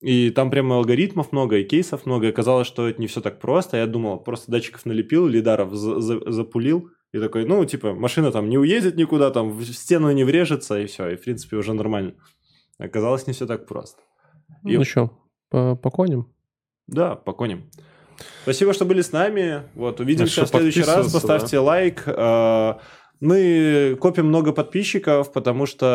И 0.00 0.30
там 0.30 0.50
прямо 0.50 0.76
алгоритмов 0.76 1.32
много, 1.32 1.56
и 1.56 1.64
кейсов 1.64 2.06
много. 2.06 2.26
И 2.26 2.30
оказалось, 2.30 2.66
что 2.68 2.86
это 2.88 3.00
не 3.00 3.06
все 3.08 3.20
так 3.20 3.40
просто. 3.40 3.76
Я 3.78 3.86
думал, 3.86 4.20
просто 4.20 4.50
датчиков 4.52 4.86
налепил, 4.86 5.26
лидаров 5.26 5.74
за- 5.74 6.00
за- 6.00 6.30
запулил. 6.30 6.90
И 7.12 7.18
такой, 7.18 7.46
ну, 7.46 7.64
типа, 7.64 7.94
машина 7.94 8.30
там 8.30 8.48
не 8.48 8.58
уедет 8.58 8.96
никуда, 8.96 9.30
там 9.30 9.50
в 9.50 9.64
стену 9.64 10.10
не 10.12 10.24
врежется, 10.24 10.78
и 10.78 10.86
все. 10.86 11.08
И, 11.10 11.16
в 11.16 11.22
принципе, 11.24 11.56
уже 11.56 11.72
нормально. 11.72 12.12
Оказалось, 12.78 13.26
не 13.26 13.32
все 13.32 13.46
так 13.46 13.66
просто. 13.66 14.00
И- 14.64 14.76
Ну 14.76 14.84
что, 14.84 15.10
по 15.50 15.74
поконим? 15.74 16.32
Да, 16.86 17.16
поконим. 17.16 17.70
Спасибо, 18.42 18.72
что 18.72 18.84
были 18.84 19.00
с 19.02 19.12
нами. 19.12 19.62
Вот, 19.74 20.00
увидимся 20.00 20.42
в 20.44 20.48
следующий 20.48 20.80
раз. 20.96 21.12
Поставьте 21.12 21.58
лайк. 21.58 22.02
Э, 22.06 22.74
Мы 23.20 23.96
копим 24.00 24.26
много 24.26 24.52
подписчиков, 24.52 25.32
потому 25.32 25.66
что 25.66 25.86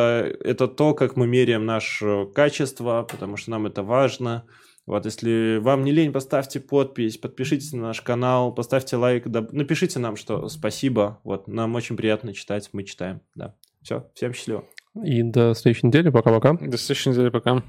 это 0.43 0.67
то, 0.67 0.93
как 0.93 1.15
мы 1.15 1.27
меряем 1.27 1.65
наше 1.65 2.27
качество, 2.33 3.07
потому 3.09 3.37
что 3.37 3.51
нам 3.51 3.65
это 3.65 3.83
важно. 3.83 4.45
Вот, 4.85 5.05
если 5.05 5.59
вам 5.61 5.85
не 5.85 5.93
лень, 5.93 6.11
поставьте 6.11 6.59
подпись, 6.59 7.17
подпишитесь 7.17 7.71
на 7.71 7.83
наш 7.83 8.01
канал, 8.01 8.53
поставьте 8.53 8.97
лайк, 8.97 9.29
да, 9.29 9.47
напишите 9.51 9.99
нам, 9.99 10.17
что 10.17 10.49
спасибо. 10.49 11.21
Вот, 11.23 11.47
нам 11.47 11.75
очень 11.75 11.95
приятно 11.95 12.33
читать, 12.33 12.69
мы 12.73 12.83
читаем. 12.83 13.21
Да. 13.35 13.55
Все, 13.81 14.09
всем 14.13 14.33
счастливо. 14.33 14.65
И 15.01 15.23
до 15.23 15.53
следующей 15.53 15.87
недели. 15.87 16.09
Пока-пока. 16.09 16.53
До 16.53 16.77
следующей 16.77 17.09
недели, 17.09 17.29
пока. 17.29 17.63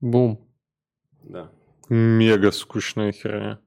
Бум. 0.00 0.46
Да. 1.22 1.50
Мега 1.88 2.50
скучная 2.52 3.12
херня. 3.12 3.58